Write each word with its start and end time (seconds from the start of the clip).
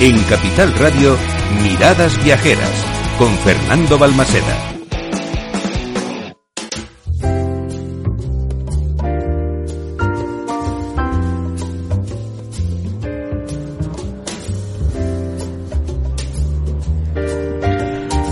En 0.00 0.20
Capital 0.24 0.74
Radio, 0.74 1.16
Miradas 1.62 2.22
Viajeras, 2.24 2.84
con 3.16 3.32
Fernando 3.38 3.96
Balmaceda. 3.96 4.72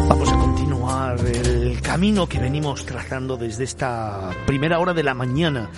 Vamos 0.09 0.33
a 0.33 0.39
continuar 0.39 1.21
el 1.21 1.81
camino 1.81 2.29
que 2.29 2.41
venimos 2.41 2.85
trazando 2.85 3.37
desde 3.37 3.63
esta 3.63 4.31
primera 4.47 4.81
hora 4.81 4.93
de 4.93 5.05
la 5.05 5.15
mañana. 5.15 5.71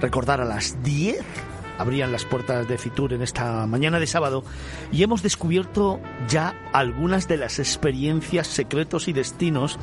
Recordar 0.00 0.40
a 0.40 0.44
las 0.44 0.82
10 0.82 1.47
abrían 1.78 2.12
las 2.12 2.24
puertas 2.24 2.68
de 2.68 2.76
Fitur 2.76 3.12
en 3.12 3.22
esta 3.22 3.66
mañana 3.66 3.98
de 3.98 4.06
sábado 4.06 4.44
y 4.92 5.02
hemos 5.02 5.22
descubierto 5.22 6.00
ya 6.28 6.54
algunas 6.72 7.28
de 7.28 7.36
las 7.36 7.58
experiencias, 7.58 8.46
secretos 8.48 9.08
y 9.08 9.12
destinos 9.12 9.78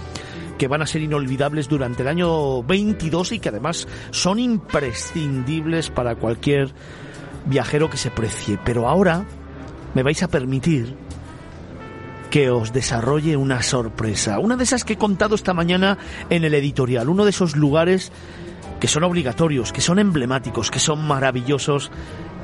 que 0.58 0.68
van 0.68 0.82
a 0.82 0.88
ser 0.88 1.02
inolvidables 1.02 1.68
durante 1.68 2.04
el 2.04 2.08
año 2.08 2.64
22 2.64 3.34
y 3.34 3.40
que 3.40 3.50
además 3.50 3.88
son 4.12 4.40
imprescindibles 4.40 5.90
para 5.90 6.16
cualquier 6.16 6.74
viajero 7.46 7.90
que 7.90 7.98
se 7.98 8.12
precie. 8.12 8.60
Pero 8.64 8.88
ahora 8.88 9.26
me 9.94 10.04
vais 10.04 10.22
a 10.24 10.28
permitir 10.28 10.96
que 12.30 12.50
os 12.50 12.74
desarrolle 12.74 13.38
una 13.38 13.62
sorpresa. 13.62 14.40
Una 14.40 14.58
de 14.58 14.66
esas 14.66 14.84
que 14.84 14.94
he 14.94 14.98
contado 14.98 15.36
esta 15.36 15.54
mañana 15.54 15.98
en 16.30 16.44
el 16.44 16.54
editorial. 16.54 17.08
Uno 17.08 17.24
de 17.24 17.30
esos 17.30 17.56
lugares 17.56 18.12
que 18.86 18.92
son 18.92 19.04
obligatorios, 19.04 19.72
que 19.74 19.82
son 19.82 19.98
emblemáticos, 19.98 20.70
que 20.70 20.78
son 20.78 21.08
maravillosos 21.08 21.90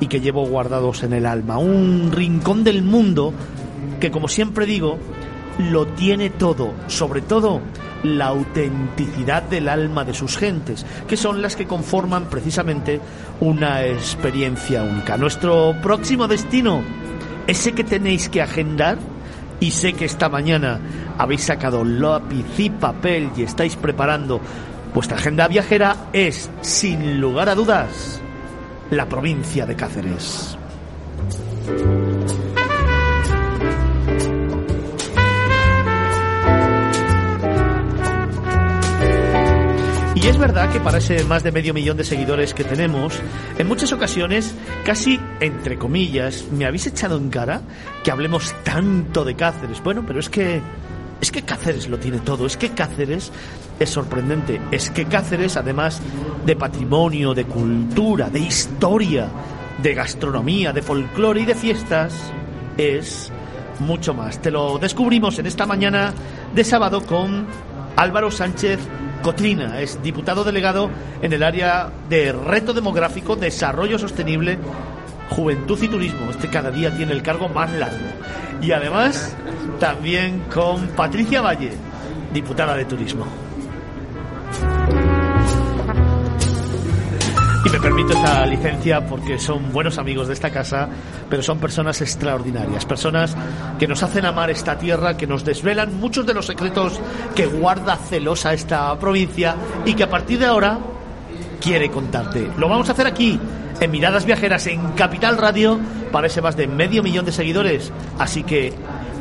y 0.00 0.08
que 0.08 0.20
llevo 0.20 0.44
guardados 0.44 1.04
en 1.04 1.12
el 1.12 1.24
alma. 1.24 1.56
Un 1.56 2.10
rincón 2.10 2.64
del 2.64 2.82
mundo 2.82 3.32
que, 4.00 4.10
como 4.10 4.26
siempre 4.26 4.66
digo, 4.66 4.98
lo 5.70 5.86
tiene 5.86 6.30
todo, 6.30 6.72
sobre 6.88 7.20
todo 7.20 7.60
la 8.02 8.26
autenticidad 8.26 9.44
del 9.44 9.68
alma 9.68 10.02
de 10.02 10.14
sus 10.14 10.36
gentes, 10.36 10.84
que 11.06 11.16
son 11.16 11.42
las 11.42 11.54
que 11.54 11.68
conforman 11.68 12.24
precisamente 12.24 13.00
una 13.38 13.86
experiencia 13.86 14.82
única. 14.82 15.16
Nuestro 15.16 15.76
próximo 15.80 16.26
destino, 16.26 16.82
ese 17.46 17.70
que 17.70 17.84
tenéis 17.84 18.28
que 18.28 18.42
agendar, 18.42 18.98
y 19.60 19.70
sé 19.70 19.92
que 19.92 20.06
esta 20.06 20.28
mañana 20.28 20.80
habéis 21.18 21.44
sacado 21.44 21.84
lápiz 21.84 22.46
y 22.58 22.68
papel 22.68 23.30
y 23.36 23.44
estáis 23.44 23.76
preparando 23.76 24.40
vuestra 24.94 25.16
agenda 25.16 25.48
viajera, 25.48 26.08
es, 26.12 26.50
sin 26.60 27.20
lugar 27.20 27.48
a 27.48 27.54
dudas, 27.54 28.20
la 28.90 29.08
provincia 29.08 29.66
de 29.66 29.76
Cáceres. 29.76 30.56
Y 40.14 40.26
es 40.28 40.38
verdad 40.38 40.70
que 40.70 40.78
para 40.78 40.98
ese 40.98 41.24
más 41.24 41.42
de 41.42 41.50
medio 41.50 41.74
millón 41.74 41.96
de 41.96 42.04
seguidores 42.04 42.54
que 42.54 42.62
tenemos, 42.62 43.18
en 43.58 43.66
muchas 43.66 43.92
ocasiones, 43.92 44.54
casi 44.84 45.18
entre 45.40 45.78
comillas, 45.78 46.44
me 46.52 46.64
habéis 46.64 46.86
echado 46.86 47.16
en 47.16 47.28
cara 47.28 47.62
que 48.04 48.12
hablemos 48.12 48.54
tanto 48.62 49.24
de 49.24 49.34
Cáceres. 49.34 49.82
Bueno, 49.82 50.04
pero 50.06 50.20
es 50.20 50.28
que 50.28 50.60
es 51.20 51.30
que 51.30 51.42
Cáceres 51.42 51.88
lo 51.88 51.98
tiene 51.98 52.18
todo, 52.18 52.46
es 52.46 52.56
que 52.56 52.70
Cáceres 52.70 53.32
es 53.82 53.90
sorprendente, 53.90 54.60
es 54.70 54.90
que 54.90 55.06
Cáceres, 55.06 55.56
además 55.56 56.00
de 56.44 56.56
patrimonio, 56.56 57.34
de 57.34 57.44
cultura, 57.44 58.30
de 58.30 58.40
historia, 58.40 59.28
de 59.82 59.94
gastronomía, 59.94 60.72
de 60.72 60.82
folclore 60.82 61.42
y 61.42 61.44
de 61.44 61.54
fiestas, 61.54 62.14
es 62.76 63.30
mucho 63.80 64.14
más. 64.14 64.40
Te 64.40 64.50
lo 64.50 64.78
descubrimos 64.78 65.38
en 65.38 65.46
esta 65.46 65.66
mañana 65.66 66.12
de 66.54 66.64
sábado 66.64 67.04
con 67.04 67.46
Álvaro 67.96 68.30
Sánchez 68.30 68.80
Cotrina, 69.22 69.80
es 69.80 70.02
diputado 70.02 70.42
delegado 70.42 70.90
en 71.20 71.32
el 71.32 71.42
área 71.42 71.90
de 72.08 72.32
reto 72.32 72.72
demográfico, 72.72 73.36
desarrollo 73.36 73.98
sostenible, 73.98 74.58
juventud 75.30 75.80
y 75.80 75.88
turismo. 75.88 76.30
Este 76.30 76.48
cada 76.48 76.70
día 76.70 76.94
tiene 76.96 77.12
el 77.12 77.22
cargo 77.22 77.48
más 77.48 77.72
largo. 77.72 78.04
Y 78.60 78.72
además 78.72 79.34
también 79.78 80.44
con 80.52 80.88
Patricia 80.88 81.40
Valle, 81.40 81.72
diputada 82.32 82.74
de 82.74 82.84
turismo. 82.84 83.41
Y 87.64 87.70
me 87.70 87.78
permito 87.78 88.12
esta 88.12 88.44
licencia 88.44 89.06
porque 89.06 89.38
son 89.38 89.72
buenos 89.72 89.96
amigos 89.98 90.26
de 90.26 90.34
esta 90.34 90.50
casa, 90.50 90.88
pero 91.30 91.42
son 91.42 91.58
personas 91.58 92.00
extraordinarias, 92.00 92.84
personas 92.84 93.36
que 93.78 93.86
nos 93.86 94.02
hacen 94.02 94.24
amar 94.26 94.50
esta 94.50 94.76
tierra, 94.76 95.16
que 95.16 95.28
nos 95.28 95.44
desvelan 95.44 95.98
muchos 96.00 96.26
de 96.26 96.34
los 96.34 96.46
secretos 96.46 97.00
que 97.36 97.46
guarda 97.46 97.96
celosa 97.96 98.52
esta 98.52 98.98
provincia 98.98 99.54
y 99.84 99.94
que 99.94 100.02
a 100.02 100.10
partir 100.10 100.40
de 100.40 100.46
ahora 100.46 100.78
quiere 101.60 101.88
contarte. 101.88 102.50
Lo 102.58 102.68
vamos 102.68 102.88
a 102.88 102.92
hacer 102.92 103.06
aquí, 103.06 103.38
en 103.78 103.90
Miradas 103.92 104.24
Viajeras, 104.24 104.66
en 104.66 104.92
Capital 104.92 105.38
Radio, 105.38 105.78
para 106.10 106.26
ese 106.26 106.42
más 106.42 106.56
de 106.56 106.66
medio 106.66 107.02
millón 107.02 107.24
de 107.24 107.32
seguidores. 107.32 107.92
Así 108.18 108.42
que 108.42 108.72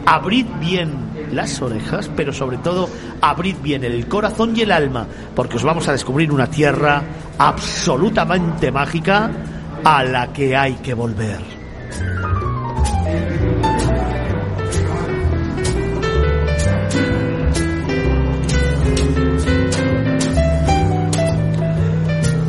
abrid 0.06 0.47
bien 0.59 1.11
las 1.31 1.62
orejas, 1.62 2.09
pero 2.16 2.34
sobre 2.34 2.58
todo 2.58 2.90
abrid 3.22 3.56
bien 3.62 3.84
el 3.84 4.08
corazón 4.08 4.56
y 4.56 4.62
el 4.62 4.72
alma, 4.72 5.08
porque 5.36 5.58
os 5.58 5.64
vamos 5.64 5.88
a 5.88 5.94
descubrir 5.94 6.31
una 6.31 6.47
tierra 6.47 7.03
absolutamente 7.38 8.72
mágica 8.72 9.31
a 9.84 10.03
la 10.03 10.31
que 10.31 10.56
hay 10.56 10.75
que 10.75 10.94
volver. 10.94 11.40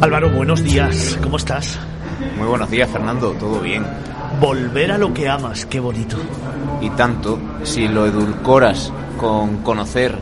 Álvaro, 0.00 0.30
buenos 0.30 0.64
días, 0.64 1.16
¿cómo 1.22 1.36
estás? 1.36 1.78
Muy 2.36 2.48
buenos 2.48 2.68
días, 2.70 2.90
Fernando, 2.90 3.30
todo 3.34 3.60
bien. 3.60 3.84
Volver 4.40 4.92
a 4.92 4.98
lo 4.98 5.12
que 5.14 5.28
amas, 5.28 5.66
qué 5.66 5.78
bonito. 5.80 6.16
Y 6.80 6.90
tanto, 6.90 7.38
si 7.62 7.86
lo 7.86 8.06
edulcoras 8.06 8.92
con 9.16 9.58
conocer, 9.58 10.18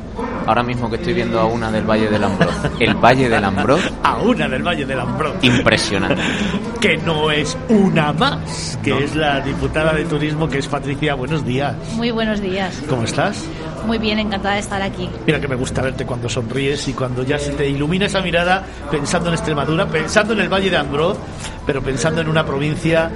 ahora 0.46 0.62
mismo 0.62 0.90
que 0.90 0.96
estoy 0.96 1.14
viendo 1.14 1.40
a 1.40 1.46
una 1.46 1.70
del 1.70 1.84
Valle 1.88 2.10
del 2.10 2.22
Ambroz, 2.24 2.54
el 2.80 2.94
Valle 2.96 3.28
del 3.30 3.44
Ambroz, 3.44 3.80
A 4.02 4.16
una 4.18 4.46
del 4.48 4.62
Valle 4.62 4.84
del 4.84 5.00
Ambroz. 5.00 5.34
impresionante. 5.42 6.20
Que 6.80 6.96
no 6.96 7.30
es 7.30 7.58
una 7.68 8.10
más, 8.14 8.78
que 8.82 8.88
No. 8.90 8.98
es 9.00 9.14
la 9.14 9.40
diputada 9.42 9.92
de 9.92 10.04
turismo, 10.06 10.48
que 10.48 10.56
es 10.58 10.66
Patricia. 10.66 11.14
Buenos 11.14 11.44
días. 11.44 11.74
Muy 11.94 12.10
buenos 12.10 12.40
días. 12.40 12.82
¿Cómo 12.88 13.02
estás? 13.02 13.44
Muy 13.86 13.98
bien, 13.98 14.18
encantada 14.18 14.54
de 14.54 14.60
estar 14.60 14.80
aquí. 14.80 15.06
Mira 15.26 15.38
que 15.38 15.46
me 15.48 15.56
gusta 15.56 15.82
verte 15.82 16.06
cuando 16.06 16.26
sonríes 16.30 16.88
y 16.88 16.94
cuando 16.94 17.22
ya 17.22 17.38
se 17.38 17.52
te 17.52 17.68
ilumina 17.68 18.06
esa 18.06 18.22
mirada 18.22 18.64
pensando 18.90 19.28
en 19.28 19.34
Extremadura, 19.34 19.86
pensando 19.88 20.32
en 20.32 20.40
el 20.40 20.48
Valle 20.48 20.70
de 20.70 20.78
Ambroz, 20.78 21.18
pero 21.66 21.82
pensando 21.82 22.22
en 22.22 22.28
una 22.30 22.46
provincia 22.46 23.10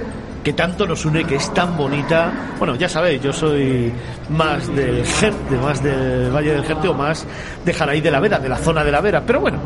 que 0.45 0.53
tanto 0.53 0.85
nos 0.85 1.03
une, 1.05 1.23
que 1.23 1.37
es 1.37 1.51
tan 1.55 1.75
bonita. 1.75 2.31
Bueno, 2.59 2.75
ya 2.75 2.87
sabéis, 2.87 3.19
yo 3.19 3.33
soy 3.33 3.91
más 4.29 4.73
del 4.75 5.03
Jerte, 5.03 5.55
más 5.57 5.81
del 5.81 6.29
Valle 6.29 6.53
del 6.53 6.63
Jerte 6.63 6.87
o 6.87 6.93
más 6.93 7.25
de 7.65 7.73
Jaraí 7.73 7.99
de 7.99 8.11
la 8.11 8.19
Vera, 8.19 8.37
de 8.37 8.47
la 8.47 8.57
zona 8.57 8.83
de 8.83 8.91
la 8.91 9.01
Vera. 9.01 9.23
Pero 9.25 9.39
bueno, 9.39 9.57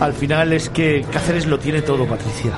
al 0.00 0.14
final 0.14 0.54
es 0.54 0.70
que 0.70 1.04
Cáceres 1.12 1.44
lo 1.44 1.58
tiene 1.58 1.82
todo, 1.82 2.06
Patricia. 2.06 2.52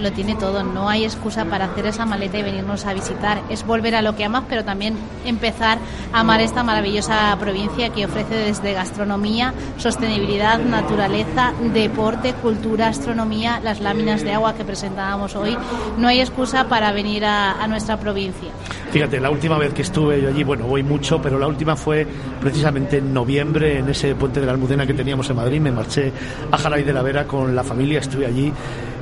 Lo 0.00 0.12
tiene 0.12 0.36
todo, 0.36 0.62
no 0.62 0.88
hay 0.88 1.04
excusa 1.04 1.44
para 1.46 1.66
hacer 1.66 1.86
esa 1.86 2.06
maleta 2.06 2.38
y 2.38 2.42
venirnos 2.42 2.86
a 2.86 2.94
visitar. 2.94 3.42
Es 3.48 3.66
volver 3.66 3.94
a 3.94 4.02
lo 4.02 4.14
que 4.14 4.24
amas, 4.24 4.44
pero 4.48 4.64
también 4.64 4.94
empezar 5.24 5.78
a 6.12 6.20
amar 6.20 6.40
esta 6.40 6.62
maravillosa 6.62 7.36
provincia 7.40 7.90
que 7.90 8.04
ofrece 8.04 8.34
desde 8.34 8.72
gastronomía, 8.72 9.54
sostenibilidad, 9.76 10.58
naturaleza, 10.60 11.52
deporte, 11.72 12.34
cultura, 12.34 12.88
astronomía, 12.88 13.60
las 13.62 13.80
láminas 13.80 14.22
de 14.22 14.32
agua 14.32 14.54
que 14.54 14.64
presentábamos 14.64 15.34
hoy. 15.34 15.56
No 15.98 16.08
hay 16.08 16.20
excusa 16.20 16.68
para 16.68 16.92
venir 16.92 17.24
a, 17.24 17.66
nuestra 17.68 17.98
provincia. 17.98 18.48
Fíjate, 18.90 19.20
la 19.20 19.30
última 19.30 19.58
vez 19.58 19.74
que 19.74 19.82
estuve 19.82 20.22
yo 20.22 20.28
allí, 20.28 20.42
bueno, 20.42 20.64
voy 20.64 20.82
mucho, 20.82 21.20
pero 21.20 21.38
la 21.38 21.46
última 21.46 21.76
fue 21.76 22.06
precisamente 22.40 22.98
en 22.98 23.12
noviembre, 23.12 23.78
en 23.78 23.88
ese 23.90 24.14
puente 24.14 24.40
de 24.40 24.46
la 24.46 24.52
Almudena 24.52 24.86
que 24.86 24.94
teníamos 24.94 25.28
en 25.28 25.36
Madrid. 25.36 25.60
Me 25.60 25.70
marché 25.70 26.12
a 26.50 26.56
Jaraí 26.56 26.84
de 26.84 26.92
la 26.92 27.02
Vera 27.02 27.26
con 27.26 27.54
la 27.54 27.62
familia, 27.62 28.00
estuve 28.00 28.26
allí 28.26 28.52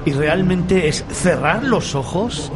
y 0.07 0.13
realmente 0.13 0.89
es 0.89 1.05
cerrar 1.11 1.63
los 1.65 1.95
ojos 1.95 2.51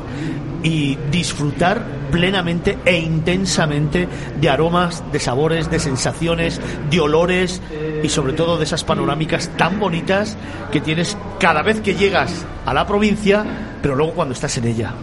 y 0.63 0.97
disfrutar 1.11 1.85
plenamente 2.11 2.79
e 2.85 2.99
intensamente 2.99 4.09
de 4.41 4.49
aromas, 4.49 5.03
de 5.13 5.21
sabores, 5.21 5.71
de 5.71 5.79
sensaciones, 5.79 6.61
de 6.91 7.01
olores 7.01 7.61
y 8.03 8.09
sobre 8.09 8.33
todo 8.33 8.57
de 8.57 8.65
esas 8.65 8.85
panorámicas 8.85 9.51
tan 9.57 9.79
bonitas 9.79 10.37
que 10.73 10.81
tienes 10.81 11.17
cada 11.39 11.63
vez 11.63 11.81
que 11.81 11.95
llegas 11.95 12.47
a 12.65 12.73
la 12.73 12.87
provincia, 12.87 13.45
pero 13.83 13.95
luego 13.95 14.15
cuando 14.15 14.35
estás 14.35 14.57
en 14.59 14.67
ella. 14.67 14.95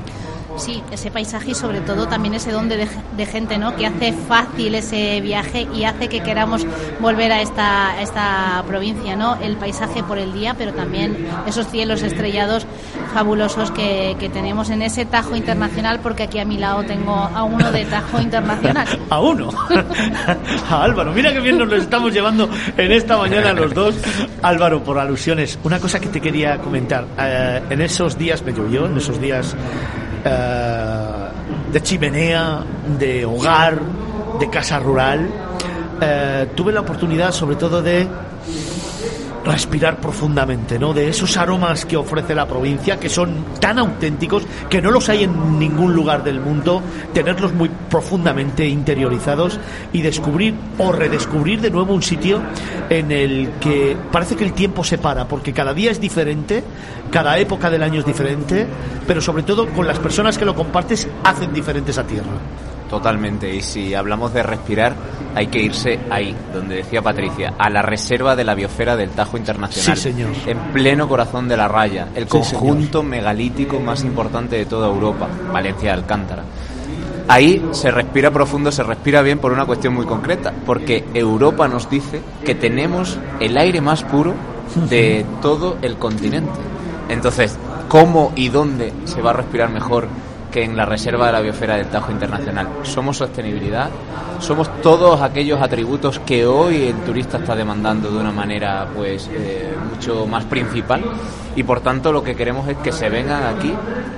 Sí, 0.57 0.81
ese 0.91 1.11
paisaje 1.11 1.51
y 1.51 1.55
sobre 1.55 1.81
todo 1.81 2.07
también 2.07 2.33
ese 2.33 2.51
don 2.51 2.67
de, 2.67 3.25
gente, 3.25 3.57
¿no? 3.57 3.75
Que 3.75 3.85
hace 3.85 4.11
fácil 4.13 4.75
ese 4.75 5.21
viaje 5.21 5.67
y 5.73 5.83
hace 5.83 6.07
que 6.07 6.21
queramos 6.21 6.65
volver 6.99 7.31
a 7.31 7.41
esta, 7.41 8.01
esta 8.01 8.63
provincia, 8.67 9.15
¿no? 9.15 9.35
El 9.35 9.55
paisaje 9.57 10.03
por 10.03 10.17
el 10.17 10.33
día, 10.33 10.55
pero 10.57 10.73
también 10.73 11.27
esos 11.45 11.67
cielos 11.67 12.01
estrellados 12.01 12.65
fabulosos 13.13 13.71
que, 13.71 14.15
que 14.19 14.29
tenemos 14.29 14.69
en 14.69 14.81
ese 14.81 15.05
Tajo 15.05 15.35
Internacional, 15.35 15.99
porque 16.01 16.23
aquí 16.23 16.39
a 16.39 16.45
mi 16.45 16.57
lado 16.57 16.83
tengo 16.83 17.13
a 17.13 17.43
uno 17.43 17.71
de 17.71 17.85
Tajo 17.85 18.19
Internacional. 18.19 18.87
a 19.09 19.19
uno. 19.19 19.49
a 20.69 20.83
Álvaro. 20.83 21.11
Mira 21.13 21.31
que 21.31 21.39
bien 21.39 21.57
nos 21.57 21.67
lo 21.67 21.75
estamos 21.75 22.13
llevando 22.13 22.49
en 22.75 22.91
esta 22.91 23.17
mañana 23.17 23.53
los 23.53 23.73
dos. 23.73 23.95
Álvaro, 24.41 24.83
por 24.83 24.97
alusiones, 24.97 25.59
una 25.63 25.79
cosa 25.79 25.99
que 25.99 26.07
te 26.07 26.19
quería 26.19 26.57
comentar. 26.57 27.05
Eh, 27.19 27.61
en 27.69 27.81
esos 27.81 28.17
días 28.17 28.41
me 28.43 28.53
llovió, 28.53 28.85
en 28.85 28.97
esos 28.97 29.19
días 29.21 29.55
eh, 30.23 31.27
de 31.71 31.81
chimenea, 31.81 32.63
de 32.97 33.25
hogar, 33.25 33.79
de 34.39 34.49
casa 34.49 34.79
rural, 34.79 35.27
eh, 36.01 36.47
tuve 36.55 36.71
la 36.71 36.81
oportunidad 36.81 37.31
sobre 37.31 37.55
todo 37.55 37.81
de 37.81 38.07
respirar 39.45 39.99
profundamente, 40.01 40.77
¿no? 40.77 40.93
De 40.93 41.09
esos 41.09 41.37
aromas 41.37 41.85
que 41.85 41.95
ofrece 41.95 42.35
la 42.35 42.47
provincia, 42.47 42.99
que 42.99 43.09
son 43.09 43.45
tan 43.59 43.79
auténticos, 43.79 44.43
que 44.69 44.81
no 44.81 44.91
los 44.91 45.07
hay 45.09 45.23
en 45.23 45.59
ningún 45.59 45.93
lugar 45.93 46.23
del 46.23 46.39
mundo, 46.39 46.81
tenerlos 47.13 47.53
muy 47.53 47.69
profundamente 47.89 48.67
interiorizados 48.67 49.59
y 49.93 50.01
descubrir 50.01 50.53
o 50.77 50.91
redescubrir 50.91 51.61
de 51.61 51.71
nuevo 51.71 51.93
un 51.93 52.03
sitio 52.03 52.41
en 52.89 53.11
el 53.11 53.51
que 53.59 53.95
parece 54.11 54.35
que 54.35 54.43
el 54.43 54.53
tiempo 54.53 54.83
se 54.83 54.97
para, 54.97 55.27
porque 55.27 55.53
cada 55.53 55.73
día 55.73 55.91
es 55.91 56.01
diferente, 56.01 56.63
cada 57.11 57.37
época 57.37 57.69
del 57.69 57.83
año 57.83 57.99
es 57.99 58.05
diferente, 58.05 58.67
pero 59.07 59.21
sobre 59.21 59.43
todo 59.43 59.67
con 59.67 59.87
las 59.87 59.99
personas 59.99 60.37
que 60.37 60.45
lo 60.45 60.55
compartes 60.55 61.07
hacen 61.23 61.53
diferentes 61.53 61.97
a 61.97 62.03
tierra. 62.05 62.76
Totalmente, 62.89 63.53
y 63.53 63.61
si 63.61 63.93
hablamos 63.93 64.33
de 64.33 64.43
respirar, 64.43 64.95
hay 65.35 65.47
que 65.47 65.59
irse 65.59 65.99
ahí, 66.09 66.35
donde 66.53 66.77
decía 66.77 67.01
Patricia, 67.01 67.53
a 67.57 67.69
la 67.69 67.81
reserva 67.81 68.35
de 68.35 68.43
la 68.43 68.55
biosfera 68.55 68.95
del 68.95 69.09
Tajo 69.09 69.37
Internacional. 69.37 69.97
Sí, 69.97 70.03
señor. 70.03 70.29
En 70.45 70.57
pleno 70.71 71.07
corazón 71.07 71.47
de 71.47 71.57
la 71.57 71.67
raya, 71.67 72.07
el 72.15 72.23
Sí, 72.23 72.29
conjunto 72.29 73.03
megalítico 73.03 73.79
más 73.79 74.03
importante 74.03 74.55
de 74.57 74.65
toda 74.65 74.87
Europa, 74.87 75.27
Valencia 75.51 75.89
de 75.89 75.97
Alcántara. 75.99 76.43
Ahí 77.27 77.61
se 77.71 77.91
respira 77.91 78.31
profundo, 78.31 78.71
se 78.71 78.83
respira 78.83 79.21
bien 79.21 79.39
por 79.39 79.51
una 79.51 79.65
cuestión 79.65 79.93
muy 79.93 80.05
concreta, 80.05 80.53
porque 80.65 81.03
Europa 81.13 81.67
nos 81.67 81.89
dice 81.89 82.21
que 82.45 82.55
tenemos 82.55 83.17
el 83.41 83.57
aire 83.57 83.81
más 83.81 84.03
puro 84.03 84.33
de 84.89 85.25
todo 85.41 85.77
el 85.81 85.97
continente. 85.97 86.59
Entonces, 87.09 87.57
¿cómo 87.89 88.31
y 88.35 88.47
dónde 88.47 88.93
se 89.03 89.21
va 89.21 89.31
a 89.31 89.33
respirar 89.33 89.69
mejor 89.71 90.07
que 90.57 90.63
en 90.63 90.75
la 90.75 90.85
reserva 90.85 91.27
de 91.27 91.33
la 91.33 91.41
biosfera 91.41 91.75
del 91.75 91.85
Tajo 91.85 92.11
Internacional? 92.11 92.67
Somos 92.81 93.17
sostenibilidad, 93.17 93.91
somos 94.39 94.81
todos 94.81 95.21
aquellos 95.21 95.61
atributos 95.61 96.19
que 96.21 96.47
hoy 96.47 96.87
el 96.87 96.95
turista 97.01 97.37
está 97.37 97.55
demandando 97.55 98.09
de 98.09 98.17
una 98.17 98.31
manera 98.31 98.87
pues 98.95 99.29
eh, 99.31 99.71
mucho 99.93 100.25
más 100.25 100.45
principal 100.45 101.03
y 101.55 101.61
por 101.61 101.81
tanto 101.81 102.11
lo 102.11 102.23
que 102.23 102.35
queremos 102.35 102.67
es 102.67 102.77
que 102.77 102.91
se 102.91 103.07
vengan 103.07 103.55
aquí 103.55 103.71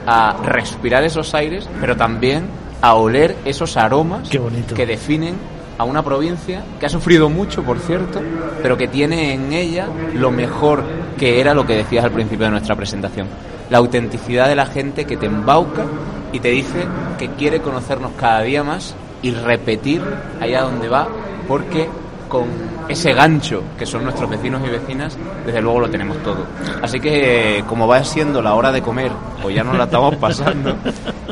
a 0.07 0.37
respirar 0.41 1.03
esos 1.03 1.35
aires, 1.35 1.67
pero 1.81 1.97
también 1.97 2.45
a 2.81 2.93
oler 2.93 3.35
esos 3.43 3.75
aromas 3.75 4.29
que 4.29 4.85
definen 4.85 5.35
a 5.77 5.83
una 5.83 6.03
provincia 6.03 6.63
que 6.79 6.85
ha 6.85 6.89
sufrido 6.89 7.29
mucho, 7.29 7.63
por 7.63 7.79
cierto, 7.79 8.21
pero 8.61 8.77
que 8.77 8.87
tiene 8.87 9.33
en 9.33 9.51
ella 9.51 9.89
lo 10.13 10.31
mejor 10.31 10.85
que 11.17 11.41
era 11.41 11.53
lo 11.53 11.65
que 11.65 11.75
decías 11.75 12.05
al 12.05 12.11
principio 12.11 12.45
de 12.45 12.51
nuestra 12.51 12.77
presentación. 12.77 13.27
La 13.69 13.79
autenticidad 13.79 14.47
de 14.47 14.55
la 14.55 14.65
gente 14.65 15.05
que 15.05 15.17
te 15.17 15.27
embauca 15.27 15.83
y 16.31 16.39
te 16.39 16.49
dice 16.49 16.85
que 17.17 17.29
quiere 17.29 17.61
conocernos 17.61 18.11
cada 18.17 18.41
día 18.41 18.63
más 18.63 18.95
y 19.21 19.31
repetir 19.31 20.01
allá 20.39 20.61
donde 20.61 20.87
va, 20.87 21.07
porque 21.47 21.89
con 22.27 22.47
ese 22.87 23.13
gancho 23.13 23.63
que 23.77 23.85
son 23.85 24.03
nuestros 24.03 24.29
vecinos 24.29 24.61
y 24.65 24.69
vecinas, 24.69 25.17
desde 25.45 25.61
luego 25.61 25.81
lo 25.81 25.89
tenemos 25.89 26.17
todo. 26.23 26.45
Así 26.81 26.99
que, 26.99 27.63
como 27.67 27.87
va 27.87 28.03
siendo 28.03 28.41
la 28.41 28.53
hora 28.53 28.71
de 28.71 28.81
comer, 28.81 29.11
o 29.43 29.49
ya 29.49 29.63
nos 29.63 29.77
la 29.77 29.85
estamos 29.85 30.15
pasando, 30.21 30.75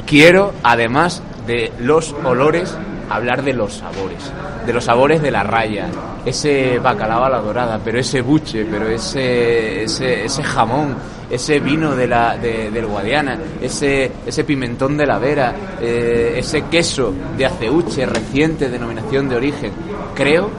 quiero, 0.06 0.54
además 0.64 1.22
de 1.46 1.72
los 1.80 2.16
olores, 2.24 2.76
hablar 3.10 3.44
de 3.44 3.54
los 3.54 3.74
sabores. 3.76 4.32
De 4.66 4.74
los 4.74 4.84
sabores 4.84 5.22
de 5.22 5.32
la 5.32 5.44
raya. 5.44 5.88
Ese 6.26 6.80
bacalao 6.80 7.24
a 7.26 7.30
la 7.30 7.40
dorada, 7.40 7.80
pero 7.84 8.00
ese 8.00 8.22
buche, 8.22 8.66
pero 8.70 8.88
ese, 8.90 9.84
ese, 9.84 10.26
ese 10.26 10.44
jamón, 10.44 10.96
ese 11.30 11.60
vino 11.60 11.96
de 11.96 12.08
la, 12.08 12.38
de- 12.38 12.70
del 12.72 12.86
Guadiana, 12.86 13.38
ese, 13.62 14.12
ese 14.26 14.44
pimentón 14.44 14.98
de 14.98 15.06
la 15.06 15.20
Vera, 15.20 15.56
eh, 15.82 16.36
ese 16.38 16.64
queso 16.64 17.14
de 17.38 17.46
aceuche, 17.46 18.06
reciente 18.06 18.70
denominación 18.70 19.30
de 19.30 19.36
origen. 19.38 19.72
Creo 20.16 20.50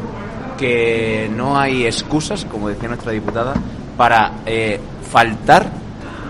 que 0.56 1.31
no 1.35 1.59
hay 1.59 1.87
excusas, 1.87 2.45
como 2.45 2.69
decía 2.69 2.89
nuestra 2.89 3.12
diputada, 3.12 3.55
para 3.97 4.33
eh, 4.47 4.81
faltar 5.11 5.71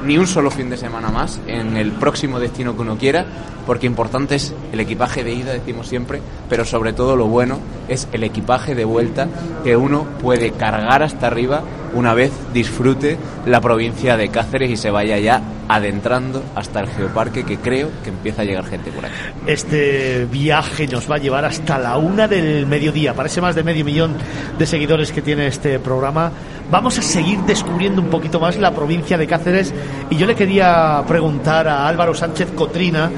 ni 0.04 0.16
un 0.18 0.26
solo 0.26 0.50
fin 0.50 0.70
de 0.70 0.76
semana 0.76 1.08
más 1.10 1.40
en 1.46 1.76
el 1.76 1.92
próximo 1.92 2.38
destino 2.38 2.74
que 2.76 2.82
uno 2.82 2.96
quiera, 2.96 3.24
porque 3.68 3.86
importante 3.86 4.36
es 4.36 4.54
el 4.72 4.80
equipaje 4.80 5.22
de 5.22 5.34
ida, 5.34 5.52
decimos 5.52 5.88
siempre, 5.88 6.22
pero 6.48 6.64
sobre 6.64 6.94
todo 6.94 7.16
lo 7.16 7.26
bueno 7.26 7.58
es 7.86 8.08
el 8.12 8.24
equipaje 8.24 8.74
de 8.74 8.86
vuelta 8.86 9.28
que 9.62 9.76
uno 9.76 10.06
puede 10.22 10.52
cargar 10.52 11.02
hasta 11.02 11.26
arriba 11.26 11.62
una 11.94 12.14
vez 12.14 12.32
disfrute 12.52 13.18
la 13.46 13.60
provincia 13.60 14.16
de 14.16 14.28
Cáceres 14.28 14.70
y 14.70 14.76
se 14.76 14.90
vaya 14.90 15.18
ya 15.18 15.42
adentrando 15.68 16.42
hasta 16.54 16.80
el 16.80 16.88
geoparque 16.88 17.44
que 17.44 17.58
creo 17.58 17.90
que 18.02 18.10
empieza 18.10 18.42
a 18.42 18.44
llegar 18.44 18.64
gente 18.64 18.90
por 18.90 19.04
aquí. 19.04 19.14
Este 19.46 20.26
viaje 20.30 20.86
nos 20.86 21.10
va 21.10 21.16
a 21.16 21.18
llevar 21.18 21.44
hasta 21.44 21.78
la 21.78 21.98
una 21.98 22.26
del 22.26 22.66
mediodía. 22.66 23.14
Parece 23.14 23.40
más 23.40 23.54
de 23.54 23.62
medio 23.62 23.84
millón 23.84 24.14
de 24.58 24.66
seguidores 24.66 25.12
que 25.12 25.22
tiene 25.22 25.46
este 25.46 25.78
programa. 25.78 26.32
Vamos 26.70 26.98
a 26.98 27.02
seguir 27.02 27.40
descubriendo 27.40 28.00
un 28.00 28.08
poquito 28.08 28.40
más 28.40 28.56
la 28.58 28.74
provincia 28.74 29.18
de 29.18 29.26
Cáceres. 29.26 29.74
Y 30.10 30.16
yo 30.16 30.26
le 30.26 30.34
quería 30.34 31.02
preguntar 31.06 31.68
a 31.68 31.86
Álvaro 31.86 32.14
Sánchez 32.14 32.52
Cotrina, 32.52 33.10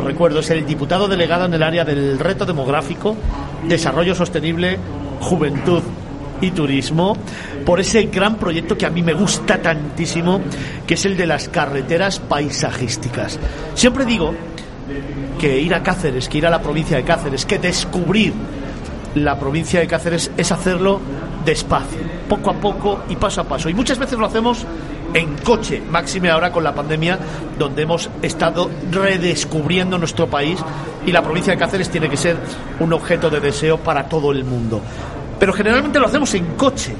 recuerdo 0.00 0.40
es 0.40 0.50
el 0.50 0.66
diputado 0.66 1.08
delegado 1.08 1.44
en 1.44 1.54
el 1.54 1.62
área 1.62 1.84
del 1.84 2.18
reto 2.18 2.44
demográfico, 2.46 3.16
desarrollo 3.68 4.14
sostenible, 4.14 4.78
juventud 5.20 5.82
y 6.40 6.50
turismo 6.50 7.16
por 7.64 7.80
ese 7.80 8.04
gran 8.04 8.36
proyecto 8.36 8.76
que 8.76 8.86
a 8.86 8.90
mí 8.90 9.02
me 9.02 9.14
gusta 9.14 9.58
tantísimo, 9.58 10.40
que 10.86 10.94
es 10.94 11.04
el 11.04 11.16
de 11.16 11.26
las 11.26 11.48
carreteras 11.48 12.20
paisajísticas. 12.20 13.38
Siempre 13.74 14.04
digo 14.04 14.34
que 15.38 15.58
ir 15.60 15.74
a 15.74 15.82
Cáceres, 15.82 16.28
que 16.28 16.38
ir 16.38 16.46
a 16.46 16.50
la 16.50 16.62
provincia 16.62 16.96
de 16.96 17.04
Cáceres, 17.04 17.44
que 17.44 17.58
descubrir 17.58 18.32
la 19.14 19.38
provincia 19.38 19.80
de 19.80 19.86
Cáceres 19.86 20.30
es 20.36 20.52
hacerlo 20.52 21.00
despacio, 21.44 22.00
poco 22.28 22.50
a 22.50 22.54
poco 22.54 23.04
y 23.08 23.16
paso 23.16 23.40
a 23.40 23.44
paso. 23.44 23.68
Y 23.68 23.74
muchas 23.74 23.98
veces 23.98 24.18
lo 24.18 24.26
hacemos 24.26 24.64
en 25.16 25.34
coche, 25.38 25.82
máxime 25.90 26.30
ahora 26.30 26.52
con 26.52 26.62
la 26.62 26.74
pandemia, 26.74 27.18
donde 27.58 27.82
hemos 27.82 28.10
estado 28.20 28.70
redescubriendo 28.90 29.96
nuestro 29.96 30.28
país 30.28 30.58
y 31.06 31.12
la 31.12 31.22
provincia 31.22 31.54
de 31.54 31.58
Cáceres 31.58 31.88
tiene 31.88 32.10
que 32.10 32.18
ser 32.18 32.36
un 32.80 32.92
objeto 32.92 33.30
de 33.30 33.40
deseo 33.40 33.78
para 33.78 34.08
todo 34.08 34.30
el 34.30 34.44
mundo. 34.44 34.82
Pero 35.38 35.52
generalmente 35.54 35.98
lo 35.98 36.06
hacemos 36.06 36.34
en 36.34 36.44
coche. 36.56 36.94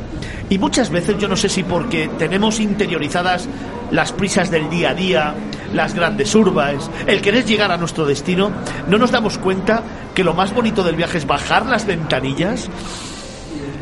Y 0.49 0.59
muchas 0.59 0.91
veces, 0.91 1.19
yo 1.19 1.29
no 1.29 1.37
sé 1.37 1.49
si 1.49 1.63
porque 1.63 2.09
tenemos 2.19 2.61
interiorizadas 2.61 3.49
las 3.91 4.13
prisas 4.13 4.51
del 4.51 4.71
día 4.71 4.91
a 4.91 4.95
día, 4.95 5.35
las 5.75 5.95
grandes 5.95 6.35
urbas, 6.35 6.91
el 7.07 7.21
querer 7.21 7.45
llegar 7.45 7.71
a 7.71 7.77
nuestro 7.77 8.07
destino, 8.07 8.51
no 8.89 8.97
nos 8.97 9.11
damos 9.11 9.39
cuenta 9.39 9.83
que 10.15 10.25
lo 10.25 10.35
más 10.35 10.55
bonito 10.55 10.83
del 10.85 10.97
viaje 10.97 11.19
es 11.19 11.27
bajar 11.27 11.67
las 11.67 11.85
ventanillas, 11.87 12.71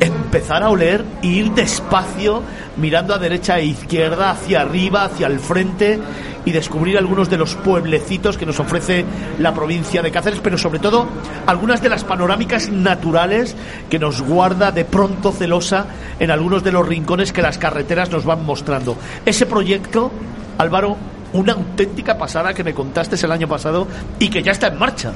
empezar 0.00 0.62
a 0.62 0.70
oler 0.70 1.04
e 1.22 1.26
ir 1.26 1.50
despacio, 1.52 2.42
mirando 2.76 3.14
a 3.14 3.18
derecha 3.18 3.58
e 3.58 3.66
izquierda, 3.66 4.30
hacia 4.30 4.62
arriba, 4.62 5.04
hacia 5.04 5.26
el 5.26 5.38
frente 5.38 6.00
y 6.44 6.52
descubrir 6.52 6.98
algunos 6.98 7.30
de 7.30 7.38
los 7.38 7.54
pueblecitos 7.54 8.36
que 8.36 8.46
nos 8.46 8.60
ofrece 8.60 9.04
la 9.38 9.54
provincia 9.54 10.02
de 10.02 10.10
Cáceres, 10.10 10.40
pero 10.42 10.58
sobre 10.58 10.78
todo 10.78 11.06
algunas 11.46 11.82
de 11.82 11.88
las 11.88 12.04
panorámicas 12.04 12.68
naturales 12.70 13.56
que 13.88 13.98
nos 13.98 14.20
guarda 14.20 14.70
de 14.72 14.84
pronto 14.84 15.32
celosa 15.32 15.86
en 16.18 16.30
algunos 16.30 16.62
de 16.62 16.72
los 16.72 16.86
rincones 16.86 17.32
que 17.32 17.42
las 17.42 17.58
carreteras 17.58 18.10
nos 18.10 18.24
van 18.24 18.44
mostrando. 18.44 18.96
Ese 19.24 19.46
proyecto, 19.46 20.10
Álvaro, 20.58 20.96
una 21.32 21.52
auténtica 21.52 22.16
pasada 22.16 22.54
que 22.54 22.64
me 22.64 22.74
contaste 22.74 23.16
el 23.24 23.32
año 23.32 23.48
pasado 23.48 23.86
y 24.18 24.28
que 24.28 24.42
ya 24.42 24.52
está 24.52 24.68
en 24.68 24.78
marcha. 24.78 25.12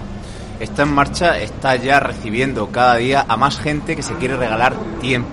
Está 0.61 0.83
en 0.83 0.93
marcha, 0.93 1.38
está 1.38 1.77
ya 1.77 2.00
recibiendo 2.00 2.69
cada 2.69 2.97
día 2.97 3.25
a 3.29 3.37
más 3.37 3.59
gente 3.59 3.95
que 3.97 4.03
se 4.03 4.15
quiere 4.15 4.37
regalar 4.37 4.75
tiempo. 5.00 5.31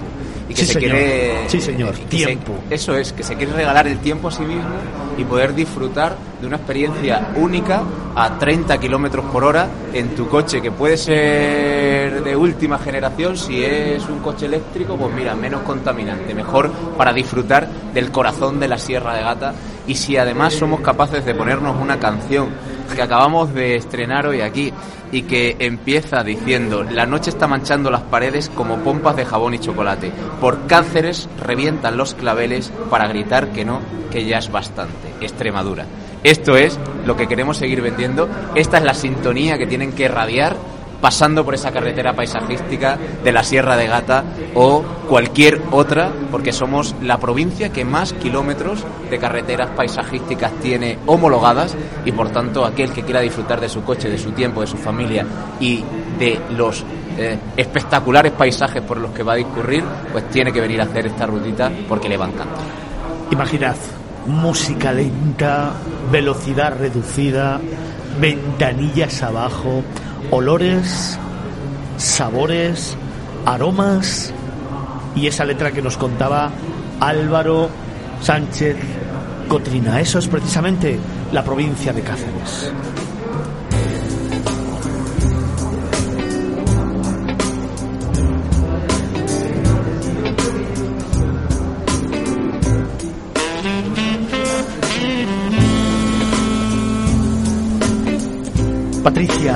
Y 0.47 0.53
que 0.53 0.61
Sí, 0.61 0.67
se 0.67 0.73
señor. 0.73 0.91
quiere. 0.91 1.49
Sí, 1.49 1.59
señor. 1.61 1.95
se- 1.95 2.03
Tiempo. 2.03 2.53
eso 2.69 2.95
es, 2.95 3.11
que 3.13 3.23
se 3.23 3.35
quiere 3.35 3.51
regalar 3.53 3.87
el 3.87 3.97
tiempo 3.97 4.27
a 4.27 4.31
sí 4.31 4.43
mismo 4.43 4.69
y 5.17 5.23
poder 5.23 5.55
disfrutar 5.55 6.15
de 6.39 6.45
una 6.45 6.57
experiencia 6.57 7.29
única 7.35 7.81
a 8.15 8.37
30 8.37 8.77
kilómetros 8.77 9.25
por 9.31 9.43
hora 9.43 9.67
en 9.91 10.09
tu 10.13 10.27
coche, 10.29 10.61
que 10.61 10.69
puede 10.71 10.97
ser 10.97 12.23
de 12.23 12.35
última 12.35 12.77
generación. 12.77 13.35
Si 13.37 13.63
es 13.63 14.07
un 14.07 14.19
coche 14.19 14.45
eléctrico, 14.45 14.95
pues 14.95 15.13
mira, 15.15 15.33
menos 15.33 15.61
contaminante, 15.63 16.35
mejor 16.35 16.71
para 16.97 17.11
disfrutar 17.11 17.67
del 17.93 18.11
corazón 18.11 18.59
de 18.59 18.67
la 18.67 18.77
Sierra 18.77 19.15
de 19.15 19.23
Gata. 19.23 19.53
Y 19.87 19.95
si 19.95 20.15
además 20.17 20.53
somos 20.53 20.81
capaces 20.81 21.25
de 21.25 21.33
ponernos 21.33 21.75
una 21.81 21.97
canción 21.99 22.49
que 22.93 23.01
acabamos 23.01 23.53
de 23.53 23.75
estrenar 23.75 24.27
hoy 24.27 24.41
aquí 24.41 24.71
y 25.11 25.23
que 25.23 25.55
empieza 25.59 26.23
diciendo 26.23 26.83
la 26.83 27.05
noche 27.05 27.29
está 27.29 27.47
manchando 27.47 27.89
las 27.89 28.01
paredes 28.01 28.49
como 28.49 28.77
pompas 28.79 29.15
de 29.15 29.25
jabón 29.25 29.53
y 29.53 29.59
chocolate. 29.59 30.11
Por 30.41 30.67
cánceres 30.67 31.29
revientan 31.39 31.97
los 31.97 32.13
claveles 32.13 32.71
para 32.89 33.07
gritar 33.07 33.49
que 33.49 33.65
no, 33.65 33.79
que 34.11 34.25
ya 34.25 34.37
es 34.37 34.51
bastante. 34.51 35.13
Extremadura. 35.21 35.85
Esto 36.23 36.57
es 36.57 36.79
lo 37.05 37.15
que 37.15 37.27
queremos 37.27 37.57
seguir 37.57 37.81
vendiendo. 37.81 38.27
Esta 38.55 38.77
es 38.77 38.83
la 38.83 38.93
sintonía 38.93 39.57
que 39.57 39.67
tienen 39.67 39.93
que 39.93 40.07
radiar 40.07 40.55
pasando 41.01 41.43
por 41.45 41.53
esa 41.53 41.71
carretera 41.71 42.13
paisajística 42.13 42.97
de 43.23 43.31
la 43.31 43.43
Sierra 43.43 43.77
de 43.77 43.87
Gata 43.87 44.23
o 44.53 44.83
cualquier 45.07 45.61
otra, 45.71 46.11
porque 46.31 46.51
somos 46.51 46.95
la 47.01 47.19
provincia 47.19 47.69
que 47.69 47.85
más 47.85 48.13
kilómetros 48.13 48.83
de 49.09 49.19
carreteras 49.19 49.69
paisajísticas 49.75 50.51
tiene 50.61 50.99
homologadas 51.05 51.75
y 52.05 52.11
por 52.11 52.29
tanto 52.29 52.65
aquel 52.65 52.91
que 52.91 53.03
quiera 53.03 53.21
disfrutar 53.21 53.59
de 53.61 53.69
su 53.69 53.83
coche, 53.83 54.09
de 54.09 54.17
su 54.17 54.31
tiempo, 54.31 54.61
de 54.61 54.67
su 54.67 54.77
familia 54.77 55.25
y 55.59 55.83
de 56.17 56.39
los 56.55 56.83
eh, 57.17 57.37
espectaculares 57.55 58.31
paisajes 58.33 58.81
por 58.81 58.97
los 58.97 59.11
que 59.11 59.23
va 59.23 59.33
a 59.33 59.37
discurrir, 59.37 59.83
pues 60.11 60.29
tiene 60.29 60.51
que 60.51 60.61
venir 60.61 60.81
a 60.81 60.83
hacer 60.83 61.07
esta 61.07 61.25
rutita 61.25 61.71
porque 61.87 62.09
le 62.09 62.17
va 62.17 62.25
a 62.25 62.29
encantar. 62.29 62.63
Imaginad, 63.31 63.75
música 64.27 64.91
lenta, 64.91 65.73
velocidad 66.11 66.77
reducida, 66.77 67.59
ventanillas 68.19 69.23
abajo, 69.23 69.83
olores, 70.31 71.17
sabores, 71.97 72.95
aromas 73.45 74.33
y 75.15 75.27
esa 75.27 75.45
letra 75.45 75.71
que 75.71 75.81
nos 75.81 75.97
contaba 75.97 76.51
Álvaro 76.99 77.69
Sánchez 78.21 78.77
Cotrina. 79.47 80.01
Eso 80.01 80.19
es 80.19 80.27
precisamente 80.27 80.99
la 81.31 81.43
provincia 81.43 81.93
de 81.93 82.01
Cáceres. 82.01 82.71
Patricia, 99.03 99.55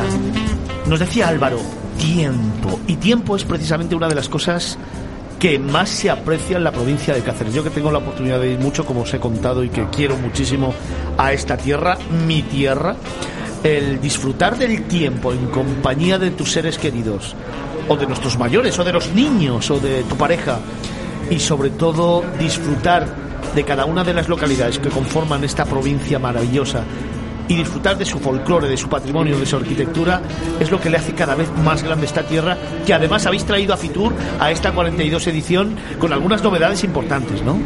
nos 0.90 1.00
decía 1.00 1.28
Álvaro, 1.28 1.60
tiempo. 2.00 2.80
Y 2.88 2.96
tiempo 2.96 3.36
es 3.36 3.44
precisamente 3.44 3.96
una 3.96 4.08
de 4.08 4.16
las 4.16 4.28
cosas 4.28 4.78
que 5.40 5.60
más 5.60 5.90
se 5.90 6.10
aprecia 6.10 6.58
en 6.58 6.64
la 6.64 6.72
provincia 6.72 7.14
de 7.14 7.22
Cáceres. 7.22 7.54
Yo 7.54 7.64
que 7.64 7.70
tengo 7.70 7.92
la 7.92 8.00
oportunidad 8.00 8.40
de 8.40 8.54
ir 8.54 8.60
mucho, 8.60 8.86
como 8.86 9.02
os 9.02 9.14
he 9.14 9.20
contado, 9.20 9.64
y 9.64 9.70
que 9.70 9.86
quiero 9.90 10.18
muchísimo 10.18 10.74
a 11.18 11.32
esta 11.32 11.56
tierra, 11.56 11.98
mi 12.28 12.42
tierra, 12.42 12.96
el 13.64 14.02
disfrutar 14.02 14.58
del 14.58 14.84
tiempo 14.84 15.32
en 15.32 15.46
compañía 15.48 16.18
de 16.18 16.32
tus 16.32 16.52
seres 16.52 16.78
queridos, 16.78 17.36
o 17.88 17.96
de 17.96 18.08
nuestros 18.08 18.38
mayores, 18.38 18.78
o 18.80 18.84
de 18.84 18.92
los 18.92 19.14
niños, 19.14 19.70
o 19.70 19.80
de 19.80 20.04
tu 20.04 20.18
pareja, 20.18 20.60
y 21.30 21.40
sobre 21.40 21.70
todo 21.70 22.24
disfrutar 22.40 23.08
de 23.56 23.64
cada 23.64 23.86
una 23.86 24.04
de 24.04 24.14
las 24.14 24.28
localidades 24.28 24.80
que 24.80 24.90
conforman 24.90 25.44
esta 25.44 25.66
provincia 25.66 26.20
maravillosa 26.20 26.84
y 27.50 27.56
disfrutar 27.56 27.98
de 27.98 28.06
su 28.06 28.20
folclore, 28.20 28.70
de 28.70 28.78
su 28.78 28.88
patrimonio, 28.88 29.38
de 29.38 29.46
su 29.46 29.58
arquitectura, 29.58 30.22
es 30.60 30.72
lo 30.72 30.80
que 30.80 30.90
le 30.90 30.98
hace 30.98 31.14
cada 31.14 31.36
vez 31.36 31.50
más 31.66 31.84
grande 31.84 32.06
esta 32.06 32.24
tierra, 32.24 32.58
que 32.86 32.94
además 32.94 33.26
habéis 33.26 33.44
traído 33.44 33.74
a 33.74 33.78
Fitur 33.78 34.14
a 34.40 34.52
esta 34.52 34.72
42 34.72 35.28
edición 35.28 35.76
con 36.00 36.14
algunas 36.14 36.44
novedades 36.44 36.84
importantes, 36.84 37.44
¿no? 37.44 37.58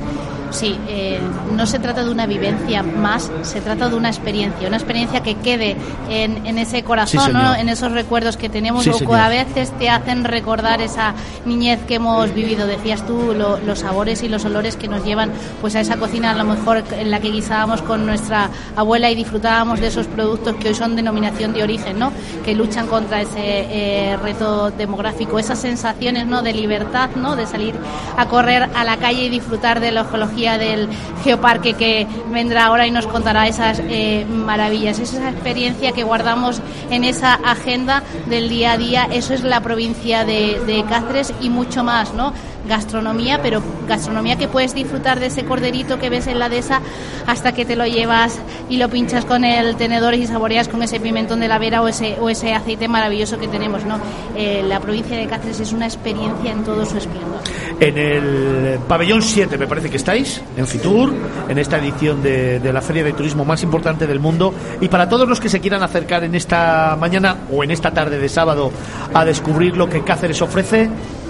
Sí, 0.53 0.77
eh, 0.87 1.19
no 1.55 1.65
se 1.65 1.79
trata 1.79 2.03
de 2.03 2.11
una 2.11 2.25
vivencia 2.27 2.83
más, 2.83 3.31
se 3.41 3.59
trata 3.59 3.89
de 3.89 3.95
una 3.95 4.09
experiencia, 4.09 4.67
una 4.67 4.77
experiencia 4.77 5.21
que 5.23 5.35
quede 5.35 5.75
en, 6.09 6.45
en 6.45 6.57
ese 6.59 6.83
corazón, 6.83 7.33
¿no? 7.33 7.55
en 7.55 7.69
esos 7.69 7.91
recuerdos 7.91 8.37
que 8.37 8.49
tenemos 8.49 8.83
Sí, 8.83 8.89
o 8.91 8.97
que 8.99 9.05
a 9.15 9.29
veces 9.29 9.71
te 9.79 9.89
hacen 9.89 10.23
recordar 10.23 10.79
esa 10.81 11.13
niñez 11.45 11.79
que 11.87 11.95
hemos 11.95 12.33
vivido. 12.33 12.67
Decías 12.67 13.05
tú, 13.07 13.33
lo- 13.35 13.57
los 13.59 13.79
sabores 13.79 14.21
y 14.23 14.29
los 14.29 14.45
olores 14.45 14.77
que 14.77 14.87
nos 14.87 15.03
llevan 15.03 15.31
pues 15.61 15.75
a 15.75 15.79
esa 15.81 15.97
cocina 15.97 16.31
a 16.31 16.35
lo 16.35 16.43
mejor 16.45 16.83
en 16.91 17.09
la 17.11 17.19
que 17.19 17.29
guisábamos 17.31 17.81
con 17.81 18.05
nuestra 18.05 18.49
abuela 18.75 19.09
y 19.09 19.15
disfrutábamos 19.15 19.79
de 19.79 19.87
esos 19.87 20.05
productos 20.07 20.55
que 20.57 20.69
hoy 20.69 20.75
son 20.75 20.95
denominación 20.95 21.53
de 21.53 21.63
origen, 21.63 21.97
¿no? 21.99 22.11
que 22.45 22.53
luchan 22.53 22.87
contra 22.87 23.21
ese 23.21 23.39
eh, 23.39 24.17
reto 24.21 24.69
demográfico, 24.71 25.39
esas 25.39 25.59
sensaciones 25.59 26.27
¿no? 26.27 26.41
de 26.43 26.53
libertad, 26.53 27.09
¿no? 27.15 27.35
de 27.35 27.47
salir 27.47 27.73
a 28.17 28.27
correr 28.27 28.69
a 28.75 28.83
la 28.83 28.97
calle 28.97 29.23
y 29.25 29.29
disfrutar 29.29 29.79
de 29.79 29.91
la 29.91 30.01
del 30.43 30.89
geoparque 31.23 31.73
que 31.73 32.05
vendrá 32.31 32.65
ahora 32.65 32.85
y 32.85 32.91
nos 32.91 33.07
contará 33.07 33.47
esas 33.47 33.79
eh, 33.79 34.25
maravillas. 34.27 34.99
Es 34.99 35.13
esa 35.13 35.29
experiencia 35.29 35.93
que 35.93 36.03
guardamos 36.03 36.61
en 36.89 37.03
esa 37.03 37.33
agenda 37.35 38.03
del 38.27 38.49
día 38.49 38.73
a 38.73 38.77
día. 38.77 39.07
Eso 39.11 39.33
es 39.33 39.43
la 39.43 39.61
provincia 39.61 40.25
de, 40.25 40.83
Cáceres 40.89 41.33
y 41.39 41.49
mucho 41.49 41.83
más, 41.83 42.13
¿no? 42.13 42.33
Gastronomía, 42.67 43.41
pero 43.41 43.61
gastronomía 43.87 44.37
que 44.37 44.47
puedes 44.47 44.73
disfrutar 44.73 45.19
de 45.19 45.27
ese 45.27 45.45
corderito 45.45 45.97
que 45.97 46.09
ves 46.09 46.27
en 46.27 46.39
la 46.39 46.49
dehesa 46.49 46.81
hasta 47.25 47.53
que 47.53 47.65
te 47.65 47.75
lo 47.75 47.85
llevas 47.85 48.39
y 48.69 48.77
lo 48.77 48.89
pinchas 48.89 49.25
con 49.25 49.43
el 49.43 49.75
tenedor 49.75 50.13
y 50.13 50.27
saboreas 50.27 50.67
con 50.67 50.83
ese 50.83 50.99
pimentón 50.99 51.39
de 51.39 51.47
la 51.47 51.57
vera 51.57 51.81
o 51.81 51.87
ese, 51.87 52.17
o 52.19 52.29
ese 52.29 52.53
aceite 52.53 52.87
maravilloso 52.87 53.39
que 53.39 53.47
tenemos, 53.47 53.85
¿no? 53.85 53.99
Eh, 54.35 54.63
la 54.67 54.79
provincia 54.79 55.17
de 55.17 55.27
Cáceres 55.27 55.59
es 55.59 55.73
una 55.73 55.85
experiencia 55.85 56.51
en 56.51 56.63
todo 56.63 56.85
su 56.85 56.97
esplendor. 56.97 57.41
En 57.79 57.97
el 57.97 58.79
pabellón 58.87 59.21
7 59.21 59.57
me 59.57 59.67
parece 59.67 59.89
que 59.89 59.97
estáis, 59.97 60.32
en 60.57 60.67
Fitur, 60.67 61.13
en 61.49 61.57
esta 61.57 61.77
edición 61.77 62.21
de, 62.23 62.59
de 62.59 62.73
la 62.73 62.81
feria 62.81 63.03
de 63.03 63.13
turismo 63.13 63.45
más 63.45 63.63
importante 63.63 64.07
del 64.07 64.19
mundo. 64.19 64.53
Y 64.81 64.87
para 64.87 65.07
todos 65.09 65.27
los 65.27 65.39
que 65.39 65.49
se 65.49 65.59
quieran 65.59 65.83
acercar 65.83 66.23
en 66.23 66.35
esta 66.35 66.97
mañana 66.99 67.37
o 67.51 67.63
en 67.63 67.71
esta 67.71 67.91
tarde 67.91 68.19
de 68.19 68.29
sábado 68.29 68.71
a 69.13 69.25
descubrir 69.25 69.75
lo 69.77 69.89
que 69.89 70.01
Cáceres 70.03 70.41
ofrece, 70.41 70.89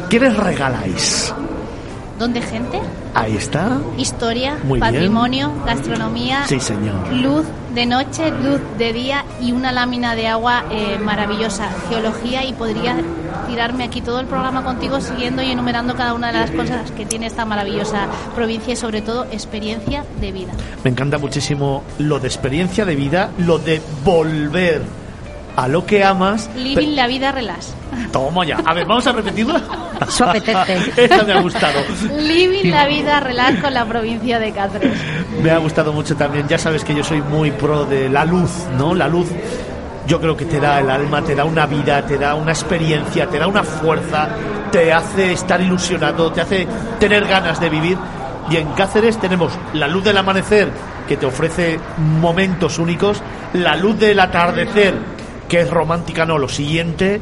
¿qué 0.09 0.19
les 0.19 0.35
regaláis? 0.37 1.33
¿Dónde 2.19 2.41
gente? 2.41 2.79
Ahí 3.15 3.35
está. 3.35 3.79
Historia, 3.97 4.55
Muy 4.63 4.79
bien. 4.79 4.93
patrimonio, 4.93 5.51
gastronomía, 5.65 6.45
Sí, 6.47 6.59
señor. 6.59 6.95
luz 7.11 7.45
de 7.73 7.85
noche, 7.87 8.29
luz 8.43 8.61
de 8.77 8.93
día 8.93 9.25
y 9.41 9.51
una 9.51 9.71
lámina 9.71 10.15
de 10.15 10.27
agua 10.27 10.63
eh, 10.71 10.99
maravillosa. 11.03 11.69
Geología 11.89 12.45
y 12.45 12.53
podría 12.53 12.95
tirarme 13.53 13.83
aquí 13.83 14.01
todo 14.01 14.19
el 14.19 14.25
programa 14.25 14.63
contigo 14.63 14.99
siguiendo 14.99 15.43
y 15.43 15.51
enumerando 15.51 15.95
cada 15.95 16.15
una 16.15 16.31
de 16.31 16.39
las 16.39 16.49
cosas 16.49 16.89
que 16.89 17.05
tiene 17.05 17.27
esta 17.27 17.45
maravillosa 17.45 18.07
provincia 18.33 18.73
y 18.73 18.75
sobre 18.75 19.03
todo 19.03 19.25
experiencia 19.25 20.03
de 20.19 20.31
vida. 20.31 20.51
Me 20.83 20.89
encanta 20.89 21.19
muchísimo 21.19 21.83
lo 21.99 22.19
de 22.19 22.29
experiencia 22.29 22.83
de 22.83 22.95
vida, 22.95 23.29
lo 23.37 23.59
de 23.59 23.79
volver 24.03 24.81
a 25.55 25.67
lo 25.67 25.85
que 25.85 26.03
amas. 26.03 26.49
Living 26.55 26.95
la 26.95 27.05
vida 27.05 27.31
relax. 27.31 27.75
Toma 28.11 28.43
ya. 28.43 28.57
A 28.65 28.73
ver, 28.73 28.87
vamos 28.87 29.05
a 29.05 29.11
repetirla. 29.11 29.61
Eso 30.07 30.25
apetece. 30.25 31.03
Esta 31.03 31.23
me 31.23 31.33
ha 31.33 31.41
gustado. 31.41 31.79
Living 32.17 32.71
la 32.71 32.87
vida 32.87 33.19
relax 33.19 33.61
con 33.61 33.71
la 33.75 33.85
provincia 33.85 34.39
de 34.39 34.51
Cáceres. 34.51 34.97
Me 35.43 35.51
ha 35.51 35.59
gustado 35.59 35.93
mucho 35.93 36.15
también. 36.15 36.47
Ya 36.47 36.57
sabes 36.57 36.83
que 36.83 36.95
yo 36.95 37.03
soy 37.03 37.21
muy 37.21 37.51
pro 37.51 37.85
de 37.85 38.09
la 38.09 38.25
luz, 38.25 38.49
¿no? 38.79 38.95
La 38.95 39.07
luz 39.07 39.27
yo 40.07 40.19
creo 40.19 40.35
que 40.35 40.45
te 40.45 40.59
da 40.59 40.79
el 40.79 40.89
alma, 40.89 41.21
te 41.21 41.35
da 41.35 41.45
una 41.45 41.65
vida, 41.65 42.05
te 42.05 42.17
da 42.17 42.35
una 42.35 42.51
experiencia, 42.51 43.27
te 43.27 43.39
da 43.39 43.47
una 43.47 43.63
fuerza, 43.63 44.29
te 44.71 44.91
hace 44.91 45.33
estar 45.33 45.61
ilusionado, 45.61 46.31
te 46.31 46.41
hace 46.41 46.67
tener 46.99 47.25
ganas 47.25 47.59
de 47.59 47.69
vivir. 47.69 47.97
Y 48.49 48.57
en 48.57 48.67
Cáceres 48.73 49.17
tenemos 49.19 49.53
la 49.73 49.87
luz 49.87 50.03
del 50.03 50.17
amanecer, 50.17 50.69
que 51.07 51.17
te 51.17 51.25
ofrece 51.25 51.79
momentos 51.97 52.79
únicos, 52.79 53.21
la 53.53 53.75
luz 53.75 53.97
del 53.99 54.19
atardecer, 54.19 54.95
que 55.47 55.61
es 55.61 55.69
romántica, 55.69 56.25
no, 56.25 56.37
lo 56.37 56.49
siguiente, 56.49 57.21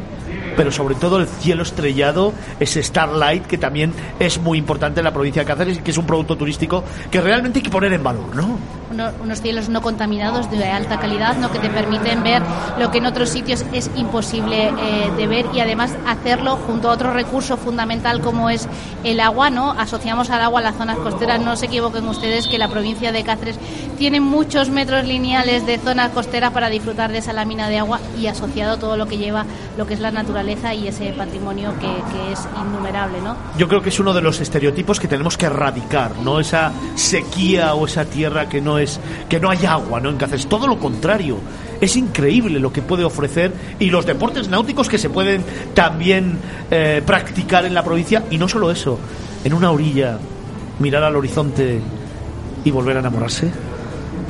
pero 0.55 0.71
sobre 0.71 0.95
todo 0.95 1.19
el 1.19 1.27
cielo 1.27 1.63
estrellado, 1.63 2.33
ese 2.59 2.81
Starlight, 2.83 3.45
que 3.45 3.57
también 3.57 3.93
es 4.19 4.39
muy 4.39 4.57
importante 4.57 4.99
en 4.99 5.03
la 5.05 5.13
provincia 5.13 5.41
de 5.41 5.45
Cáceres 5.45 5.77
y 5.77 5.81
que 5.81 5.91
es 5.91 5.97
un 5.97 6.05
producto 6.05 6.35
turístico 6.35 6.83
que 7.09 7.21
realmente 7.21 7.59
hay 7.59 7.63
que 7.63 7.69
poner 7.69 7.93
en 7.93 8.03
valor, 8.03 8.35
¿no? 8.35 8.57
Uno- 8.91 9.09
unos 9.23 9.41
cielos 9.41 9.69
no 9.69 9.81
contaminados 9.81 10.51
de 10.51 10.65
alta 10.65 10.99
calidad, 10.99 11.37
¿no? 11.37 11.49
que 11.49 11.59
te 11.59 11.69
permiten 11.69 12.23
ver 12.23 12.41
lo 12.77 12.91
que 12.91 12.97
en 12.97 13.05
otros 13.05 13.29
sitios 13.29 13.63
es 13.71 13.89
imposible 13.95 14.67
eh, 14.67 15.09
de 15.15 15.27
ver 15.27 15.45
y 15.53 15.61
además 15.61 15.93
hacerlo 16.05 16.57
junto 16.67 16.89
a 16.89 16.91
otro 16.91 17.13
recurso 17.13 17.55
fundamental 17.55 18.19
como 18.19 18.49
es 18.49 18.67
el 19.05 19.21
agua. 19.21 19.49
¿no? 19.49 19.71
Asociamos 19.71 20.29
al 20.29 20.41
agua 20.41 20.59
a 20.59 20.63
las 20.63 20.75
zonas 20.75 20.97
costeras. 20.97 21.39
No 21.39 21.55
se 21.55 21.67
equivoquen 21.67 22.05
ustedes 22.05 22.47
que 22.47 22.57
la 22.57 22.67
provincia 22.67 23.13
de 23.13 23.23
Cáceres 23.23 23.57
tiene 23.97 24.19
muchos 24.19 24.69
metros 24.69 25.05
lineales 25.05 25.65
de 25.65 25.77
zonas 25.77 26.09
costeras 26.11 26.51
para 26.51 26.69
disfrutar 26.69 27.13
de 27.13 27.19
esa 27.19 27.31
lámina 27.31 27.69
de 27.69 27.79
agua 27.79 28.01
y 28.19 28.27
asociado 28.27 28.75
todo 28.75 28.97
lo 28.97 29.05
que 29.07 29.17
lleva 29.17 29.45
lo 29.77 29.87
que 29.87 29.93
es 29.93 30.01
la 30.01 30.11
naturaleza 30.11 30.40
y 30.41 30.87
ese 30.87 31.13
patrimonio 31.13 31.71
que, 31.79 31.87
que 31.87 32.31
es 32.31 32.47
innumerable. 32.59 33.21
¿no? 33.21 33.35
Yo 33.57 33.67
creo 33.67 33.81
que 33.81 33.89
es 33.89 33.99
uno 33.99 34.13
de 34.13 34.21
los 34.21 34.39
estereotipos 34.41 34.99
que 34.99 35.07
tenemos 35.07 35.37
que 35.37 35.45
erradicar, 35.45 36.17
¿no? 36.17 36.39
Esa 36.39 36.71
sequía 36.95 37.75
o 37.75 37.85
esa 37.85 38.05
tierra 38.05 38.49
que 38.49 38.59
no 38.59 38.79
es 38.79 38.99
que 39.29 39.39
no 39.39 39.51
hay 39.51 39.65
agua, 39.65 39.99
¿no? 39.99 40.09
En 40.09 40.17
Cáceres, 40.17 40.47
todo 40.47 40.67
lo 40.67 40.79
contrario. 40.79 41.37
Es 41.79 41.95
increíble 41.95 42.59
lo 42.59 42.73
que 42.73 42.81
puede 42.81 43.03
ofrecer 43.03 43.53
y 43.79 43.89
los 43.89 44.05
deportes 44.05 44.49
náuticos 44.49 44.89
que 44.89 44.97
se 44.97 45.09
pueden 45.09 45.43
también 45.73 46.37
eh, 46.69 47.01
practicar 47.05 47.65
en 47.65 47.73
la 47.73 47.83
provincia 47.83 48.23
y 48.29 48.37
no 48.37 48.47
solo 48.47 48.71
eso, 48.71 48.99
en 49.43 49.53
una 49.53 49.71
orilla 49.71 50.17
mirar 50.79 51.03
al 51.03 51.15
horizonte 51.15 51.79
y 52.63 52.71
volver 52.71 52.97
a 52.97 52.99
enamorarse. 52.99 53.51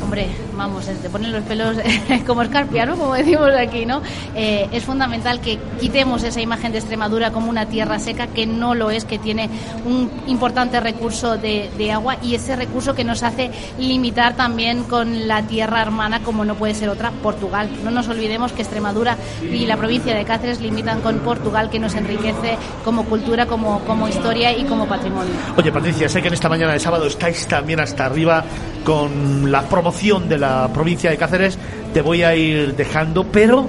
Hombre, 0.04 0.28
vamos, 0.62 0.86
te 0.86 1.10
ponen 1.10 1.32
los 1.32 1.44
pelos 1.44 1.78
como 2.28 2.44
escarpia, 2.44 2.86
¿no? 2.86 2.96
Como 2.96 3.16
decimos 3.16 3.50
aquí, 3.58 3.86
¿no? 3.86 4.02
Eh, 4.36 4.70
es 4.72 4.84
fundamental 4.84 5.42
que 5.42 5.58
quitemos 5.80 6.24
esa 6.24 6.40
imagen 6.40 6.72
de 6.72 6.78
Extremadura 6.78 7.32
como 7.32 7.50
una 7.50 7.66
tierra 7.66 7.98
seca, 7.98 8.28
que 8.28 8.46
no 8.46 8.76
lo 8.76 8.92
es, 8.92 9.06
que 9.06 9.18
tiene 9.18 9.50
un 9.86 10.10
importante 10.28 10.80
recurso 10.80 11.38
de, 11.38 11.72
de 11.78 11.92
agua 11.92 12.18
y 12.22 12.36
ese 12.36 12.56
recurso 12.56 12.94
que 12.94 13.04
nos 13.04 13.24
hace 13.24 13.50
limitar 13.80 14.36
también 14.36 14.84
con 14.84 15.28
la 15.28 15.42
tierra 15.44 15.82
hermana, 15.82 16.22
como 16.22 16.46
no 16.46 16.54
puede 16.54 16.76
ser 16.76 16.90
otra, 16.90 17.12
Portugal. 17.24 17.68
No 17.84 17.90
nos 17.90 18.08
olvidemos 18.08 18.52
que 18.52 18.62
Extremadura 18.62 19.18
y 19.42 19.66
la 19.66 19.78
provincia 19.78 20.16
de 20.16 20.26
Cáceres 20.26 20.62
limitan 20.62 21.02
con 21.02 21.20
Portugal, 21.20 21.72
que 21.72 21.80
nos 21.80 21.96
enriquece 21.96 22.58
como 22.86 23.06
cultura, 23.06 23.48
como, 23.48 23.80
como 23.80 24.08
historia 24.08 24.56
y 24.56 24.66
como 24.66 24.88
patrimonio. 24.88 25.34
Oye, 25.58 25.72
Patricia, 25.72 26.08
sé 26.08 26.22
que 26.22 26.28
en 26.28 26.36
esta 26.36 26.50
mañana 26.50 26.74
de 26.74 26.80
sábado 26.80 27.08
estáis 27.08 27.48
también 27.48 27.80
hasta 27.80 28.06
arriba 28.06 28.44
con 28.84 29.52
la 29.52 29.62
promoción 29.64 30.28
de 30.28 30.38
la 30.38 30.51
provincia 30.74 31.10
de 31.10 31.18
Cáceres. 31.18 31.58
Te 31.94 32.02
voy 32.02 32.24
a 32.24 32.36
ir 32.36 32.76
dejando, 32.76 33.26
pero 33.26 33.68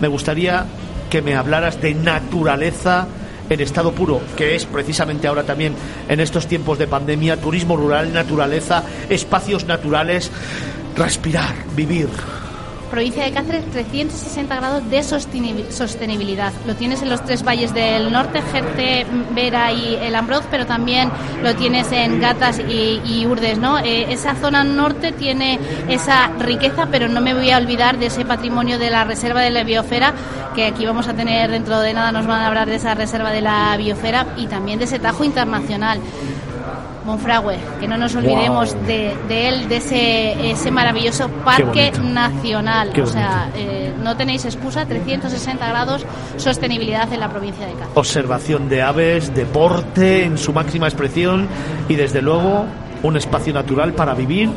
me 0.00 0.08
gustaría 0.08 0.66
que 1.10 1.22
me 1.22 1.34
hablaras 1.34 1.80
de 1.80 1.94
naturaleza 1.94 3.06
en 3.50 3.60
estado 3.60 3.92
puro, 3.92 4.20
que 4.36 4.54
es 4.54 4.66
precisamente 4.66 5.26
ahora 5.26 5.44
también 5.44 5.74
en 6.08 6.20
estos 6.20 6.46
tiempos 6.46 6.78
de 6.78 6.86
pandemia, 6.86 7.38
turismo 7.38 7.76
rural, 7.76 8.12
naturaleza, 8.12 8.82
espacios 9.08 9.64
naturales, 9.64 10.30
respirar, 10.96 11.54
vivir 11.74 12.08
provincia 12.88 13.24
de 13.24 13.32
Cáceres 13.32 13.64
360 13.70 14.56
grados 14.56 14.90
de 14.90 15.02
sostenibilidad. 15.02 16.52
Lo 16.66 16.74
tienes 16.74 17.02
en 17.02 17.10
los 17.10 17.24
tres 17.24 17.44
valles 17.44 17.72
del 17.74 18.12
norte, 18.12 18.42
Jerte, 18.52 19.06
Vera 19.34 19.72
y 19.72 19.96
el 19.96 20.14
Ambroz, 20.14 20.44
pero 20.50 20.66
también 20.66 21.10
lo 21.42 21.54
tienes 21.54 21.90
en 21.92 22.20
Gatas 22.20 22.58
y, 22.58 23.26
Urdes. 23.26 23.58
¿no? 23.58 23.78
Eh, 23.78 24.12
esa 24.12 24.34
zona 24.34 24.64
norte 24.64 25.12
tiene 25.12 25.58
esa 25.88 26.28
riqueza, 26.38 26.88
pero 26.90 27.08
no 27.08 27.20
me 27.20 27.34
voy 27.34 27.50
a 27.50 27.58
olvidar 27.58 27.98
de 27.98 28.06
ese 28.06 28.24
patrimonio 28.24 28.78
de 28.78 28.90
la 28.90 29.04
Reserva 29.04 29.42
de 29.42 29.50
la 29.50 29.64
Biosfera, 29.64 30.14
que 30.54 30.66
aquí 30.66 30.86
vamos 30.86 31.08
a 31.08 31.14
tener 31.14 31.50
dentro 31.50 31.80
de 31.80 31.92
nada, 31.94 32.12
nos 32.12 32.26
van 32.26 32.40
a 32.40 32.46
hablar 32.46 32.68
de 32.68 32.76
esa 32.76 32.94
Reserva 32.94 33.30
de 33.30 33.42
la 33.42 33.76
Biosfera 33.76 34.26
y 34.36 34.46
también 34.46 34.78
de 34.78 34.86
ese 34.86 34.98
Tajo 34.98 35.24
Internacional. 35.24 36.00
Monfragüe, 37.08 37.56
que 37.80 37.88
no 37.88 37.96
nos 37.96 38.14
olvidemos 38.14 38.76
de, 38.86 39.16
él, 39.30 39.66
de 39.66 39.76
ese, 39.78 40.50
ese 40.50 40.70
maravilloso 40.70 41.30
parque 41.42 41.90
nacional. 41.92 42.92
o 43.00 43.06
sea, 43.06 43.50
eh, 43.56 43.94
no 44.02 44.14
tenéis 44.14 44.44
excusa, 44.44 44.84
360 44.84 45.66
grados 45.66 46.04
sostenibilidad 46.36 47.10
en 47.10 47.20
la 47.20 47.30
provincia 47.30 47.64
de 47.66 47.72
Cáceres. 47.72 47.96
Observación 47.96 48.68
de 48.68 48.82
aves, 48.82 49.34
deporte 49.34 50.24
en 50.24 50.36
su 50.36 50.52
máxima 50.52 50.86
expresión 50.86 51.48
y 51.88 51.94
desde 51.96 52.20
luego 52.20 52.66
un 53.02 53.16
espacio 53.16 53.54
natural 53.54 53.94
para 53.94 54.12
vivir 54.12 54.50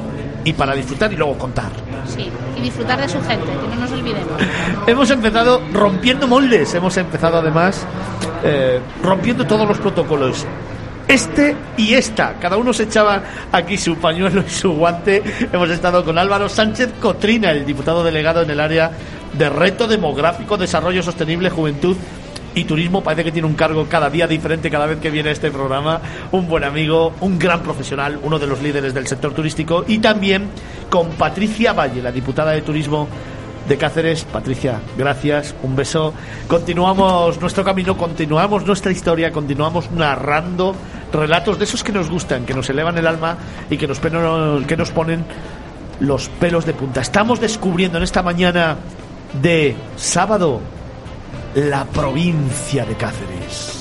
y 0.43 0.51
para 0.51 0.75
disfrutar 0.75 1.13
y 1.13 1.15
luego 1.15 1.37
contar. 1.37 1.71
Sí, 2.05 2.29
y 2.57 2.61
disfrutar 2.61 2.99
de 2.99 3.07
su 3.07 3.21
gente, 3.21 3.45
que 3.45 3.75
no 3.75 3.81
nos 3.81 3.91
olvidemos. 3.93 4.33
hemos 4.87 5.09
empezado 5.09 5.61
rompiendo 5.71 6.27
moldes, 6.27 6.73
hemos 6.73 6.97
empezado 6.97 7.37
además 7.37 7.87
eh, 8.43 8.81
rompiendo 9.01 9.47
todos 9.47 9.65
los 9.65 9.77
protocolos 9.77 10.45
este 11.11 11.55
y 11.77 11.93
esta. 11.93 12.35
Cada 12.39 12.57
uno 12.57 12.71
se 12.71 12.83
echaba 12.83 13.21
aquí 13.51 13.77
su 13.77 13.97
pañuelo 13.97 14.43
y 14.47 14.49
su 14.49 14.71
guante. 14.71 15.21
Hemos 15.51 15.69
estado 15.69 16.05
con 16.05 16.17
Álvaro 16.17 16.47
Sánchez 16.47 16.93
Cotrina, 17.01 17.51
el 17.51 17.65
diputado 17.65 18.03
delegado 18.03 18.41
en 18.41 18.49
el 18.49 18.59
área 18.59 18.91
de 19.33 19.49
reto 19.49 19.87
demográfico, 19.87 20.57
desarrollo 20.57 21.03
sostenible, 21.03 21.49
juventud 21.49 21.97
y 22.55 22.63
turismo. 22.63 23.03
Parece 23.03 23.25
que 23.25 23.31
tiene 23.31 23.47
un 23.47 23.55
cargo 23.55 23.85
cada 23.89 24.09
día 24.09 24.25
diferente 24.25 24.71
cada 24.71 24.85
vez 24.85 24.99
que 24.99 25.09
viene 25.09 25.31
este 25.31 25.51
programa. 25.51 25.99
Un 26.31 26.47
buen 26.47 26.63
amigo, 26.63 27.13
un 27.19 27.37
gran 27.37 27.61
profesional, 27.61 28.17
uno 28.23 28.39
de 28.39 28.47
los 28.47 28.61
líderes 28.61 28.93
del 28.93 29.07
sector 29.07 29.33
turístico. 29.33 29.83
Y 29.87 29.99
también 29.99 30.49
con 30.89 31.09
Patricia 31.09 31.73
Valle, 31.73 32.01
la 32.01 32.11
diputada 32.11 32.51
de 32.51 32.61
turismo 32.61 33.09
de 33.67 33.77
Cáceres. 33.77 34.25
Patricia, 34.25 34.79
gracias, 34.97 35.55
un 35.63 35.75
beso. 35.75 36.13
Continuamos 36.47 37.39
nuestro 37.39 37.63
camino, 37.63 37.97
continuamos 37.97 38.65
nuestra 38.65 38.91
historia, 38.91 39.31
continuamos 39.31 39.91
narrando 39.91 40.75
relatos 41.11 41.57
de 41.57 41.65
esos 41.65 41.83
que 41.83 41.91
nos 41.91 42.09
gustan, 42.09 42.45
que 42.45 42.53
nos 42.53 42.69
elevan 42.69 42.97
el 42.97 43.07
alma 43.07 43.37
y 43.69 43.77
que 43.77 43.87
nos, 43.87 43.99
que 43.99 44.77
nos 44.77 44.91
ponen 44.91 45.25
los 45.99 46.29
pelos 46.29 46.65
de 46.65 46.73
punta. 46.73 47.01
Estamos 47.01 47.39
descubriendo 47.39 47.97
en 47.97 48.03
esta 48.03 48.23
mañana 48.23 48.77
de 49.41 49.75
sábado 49.95 50.59
la 51.55 51.85
provincia 51.85 52.85
de 52.85 52.95
Cáceres. 52.95 53.80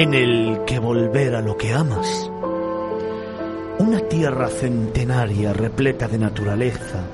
En 0.00 0.14
el 0.14 0.64
que 0.64 0.78
volver 0.78 1.34
a 1.34 1.42
lo 1.42 1.58
que 1.58 1.74
amas. 1.74 2.30
Una 3.78 4.00
tierra 4.08 4.48
centenaria 4.48 5.52
repleta 5.52 6.08
de 6.08 6.16
naturaleza 6.16 7.04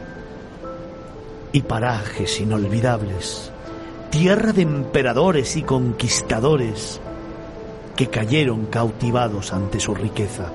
y 1.51 1.63
parajes 1.63 2.41
inolvidables. 2.41 3.51
Tierra 4.09 4.53
de 4.53 4.63
emperadores 4.63 5.57
y 5.57 5.65
conquistadores 5.65 7.01
que 7.97 8.07
cayeron 8.07 8.67
cautivados 8.67 9.53
ante 9.53 9.81
su 9.81 9.93
riqueza. 9.93 10.53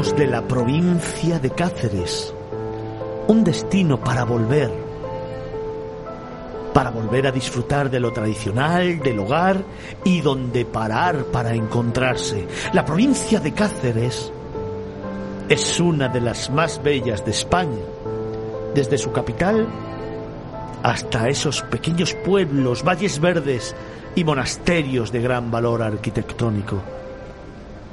De 0.00 0.26
la 0.26 0.48
provincia 0.48 1.38
de 1.38 1.50
Cáceres, 1.50 2.32
un 3.28 3.44
destino 3.44 4.00
para 4.00 4.24
volver, 4.24 4.72
para 6.72 6.88
volver 6.90 7.26
a 7.26 7.30
disfrutar 7.30 7.90
de 7.90 8.00
lo 8.00 8.10
tradicional, 8.10 8.98
del 9.00 9.18
hogar 9.18 9.62
y 10.02 10.22
donde 10.22 10.64
parar 10.64 11.24
para 11.26 11.52
encontrarse. 11.54 12.48
La 12.72 12.82
provincia 12.82 13.40
de 13.40 13.52
Cáceres 13.52 14.32
es 15.50 15.80
una 15.80 16.08
de 16.08 16.22
las 16.22 16.48
más 16.48 16.82
bellas 16.82 17.22
de 17.26 17.32
España, 17.32 17.84
desde 18.74 18.96
su 18.96 19.12
capital 19.12 19.68
hasta 20.82 21.28
esos 21.28 21.60
pequeños 21.64 22.14
pueblos, 22.14 22.82
valles 22.82 23.20
verdes 23.20 23.76
y 24.14 24.24
monasterios 24.24 25.12
de 25.12 25.20
gran 25.20 25.50
valor 25.50 25.82
arquitectónico. 25.82 26.80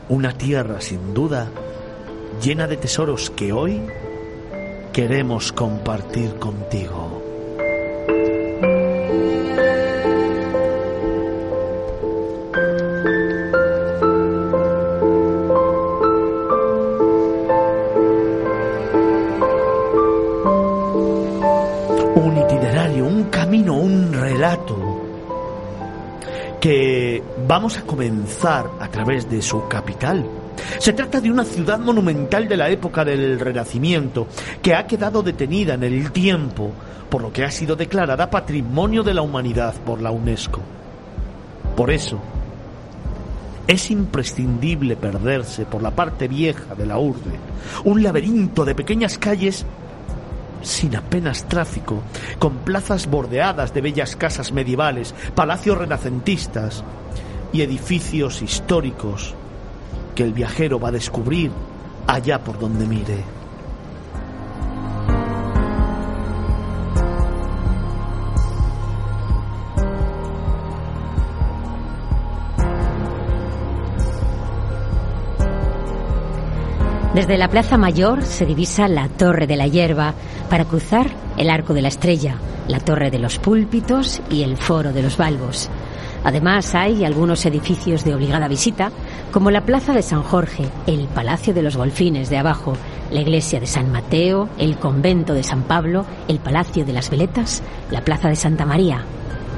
Una 0.07 0.31
tierra 0.31 0.79
sin 0.79 1.13
duda 1.13 1.49
llena 2.41 2.67
de 2.67 2.77
tesoros 2.77 3.29
que 3.29 3.51
hoy 3.51 3.81
queremos 4.93 5.51
compartir 5.51 6.35
contigo. 6.39 7.21
Un 22.15 22.37
itinerario, 22.37 23.05
un 23.05 23.23
camino, 23.25 23.75
un 23.75 24.13
relato 24.13 24.97
que 26.59 27.23
vamos 27.47 27.77
a 27.77 27.83
comenzar 27.83 28.69
a 28.79 28.89
través 28.89 29.29
de 29.29 29.41
su 29.41 29.67
capital, 29.67 30.25
se 30.79 30.93
trata 30.93 31.19
de 31.19 31.31
una 31.31 31.43
ciudad 31.43 31.79
monumental 31.79 32.47
de 32.47 32.57
la 32.57 32.69
época 32.69 33.03
del 33.03 33.39
Renacimiento, 33.39 34.27
que 34.61 34.75
ha 34.75 34.85
quedado 34.85 35.23
detenida 35.23 35.73
en 35.73 35.83
el 35.83 36.11
tiempo, 36.11 36.71
por 37.09 37.21
lo 37.21 37.31
que 37.31 37.43
ha 37.43 37.51
sido 37.51 37.75
declarada 37.75 38.29
Patrimonio 38.29 39.03
de 39.03 39.13
la 39.13 39.21
Humanidad 39.21 39.73
por 39.85 40.01
la 40.01 40.11
UNESCO. 40.11 40.61
Por 41.75 41.91
eso, 41.91 42.19
es 43.67 43.91
imprescindible 43.91 44.95
perderse 44.95 45.65
por 45.65 45.81
la 45.81 45.91
parte 45.91 46.27
vieja 46.27 46.75
de 46.75 46.85
la 46.85 46.97
urbe, 46.99 47.39
un 47.83 48.01
laberinto 48.01 48.63
de 48.63 48.75
pequeñas 48.75 49.17
calles 49.17 49.65
sin 50.61 50.95
apenas 50.95 51.47
tráfico, 51.47 52.01
con 52.39 52.57
plazas 52.57 53.07
bordeadas 53.07 53.73
de 53.73 53.81
bellas 53.81 54.15
casas 54.15 54.51
medievales, 54.51 55.13
palacios 55.35 55.77
renacentistas 55.77 56.83
y 57.53 57.61
edificios 57.61 58.41
históricos 58.41 59.35
que 60.17 60.23
el 60.23 60.33
viajero 60.33 60.79
va 60.79 60.87
a 60.87 60.91
descubrir 60.91 61.51
allá 62.07 62.43
por 62.43 62.57
donde 62.57 62.87
mire. 62.87 63.23
Desde 77.13 77.37
la 77.37 77.47
Plaza 77.47 77.77
Mayor 77.77 78.23
se 78.23 78.47
divisa 78.47 78.87
la 78.87 79.09
Torre 79.09 79.45
de 79.45 79.55
la 79.55 79.67
Hierba 79.67 80.15
para 80.49 80.65
cruzar 80.65 81.11
el 81.37 81.51
Arco 81.51 81.75
de 81.75 81.83
la 81.83 81.89
Estrella, 81.89 82.37
la 82.67 82.79
Torre 82.79 83.11
de 83.11 83.19
los 83.19 83.37
Púlpitos 83.37 84.19
y 84.31 84.41
el 84.41 84.57
Foro 84.57 84.93
de 84.93 85.03
los 85.03 85.15
Balbos. 85.15 85.69
Además 86.23 86.75
hay 86.75 87.05
algunos 87.05 87.45
edificios 87.45 88.03
de 88.03 88.13
obligada 88.13 88.47
visita, 88.47 88.91
como 89.31 89.51
la 89.51 89.61
Plaza 89.65 89.93
de 89.93 90.01
San 90.01 90.23
Jorge, 90.23 90.65
el 90.85 91.07
Palacio 91.07 91.53
de 91.53 91.61
los 91.61 91.77
Golfines 91.77 92.29
de 92.29 92.37
abajo, 92.37 92.73
la 93.11 93.21
Iglesia 93.21 93.59
de 93.59 93.67
San 93.67 93.91
Mateo, 93.91 94.49
el 94.57 94.77
Convento 94.77 95.33
de 95.33 95.43
San 95.43 95.63
Pablo, 95.63 96.05
el 96.27 96.39
Palacio 96.39 96.85
de 96.85 96.93
las 96.93 97.09
Veletas, 97.09 97.63
la 97.91 98.01
Plaza 98.01 98.29
de 98.29 98.35
Santa 98.35 98.65
María 98.65 99.03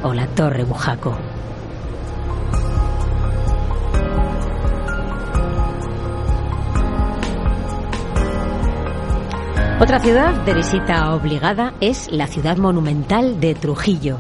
o 0.04 0.14
la 0.14 0.28
Torre 0.28 0.64
Bujaco. 0.64 1.18
Otra 9.82 10.02
ciudad 10.02 10.34
de 10.44 10.54
visita 10.54 11.16
obligada 11.16 11.74
es 11.80 12.12
la 12.12 12.28
ciudad 12.28 12.58
monumental 12.58 13.40
de 13.40 13.56
Trujillo, 13.56 14.18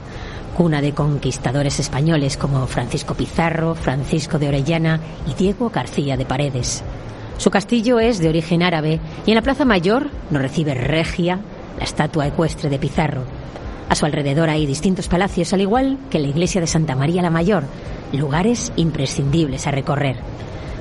cuna 0.59 0.81
de 0.81 0.91
conquistadores 0.91 1.79
españoles 1.79 2.35
como 2.35 2.67
Francisco 2.67 3.13
Pizarro, 3.13 3.75
Francisco 3.75 4.39
de 4.39 4.49
Orellana 4.49 4.99
y 5.25 5.33
Diego 5.33 5.69
García 5.69 6.17
de 6.17 6.25
Paredes. 6.25 6.83
Su 7.37 7.49
castillo 7.49 8.01
es 8.01 8.19
de 8.19 8.27
origen 8.27 8.61
árabe 8.61 8.99
y 9.25 9.31
en 9.31 9.35
la 9.35 9.41
Plaza 9.41 9.63
Mayor 9.63 10.09
nos 10.29 10.41
recibe 10.41 10.73
Regia, 10.73 11.39
la 11.77 11.85
estatua 11.85 12.27
ecuestre 12.27 12.69
de 12.69 12.77
Pizarro. 12.77 13.23
A 13.87 13.95
su 13.95 14.05
alrededor 14.05 14.49
hay 14.49 14.65
distintos 14.65 15.07
palacios, 15.07 15.53
al 15.53 15.61
igual 15.61 15.97
que 16.09 16.19
la 16.19 16.27
iglesia 16.27 16.59
de 16.59 16.67
Santa 16.67 16.93
María 16.93 17.21
la 17.21 17.29
Mayor, 17.29 17.63
lugares 18.11 18.73
imprescindibles 18.75 19.65
a 19.65 19.71
recorrer. 19.71 20.17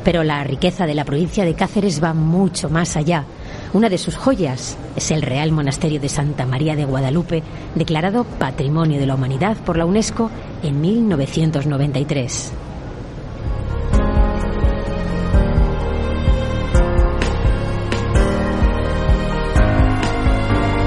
Pero 0.03 0.25
la 0.25 0.43
riqueza 0.43 0.87
de 0.87 0.97
la 0.97 1.05
provincia 1.05 1.45
de 1.45 1.55
Cáceres 1.55 2.03
va 2.03 2.15
mucho 2.15 2.69
más 2.69 2.97
allá. 2.97 3.27
Una 3.75 3.91
de 3.91 3.99
sus 3.99 4.17
joyas 4.17 4.79
es 4.97 5.11
el 5.11 5.21
Real 5.21 5.53
Monasterio 5.53 6.01
de 6.01 6.09
Santa 6.09 6.47
María 6.47 6.75
de 6.75 6.87
Guadalupe, 6.87 7.43
declarado 7.75 8.25
Patrimonio 8.25 8.99
de 8.99 9.07
la 9.07 9.15
Humanidad 9.15 9.59
por 9.59 9.77
la 9.77 9.85
UNESCO 9.85 10.31
en 10.63 10.81
1993. 10.81 12.53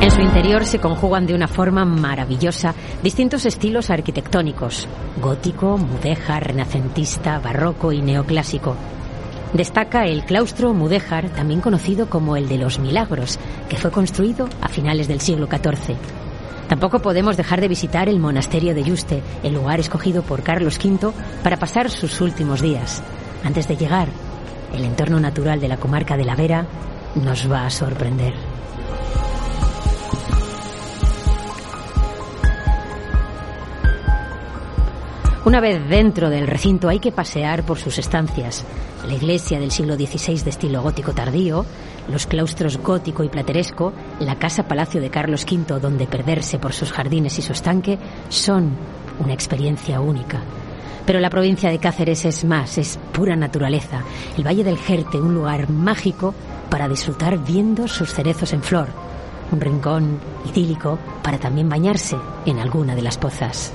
En 0.01 0.09
su 0.09 0.21
interior 0.21 0.65
se 0.65 0.79
conjugan 0.79 1.27
de 1.27 1.35
una 1.35 1.47
forma 1.47 1.85
maravillosa 1.85 2.73
distintos 3.03 3.45
estilos 3.45 3.91
arquitectónicos, 3.91 4.87
gótico, 5.21 5.77
mudéjar, 5.77 6.47
renacentista, 6.47 7.37
barroco 7.37 7.91
y 7.91 8.01
neoclásico. 8.01 8.75
Destaca 9.53 10.05
el 10.05 10.23
claustro 10.23 10.73
mudéjar, 10.73 11.29
también 11.29 11.59
conocido 11.59 12.09
como 12.09 12.37
el 12.37 12.47
de 12.47 12.57
los 12.57 12.79
Milagros, 12.79 13.37
que 13.67 13.75
fue 13.75 13.91
construido 13.91 14.47
a 14.61 14.69
finales 14.69 15.07
del 15.09 15.19
siglo 15.19 15.47
XIV. 15.47 15.97
Tampoco 16.69 16.99
podemos 16.99 17.35
dejar 17.35 17.59
de 17.59 17.67
visitar 17.67 18.07
el 18.07 18.17
monasterio 18.19 18.73
de 18.73 18.83
Yuste, 18.83 19.21
el 19.43 19.53
lugar 19.53 19.81
escogido 19.81 20.23
por 20.23 20.41
Carlos 20.41 20.79
V 20.81 21.11
para 21.43 21.57
pasar 21.57 21.89
sus 21.89 22.21
últimos 22.21 22.61
días. 22.61 23.03
Antes 23.43 23.67
de 23.67 23.75
llegar, 23.75 24.07
el 24.73 24.85
entorno 24.85 25.19
natural 25.19 25.59
de 25.59 25.67
la 25.67 25.75
comarca 25.75 26.15
de 26.15 26.23
la 26.23 26.35
Vera 26.35 26.65
nos 27.15 27.51
va 27.51 27.65
a 27.65 27.69
sorprender. 27.69 28.33
Una 35.43 35.59
vez 35.59 35.89
dentro 35.89 36.29
del 36.29 36.47
recinto 36.47 36.87
hay 36.87 36.99
que 36.99 37.11
pasear 37.11 37.63
por 37.63 37.79
sus 37.79 37.97
estancias. 37.97 38.63
La 39.07 39.15
iglesia 39.15 39.59
del 39.59 39.71
siglo 39.71 39.95
XVI 39.95 40.43
de 40.43 40.49
estilo 40.51 40.81
gótico 40.81 41.13
tardío, 41.13 41.65
los 42.07 42.27
claustros 42.27 42.77
gótico 42.77 43.23
y 43.23 43.29
plateresco, 43.29 43.93
la 44.19 44.35
casa 44.35 44.67
palacio 44.67 45.01
de 45.01 45.09
Carlos 45.09 45.45
V 45.49 45.79
donde 45.79 46.05
perderse 46.05 46.59
por 46.59 46.73
sus 46.73 46.91
jardines 46.91 47.37
y 47.39 47.41
su 47.41 47.51
estanque 47.51 47.97
son 48.29 48.71
una 49.19 49.33
experiencia 49.33 50.01
única. 50.01 50.41
Pero 51.05 51.19
la 51.19 51.31
provincia 51.31 51.71
de 51.71 51.79
Cáceres 51.79 52.25
es 52.25 52.45
más, 52.45 52.77
es 52.77 52.99
pura 53.11 53.35
naturaleza. 53.35 54.03
El 54.37 54.45
Valle 54.45 54.63
del 54.63 54.77
Jerte, 54.77 55.19
un 55.19 55.33
lugar 55.33 55.69
mágico 55.69 56.35
para 56.69 56.87
disfrutar 56.87 57.39
viendo 57.43 57.87
sus 57.87 58.13
cerezos 58.13 58.53
en 58.53 58.61
flor. 58.61 58.87
Un 59.51 59.59
rincón 59.59 60.19
idílico 60.49 60.99
para 61.23 61.39
también 61.39 61.67
bañarse 61.67 62.17
en 62.45 62.59
alguna 62.59 62.95
de 62.95 63.01
las 63.01 63.17
pozas. 63.17 63.73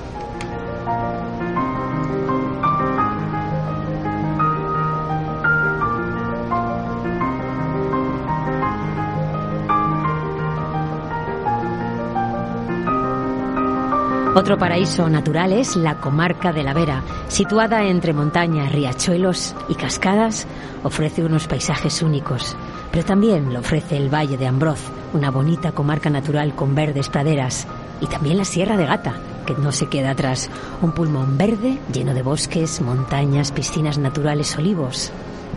Otro 14.37 14.55
paraíso 14.55 15.09
natural 15.09 15.51
es 15.51 15.75
la 15.75 15.99
comarca 15.99 16.53
de 16.53 16.61
la 16.61 16.75
Vera, 16.75 17.01
situada 17.27 17.85
entre 17.85 18.13
montañas, 18.13 18.71
riachuelos 18.71 19.55
y 19.67 19.73
cascadas, 19.73 20.45
ofrece 20.83 21.23
unos 21.23 21.47
paisajes 21.47 22.03
únicos, 22.03 22.55
pero 22.91 23.03
también 23.03 23.51
lo 23.51 23.61
ofrece 23.61 23.97
el 23.97 24.13
Valle 24.13 24.37
de 24.37 24.45
Ambroz, 24.45 24.91
una 25.13 25.31
bonita 25.31 25.71
comarca 25.71 26.11
natural 26.11 26.53
con 26.53 26.75
verdes 26.75 27.09
praderas, 27.09 27.65
y 27.99 28.05
también 28.05 28.37
la 28.37 28.45
Sierra 28.45 28.77
de 28.77 28.85
Gata, 28.85 29.15
que 29.47 29.55
no 29.55 29.71
se 29.71 29.87
queda 29.87 30.11
atrás, 30.11 30.51
un 30.83 30.91
pulmón 30.91 31.35
verde 31.35 31.79
lleno 31.91 32.13
de 32.13 32.21
bosques, 32.21 32.79
montañas, 32.79 33.51
piscinas 33.51 33.97
naturales, 33.97 34.55
olivos 34.55 35.11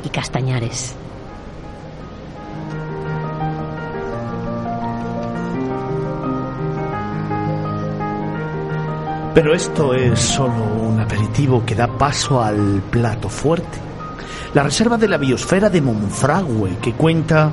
y 0.07 0.09
castañares. 0.09 0.97
Pero 9.35 9.55
esto 9.55 9.95
es 9.95 10.19
solo 10.19 10.65
un 10.83 10.99
aperitivo 10.99 11.65
que 11.65 11.77
da 11.77 11.87
paso 11.87 12.43
al 12.43 12.83
plato 12.91 13.29
fuerte. 13.29 13.79
La 14.55 14.65
reserva 14.65 14.97
de 14.97 15.07
la 15.07 15.19
biosfera 15.19 15.71
de 15.71 15.81
Monfragüe, 15.81 16.79
que 16.83 16.95
cuenta 16.95 17.53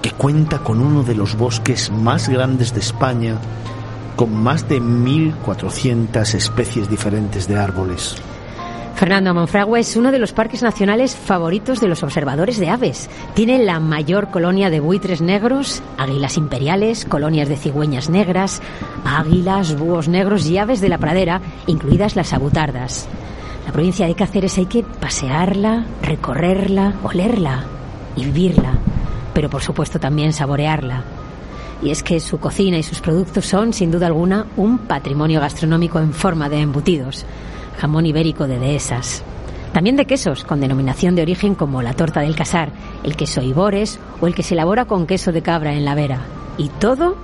que 0.00 0.12
cuenta 0.12 0.60
con 0.60 0.80
uno 0.80 1.02
de 1.02 1.14
los 1.14 1.36
bosques 1.36 1.90
más 1.90 2.28
grandes 2.30 2.72
de 2.72 2.80
España, 2.80 3.36
con 4.16 4.32
más 4.34 4.66
de 4.68 4.80
1.400 4.80 6.34
especies 6.34 6.88
diferentes 6.88 7.46
de 7.46 7.58
árboles. 7.58 8.16
Fernando 8.98 9.32
Monfragüe 9.32 9.78
es 9.78 9.94
uno 9.94 10.10
de 10.10 10.18
los 10.18 10.32
parques 10.32 10.60
nacionales 10.60 11.14
favoritos 11.14 11.78
de 11.78 11.86
los 11.86 12.02
observadores 12.02 12.58
de 12.58 12.68
aves. 12.68 13.08
Tiene 13.32 13.60
la 13.60 13.78
mayor 13.78 14.28
colonia 14.32 14.70
de 14.70 14.80
buitres 14.80 15.20
negros, 15.20 15.84
águilas 15.96 16.36
imperiales, 16.36 17.04
colonias 17.04 17.48
de 17.48 17.56
cigüeñas 17.56 18.10
negras, 18.10 18.60
águilas, 19.04 19.78
búhos 19.78 20.08
negros 20.08 20.48
y 20.48 20.58
aves 20.58 20.80
de 20.80 20.88
la 20.88 20.98
pradera, 20.98 21.40
incluidas 21.68 22.16
las 22.16 22.32
abutardas. 22.32 23.06
La 23.66 23.72
provincia 23.72 24.04
de 24.04 24.16
Cáceres 24.16 24.58
hay 24.58 24.66
que 24.66 24.82
pasearla, 24.82 25.86
recorrerla, 26.02 26.94
olerla 27.04 27.66
y 28.16 28.24
vivirla, 28.24 28.72
pero 29.32 29.48
por 29.48 29.62
supuesto 29.62 30.00
también 30.00 30.32
saborearla. 30.32 31.04
Y 31.82 31.90
es 31.90 32.02
que 32.02 32.18
su 32.18 32.40
cocina 32.40 32.78
y 32.78 32.82
sus 32.82 33.00
productos 33.00 33.46
son, 33.46 33.72
sin 33.72 33.92
duda 33.92 34.08
alguna, 34.08 34.46
un 34.56 34.76
patrimonio 34.78 35.40
gastronómico 35.40 36.00
en 36.00 36.12
forma 36.12 36.48
de 36.48 36.62
embutidos 36.62 37.24
jamón 37.78 38.06
ibérico 38.06 38.46
de 38.46 38.58
dehesas. 38.58 39.22
También 39.72 39.96
de 39.96 40.06
quesos 40.06 40.44
con 40.44 40.60
denominación 40.60 41.14
de 41.14 41.22
origen 41.22 41.54
como 41.54 41.82
la 41.82 41.94
torta 41.94 42.20
del 42.20 42.36
casar, 42.36 42.70
el 43.04 43.16
queso 43.16 43.42
ibores 43.42 44.00
o 44.20 44.26
el 44.26 44.34
que 44.34 44.42
se 44.42 44.54
elabora 44.54 44.86
con 44.86 45.06
queso 45.06 45.32
de 45.32 45.42
cabra 45.42 45.74
en 45.74 45.84
la 45.84 45.94
vera. 45.94 46.20
Y 46.56 46.68
todo 46.68 47.16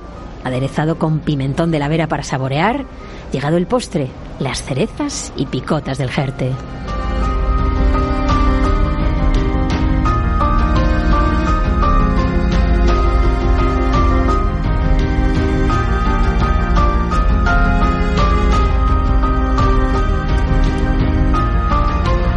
aderezado 0.44 0.98
con 0.98 1.20
pimentón 1.20 1.70
de 1.70 1.78
la 1.78 1.88
vera 1.88 2.06
para 2.06 2.22
saborear, 2.22 2.84
llegado 3.32 3.56
el 3.56 3.66
postre, 3.66 4.08
las 4.38 4.62
cerezas 4.62 5.32
y 5.36 5.46
picotas 5.46 5.98
del 5.98 6.10
jerte. 6.10 6.52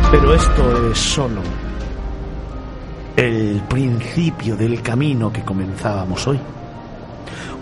Pero 0.10 0.34
esto 0.34 0.90
es 0.90 0.98
solo 0.98 1.42
el 3.18 3.62
principio 3.68 4.56
del 4.56 4.82
camino 4.82 5.34
que 5.34 5.44
comenzábamos 5.44 6.26
hoy. 6.28 6.40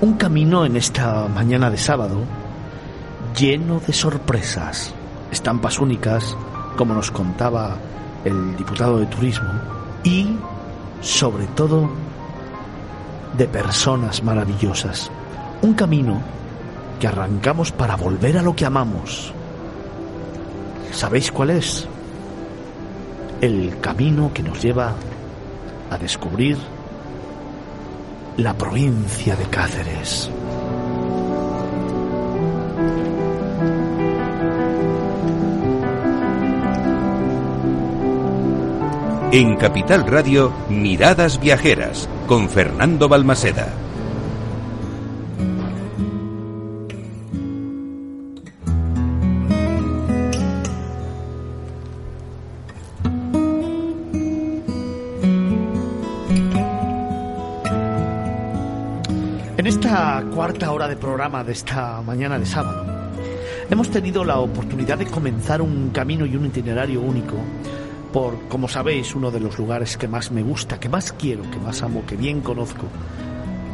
Un 0.01 0.13
camino 0.13 0.63
en 0.63 0.75
esta 0.75 1.27
mañana 1.27 1.71
de 1.71 1.77
sábado 1.79 2.19
lleno 3.35 3.79
de 3.79 3.91
sorpresas, 3.93 4.93
estampas 5.31 5.79
únicas, 5.79 6.37
como 6.77 6.93
nos 6.93 7.09
contaba 7.09 7.77
el 8.23 8.55
diputado 8.55 8.99
de 8.99 9.07
Turismo, 9.07 9.49
y, 10.03 10.37
sobre 11.01 11.47
todo, 11.47 11.89
de 13.35 13.47
personas 13.47 14.21
maravillosas. 14.21 15.09
Un 15.63 15.73
camino 15.73 16.21
que 16.99 17.07
arrancamos 17.07 17.71
para 17.71 17.95
volver 17.95 18.37
a 18.37 18.43
lo 18.43 18.55
que 18.55 18.67
amamos. 18.67 19.33
¿Sabéis 20.91 21.31
cuál 21.31 21.49
es? 21.49 21.87
El 23.41 23.79
camino 23.81 24.31
que 24.33 24.41
nos 24.43 24.61
lleva 24.61 24.93
a 25.89 25.97
descubrir 25.97 26.57
la 28.37 28.53
provincia 28.53 29.35
de 29.35 29.45
Cáceres. 29.45 30.29
En 39.31 39.57
Capital 39.57 40.07
Radio, 40.07 40.53
Miradas 40.69 41.41
Viajeras, 41.41 42.07
con 42.27 42.49
Fernando 42.49 43.09
Balmaseda. 43.09 43.84
De 61.25 61.53
esta 61.53 62.03
mañana 62.03 62.37
de 62.37 62.45
sábado, 62.45 62.85
hemos 63.67 63.89
tenido 63.89 64.23
la 64.23 64.37
oportunidad 64.37 64.99
de 64.99 65.07
comenzar 65.07 65.59
un 65.59 65.89
camino 65.89 66.23
y 66.23 66.35
un 66.35 66.45
itinerario 66.45 67.01
único 67.01 67.35
por, 68.13 68.47
como 68.47 68.67
sabéis, 68.67 69.15
uno 69.15 69.31
de 69.31 69.39
los 69.39 69.57
lugares 69.57 69.97
que 69.97 70.07
más 70.07 70.31
me 70.31 70.43
gusta, 70.43 70.79
que 70.79 70.87
más 70.87 71.11
quiero, 71.13 71.41
que 71.49 71.57
más 71.57 71.81
amo, 71.81 72.03
que 72.05 72.15
bien 72.15 72.41
conozco 72.41 72.85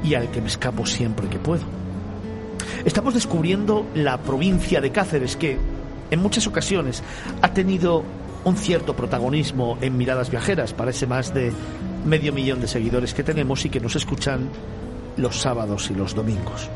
y 0.02 0.14
al 0.14 0.32
que 0.32 0.40
me 0.40 0.48
escapo 0.48 0.86
siempre 0.86 1.28
que 1.28 1.40
puedo. 1.40 1.64
Estamos 2.86 3.16
descubriendo 3.16 3.86
la 3.96 4.18
provincia 4.18 4.80
de 4.80 4.94
Cáceres 4.94 5.36
que, 5.36 5.58
en 6.10 6.22
muchas 6.22 6.48
ocasiones, 6.48 7.04
ha 7.42 7.54
tenido 7.54 8.06
un 8.46 8.56
cierto 8.56 8.96
protagonismo 8.96 9.78
en 9.82 9.98
miradas 9.98 10.32
viajeras. 10.32 10.74
Parece 10.74 11.06
más 11.06 11.34
de 11.34 11.52
medio 12.06 12.32
millón 12.32 12.62
de 12.62 12.70
seguidores 12.70 13.14
que 13.14 13.24
tenemos 13.24 13.66
y 13.66 13.70
que 13.70 13.82
nos 13.82 13.98
escuchan 13.98 14.48
los 15.18 15.42
sábados 15.42 15.92
y 15.92 15.96
los 15.96 16.16
domingos. 16.16 16.70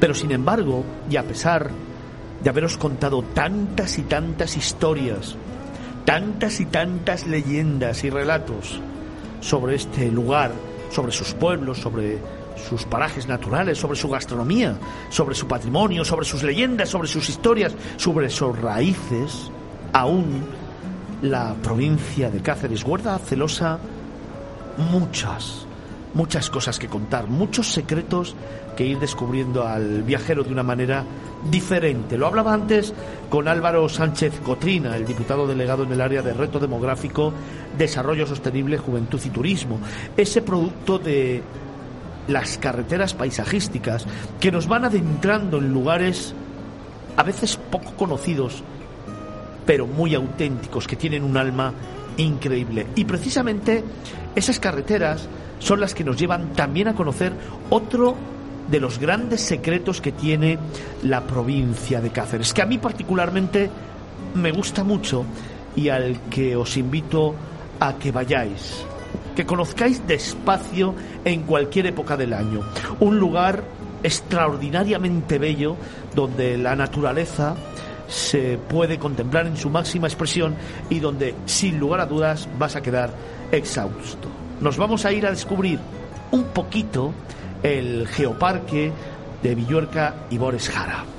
Pero 0.00 0.14
sin 0.14 0.32
embargo, 0.32 0.84
y 1.10 1.16
a 1.16 1.22
pesar 1.22 1.70
de 2.42 2.50
haberos 2.50 2.76
contado 2.76 3.22
tantas 3.22 3.98
y 3.98 4.02
tantas 4.02 4.56
historias, 4.56 5.36
tantas 6.04 6.60
y 6.60 6.66
tantas 6.66 7.26
leyendas 7.26 8.04
y 8.04 8.10
relatos 8.10 8.80
sobre 9.40 9.76
este 9.76 10.10
lugar, 10.10 10.52
sobre 10.90 11.12
sus 11.12 11.32
pueblos, 11.34 11.78
sobre 11.78 12.18
sus 12.68 12.84
parajes 12.84 13.26
naturales, 13.26 13.78
sobre 13.78 13.98
su 13.98 14.08
gastronomía, 14.08 14.76
sobre 15.10 15.34
su 15.34 15.46
patrimonio, 15.46 16.04
sobre 16.04 16.26
sus 16.26 16.42
leyendas, 16.42 16.88
sobre 16.88 17.08
sus 17.08 17.28
historias, 17.28 17.74
sobre 17.96 18.30
sus 18.30 18.58
raíces, 18.58 19.50
aún 19.92 20.44
la 21.22 21.54
provincia 21.62 22.30
de 22.30 22.40
Cáceres 22.40 22.84
guarda 22.84 23.18
celosa 23.18 23.78
muchas, 24.90 25.63
muchas 26.14 26.48
cosas 26.48 26.78
que 26.78 26.88
contar, 26.88 27.26
muchos 27.26 27.72
secretos 27.72 28.34
que 28.76 28.86
ir 28.86 28.98
descubriendo 28.98 29.66
al 29.66 30.02
viajero 30.02 30.42
de 30.42 30.52
una 30.52 30.62
manera 30.62 31.04
diferente. 31.50 32.16
Lo 32.16 32.26
hablaba 32.26 32.54
antes 32.54 32.94
con 33.28 33.48
Álvaro 33.48 33.88
Sánchez 33.88 34.40
Cotrina, 34.40 34.96
el 34.96 35.04
diputado 35.04 35.46
delegado 35.46 35.84
en 35.84 35.92
el 35.92 36.00
área 36.00 36.22
de 36.22 36.32
reto 36.32 36.58
demográfico, 36.58 37.32
desarrollo 37.76 38.26
sostenible, 38.26 38.78
juventud 38.78 39.20
y 39.24 39.30
turismo. 39.30 39.78
Ese 40.16 40.42
producto 40.42 40.98
de 40.98 41.42
las 42.28 42.58
carreteras 42.58 43.14
paisajísticas 43.14 44.06
que 44.40 44.50
nos 44.50 44.66
van 44.66 44.84
adentrando 44.84 45.58
en 45.58 45.72
lugares 45.72 46.34
a 47.16 47.22
veces 47.22 47.56
poco 47.56 47.92
conocidos, 47.92 48.62
pero 49.66 49.86
muy 49.86 50.14
auténticos, 50.14 50.86
que 50.86 50.96
tienen 50.96 51.22
un 51.22 51.36
alma 51.36 51.72
increíble. 52.16 52.86
Y 52.94 53.04
precisamente 53.04 53.82
esas 54.34 54.58
carreteras 54.58 55.28
son 55.58 55.80
las 55.80 55.94
que 55.94 56.04
nos 56.04 56.16
llevan 56.16 56.52
también 56.52 56.88
a 56.88 56.94
conocer 56.94 57.32
otro 57.70 58.16
de 58.70 58.80
los 58.80 58.98
grandes 58.98 59.40
secretos 59.40 60.00
que 60.00 60.12
tiene 60.12 60.58
la 61.02 61.22
provincia 61.22 62.00
de 62.00 62.10
Cáceres, 62.10 62.52
que 62.54 62.62
a 62.62 62.66
mí 62.66 62.78
particularmente 62.78 63.70
me 64.34 64.52
gusta 64.52 64.84
mucho 64.84 65.24
y 65.76 65.88
al 65.88 66.20
que 66.30 66.56
os 66.56 66.76
invito 66.76 67.34
a 67.80 67.94
que 67.94 68.10
vayáis, 68.10 68.84
que 69.36 69.44
conozcáis 69.44 70.06
despacio 70.06 70.94
en 71.24 71.42
cualquier 71.42 71.86
época 71.86 72.16
del 72.16 72.32
año. 72.32 72.60
Un 73.00 73.18
lugar 73.18 73.64
extraordinariamente 74.02 75.38
bello 75.38 75.76
donde 76.14 76.56
la 76.58 76.76
naturaleza 76.76 77.56
se 78.08 78.58
puede 78.68 78.98
contemplar 78.98 79.46
en 79.46 79.56
su 79.56 79.70
máxima 79.70 80.06
expresión 80.06 80.54
y 80.90 81.00
donde 81.00 81.34
sin 81.46 81.78
lugar 81.78 82.00
a 82.00 82.06
dudas 82.06 82.48
vas 82.58 82.76
a 82.76 82.82
quedar 82.82 83.10
exhausto. 83.52 84.28
Nos 84.60 84.76
vamos 84.76 85.04
a 85.04 85.12
ir 85.12 85.26
a 85.26 85.30
descubrir 85.30 85.78
un 86.30 86.44
poquito 86.44 87.12
el 87.62 88.06
geoparque 88.08 88.92
de 89.42 89.54
Villuerca 89.54 90.14
y 90.30 90.38
Bores 90.38 90.68
Jara. 90.68 91.13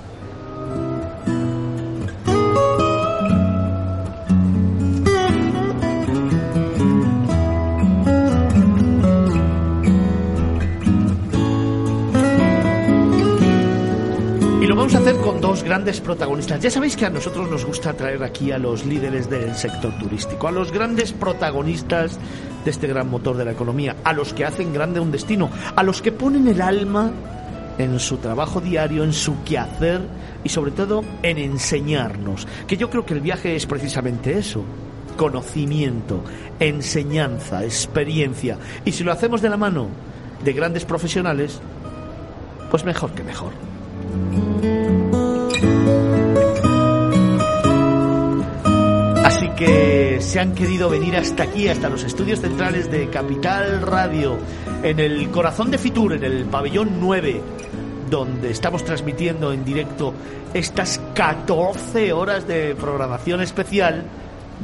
Dos 15.45 15.63
grandes 15.63 16.01
protagonistas. 16.01 16.59
Ya 16.59 16.71
sabéis 16.71 16.97
que 16.97 17.05
a 17.05 17.11
nosotros 17.11 17.47
nos 17.51 17.65
gusta 17.65 17.93
traer 17.93 18.23
aquí 18.23 18.51
a 18.51 18.57
los 18.57 18.83
líderes 18.83 19.29
del 19.29 19.53
sector 19.53 19.95
turístico, 19.99 20.47
a 20.47 20.51
los 20.51 20.71
grandes 20.71 21.13
protagonistas 21.13 22.17
de 22.63 22.71
este 22.71 22.87
gran 22.87 23.11
motor 23.11 23.37
de 23.37 23.45
la 23.45 23.51
economía, 23.51 23.95
a 24.03 24.11
los 24.11 24.33
que 24.33 24.43
hacen 24.43 24.73
grande 24.73 24.99
un 24.99 25.11
destino, 25.11 25.51
a 25.75 25.83
los 25.83 26.01
que 26.01 26.11
ponen 26.11 26.47
el 26.47 26.63
alma 26.63 27.11
en 27.77 27.99
su 27.99 28.17
trabajo 28.17 28.59
diario, 28.59 29.03
en 29.03 29.13
su 29.13 29.43
quehacer 29.43 30.01
y 30.43 30.49
sobre 30.49 30.71
todo 30.71 31.03
en 31.21 31.37
enseñarnos. 31.37 32.47
Que 32.65 32.75
yo 32.75 32.89
creo 32.89 33.05
que 33.05 33.13
el 33.13 33.21
viaje 33.21 33.55
es 33.55 33.67
precisamente 33.67 34.39
eso, 34.39 34.63
conocimiento, 35.15 36.23
enseñanza, 36.59 37.63
experiencia. 37.63 38.57
Y 38.83 38.93
si 38.93 39.03
lo 39.03 39.11
hacemos 39.11 39.43
de 39.43 39.49
la 39.49 39.57
mano 39.57 39.89
de 40.43 40.53
grandes 40.53 40.85
profesionales, 40.85 41.61
pues 42.71 42.83
mejor 42.83 43.11
que 43.11 43.23
mejor. 43.23 43.51
Que 49.55 50.17
se 50.19 50.39
han 50.39 50.53
querido 50.53 50.89
venir 50.89 51.15
hasta 51.15 51.43
aquí, 51.43 51.67
hasta 51.67 51.89
los 51.89 52.03
estudios 52.03 52.41
centrales 52.41 52.91
de 52.91 53.09
Capital 53.09 53.81
Radio, 53.81 54.37
en 54.83 54.99
el 54.99 55.29
corazón 55.29 55.71
de 55.71 55.77
Fitur, 55.77 56.13
en 56.13 56.23
el 56.23 56.45
pabellón 56.45 56.97
9, 56.99 57.41
donde 58.09 58.51
estamos 58.51 58.83
transmitiendo 58.83 59.53
en 59.53 59.63
directo 59.63 60.13
estas 60.53 60.99
14 61.13 62.11
horas 62.11 62.47
de 62.47 62.75
programación 62.75 63.41
especial, 63.41 64.03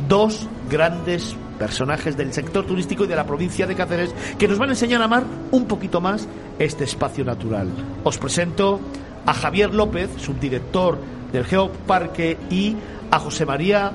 dos 0.10 0.48
grandes 0.70 1.36
personajes 1.58 2.18
del 2.18 2.34
sector 2.34 2.66
turístico 2.66 3.06
y 3.06 3.08
de 3.08 3.16
la 3.16 3.26
provincia 3.26 3.68
de 3.68 3.76
Cáceres 3.76 4.14
que 4.38 4.48
nos 4.48 4.58
van 4.58 4.70
a 4.70 4.74
enseñar 4.74 5.02
a 5.02 5.06
amar 5.06 5.24
un 5.52 5.66
poquito 5.66 6.02
más 6.02 6.28
este 6.60 6.84
espacio 6.84 7.24
natural. 7.24 7.70
Os 8.04 8.18
presento 8.18 8.80
a 9.26 9.34
Javier 9.34 9.74
López, 9.74 10.10
subdirector 10.18 10.98
del 11.32 11.46
Geoparque, 11.46 12.38
y 12.50 12.76
a 13.10 13.20
José 13.20 13.46
María 13.46 13.92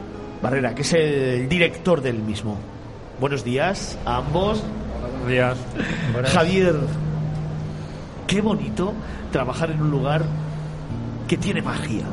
Barrera, 0.46 0.76
que 0.76 0.82
es 0.82 0.92
el 0.92 1.48
director 1.48 2.00
del 2.00 2.22
mismo. 2.22 2.56
Buenos 3.18 3.42
días 3.42 3.98
a 4.06 4.18
ambos. 4.18 4.62
Buenos 5.00 5.28
días. 5.28 5.58
Javier, 6.32 6.76
qué 8.28 8.40
bonito 8.40 8.92
trabajar 9.32 9.72
en 9.72 9.82
un 9.82 9.90
lugar 9.90 10.22
que 11.26 11.36
tiene 11.36 11.62
magia. 11.62 12.04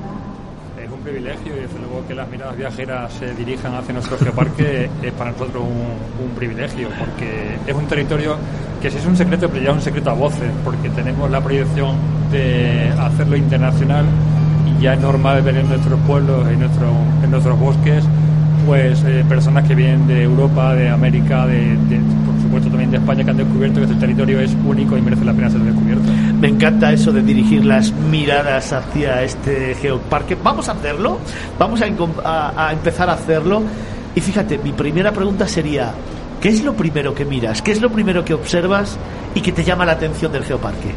Es 0.84 0.92
un 0.92 1.02
privilegio 1.02 1.56
y 1.56 1.60
desde 1.60 1.78
luego 1.78 2.08
que 2.08 2.16
las 2.16 2.28
miradas 2.28 2.58
viajeras 2.58 3.14
se 3.14 3.36
dirijan 3.36 3.76
hacia 3.76 3.94
nuestro 3.94 4.18
geoparque 4.18 4.90
es 5.04 5.14
para 5.14 5.32
nosotros 5.32 5.64
un, 5.64 6.26
un 6.26 6.36
privilegio 6.36 6.90
porque 6.98 7.56
es 7.68 7.76
un 7.76 7.86
territorio 7.86 8.36
que 8.82 8.90
sí 8.90 8.98
es 8.98 9.06
un 9.06 9.16
secreto, 9.16 9.48
pero 9.48 9.64
ya 9.64 9.70
es 9.70 9.76
un 9.76 9.82
secreto 9.84 10.10
a 10.10 10.14
voces 10.14 10.52
porque 10.66 10.90
tenemos 10.90 11.30
la 11.30 11.40
proyección 11.40 11.98
de 12.32 12.90
hacerlo 12.98 13.38
internacional 13.38 14.06
y 14.66 14.82
ya 14.82 14.96
es 14.96 15.00
normal 15.00 15.44
ver 15.44 15.58
en 15.58 15.70
nuestros 15.70 16.00
pueblos, 16.08 16.48
en, 16.48 16.62
nuestro, 16.62 16.88
en 17.24 17.30
nuestros 17.30 17.60
bosques, 17.60 18.04
pues 18.66 19.04
eh, 19.04 19.24
personas 19.28 19.68
que 19.68 19.76
vienen 19.76 20.08
de 20.08 20.24
Europa, 20.24 20.74
de 20.74 20.90
América, 20.90 21.46
de, 21.46 21.78
por 22.26 22.42
supuesto 22.42 22.70
también 22.70 22.92
de 22.92 22.98
España 22.98 23.24
que 23.24 23.32
han 23.32 23.38
descubierto 23.38 23.80
que 23.80 23.86
este 23.86 23.98
territorio 23.98 24.40
es 24.40 24.56
único 24.66 24.98
y 24.98 25.02
merece 25.02 25.26
la 25.26 25.34
pena 25.34 25.50
ser 25.50 25.62
descubierto. 25.62 26.04
Me 26.40 26.50
encanta 26.50 26.92
eso 26.92 27.12
de 27.12 27.22
dirigir 27.22 27.66
las 27.66 27.92
miradas 27.92 28.74
hacia 28.74 29.24
este 29.24 29.76
geoparque. 29.76 30.36
Vamos 30.42 30.70
a 30.70 30.74
hacerlo, 30.74 31.20
vamos 31.58 31.82
a, 31.82 32.68
a 32.68 32.74
empezar 32.74 33.10
a 33.10 33.14
hacerlo. 33.14 33.64
Y 34.16 34.22
fíjate, 34.22 34.58
mi 34.58 34.72
primera 34.72 35.12
pregunta 35.12 35.48
sería, 35.48 35.94
¿qué 36.42 36.50
es 36.50 36.64
lo 36.64 36.74
primero 36.74 37.14
que 37.16 37.26
miras? 37.26 37.62
¿Qué 37.62 37.72
es 37.72 37.82
lo 37.82 37.90
primero 37.90 38.24
que 38.24 38.34
observas 38.34 38.98
y 39.36 39.42
que 39.42 39.52
te 39.52 39.64
llama 39.64 39.86
la 39.86 39.94
atención 39.94 40.32
del 40.32 40.44
geoparque? 40.44 40.94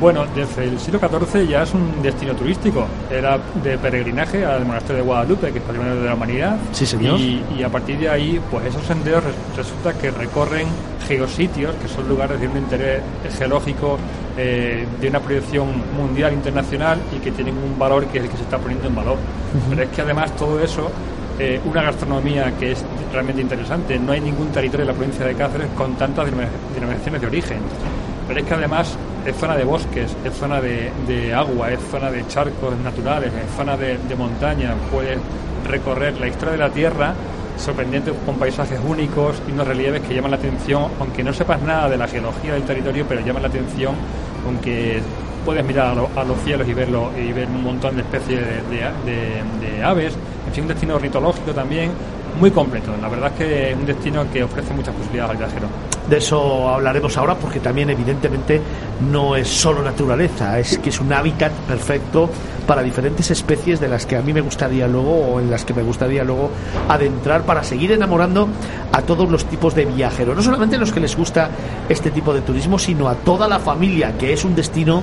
Bueno, 0.00 0.24
desde 0.34 0.64
el 0.64 0.80
siglo 0.80 0.98
XIV 0.98 1.46
ya 1.46 1.62
es 1.62 1.74
un 1.74 2.00
destino 2.02 2.34
turístico. 2.34 2.86
Era 3.10 3.38
de 3.62 3.76
peregrinaje 3.76 4.46
al 4.46 4.64
monasterio 4.64 5.02
de 5.02 5.06
Guadalupe, 5.06 5.52
que 5.52 5.58
es 5.58 5.64
patrimonio 5.64 5.96
de 5.96 6.06
la 6.06 6.14
humanidad. 6.14 6.56
Sí, 6.72 6.86
señor. 6.86 7.20
Y, 7.20 7.62
a 7.62 7.68
partir 7.68 7.98
de 7.98 8.08
ahí, 8.08 8.40
pues 8.50 8.64
esos 8.64 8.82
senderos 8.84 9.22
resulta 9.54 9.92
que 9.92 10.10
recorren 10.10 10.66
geositios, 11.06 11.74
que 11.74 11.86
son 11.86 12.08
lugares 12.08 12.40
de 12.40 12.48
un 12.48 12.56
interés 12.56 13.02
geológico 13.36 13.98
eh, 14.38 14.86
de 14.98 15.08
una 15.08 15.20
proyección 15.20 15.68
mundial, 15.94 16.32
internacional, 16.32 16.98
y 17.14 17.18
que 17.18 17.30
tienen 17.30 17.58
un 17.58 17.78
valor 17.78 18.06
que 18.06 18.18
es 18.18 18.24
el 18.24 18.30
que 18.30 18.38
se 18.38 18.44
está 18.44 18.56
poniendo 18.56 18.88
en 18.88 18.94
valor. 18.94 19.18
Pero 19.68 19.82
es 19.82 19.88
que 19.90 20.00
además 20.00 20.34
todo 20.34 20.58
eso 20.60 20.90
eh, 21.38 21.60
una 21.66 21.82
gastronomía 21.82 22.52
que 22.58 22.72
es 22.72 22.82
realmente 23.12 23.42
interesante. 23.42 23.98
No 23.98 24.12
hay 24.12 24.20
ningún 24.20 24.48
territorio 24.48 24.86
de 24.86 24.92
la 24.92 24.96
provincia 24.96 25.26
de 25.26 25.34
Cáceres 25.34 25.68
con 25.76 25.94
tantas 25.96 26.24
denominaciones 26.24 27.20
de 27.20 27.26
origen. 27.26 27.58
Pero 28.26 28.40
es 28.40 28.46
que 28.46 28.54
además 28.54 28.96
es 29.26 29.36
zona 29.36 29.56
de 29.56 29.64
bosques, 29.64 30.16
es 30.24 30.34
zona 30.34 30.60
de, 30.60 31.34
agua, 31.34 31.70
es 31.70 31.80
zona 31.90 32.10
de 32.10 32.26
charcos 32.28 32.76
naturales, 32.82 33.32
es 33.32 33.56
zona 33.56 33.76
de, 33.76 33.98
montaña. 34.16 34.74
Puedes 34.90 35.18
recorrer 35.68 36.18
la 36.20 36.28
historia 36.28 36.52
de 36.52 36.58
la 36.58 36.70
Tierra 36.70 37.14
sorprendente 37.56 38.12
con 38.24 38.36
paisajes 38.36 38.80
únicos 38.86 39.42
y 39.46 39.52
unos 39.52 39.68
relieves 39.68 40.00
que 40.02 40.14
llaman 40.14 40.30
la 40.30 40.38
atención, 40.38 40.86
aunque 40.98 41.22
no 41.22 41.32
sepas 41.34 41.60
nada 41.60 41.90
de 41.90 41.98
la 41.98 42.08
geología 42.08 42.54
del 42.54 42.62
territorio, 42.62 43.04
pero 43.06 43.20
llaman 43.20 43.42
la 43.42 43.48
atención, 43.48 43.94
aunque 44.46 45.02
puedes 45.44 45.64
mirar 45.64 45.94
a, 46.16 46.24
los 46.24 46.38
cielos 46.42 46.66
y 46.68 46.72
verlo 46.72 47.10
y 47.18 47.32
ver 47.32 47.48
un 47.48 47.62
montón 47.62 47.96
de 47.96 48.02
especies 48.02 48.40
de, 48.70 49.84
aves, 49.84 50.14
en 50.46 50.54
fin, 50.54 50.64
un 50.64 50.68
destino 50.68 50.96
ornitológico 50.96 51.52
también 51.52 51.90
muy 52.38 52.50
completo. 52.50 52.92
La 53.00 53.08
verdad 53.08 53.32
es 53.32 53.38
que 53.38 53.70
es 53.70 53.76
un 53.76 53.86
destino 53.86 54.30
que 54.30 54.42
ofrece 54.42 54.72
muchas 54.72 54.94
posibilidades 54.94 55.32
al 55.32 55.36
viajero. 55.38 55.66
De 56.08 56.16
eso 56.16 56.68
hablaremos 56.68 57.16
ahora 57.16 57.34
porque 57.34 57.60
también 57.60 57.90
evidentemente 57.90 58.60
no 59.10 59.36
es 59.36 59.48
solo 59.48 59.82
naturaleza, 59.82 60.58
es 60.58 60.78
que 60.78 60.90
es 60.90 61.00
un 61.00 61.12
hábitat 61.12 61.52
perfecto 61.52 62.30
para 62.70 62.84
diferentes 62.84 63.28
especies 63.32 63.80
de 63.80 63.88
las 63.88 64.06
que 64.06 64.14
a 64.14 64.22
mí 64.22 64.32
me 64.32 64.42
gustaría 64.42 64.86
luego 64.86 65.10
o 65.10 65.40
en 65.40 65.50
las 65.50 65.64
que 65.64 65.74
me 65.74 65.82
gustaría 65.82 66.22
luego 66.22 66.52
adentrar 66.88 67.42
para 67.42 67.64
seguir 67.64 67.90
enamorando 67.90 68.48
a 68.92 69.02
todos 69.02 69.28
los 69.28 69.44
tipos 69.46 69.74
de 69.74 69.86
viajeros, 69.86 70.36
no 70.36 70.42
solamente 70.44 70.76
a 70.76 70.78
los 70.78 70.92
que 70.92 71.00
les 71.00 71.16
gusta 71.16 71.50
este 71.88 72.12
tipo 72.12 72.32
de 72.32 72.42
turismo, 72.42 72.78
sino 72.78 73.08
a 73.08 73.16
toda 73.16 73.48
la 73.48 73.58
familia, 73.58 74.16
que 74.16 74.32
es 74.32 74.44
un 74.44 74.54
destino 74.54 75.02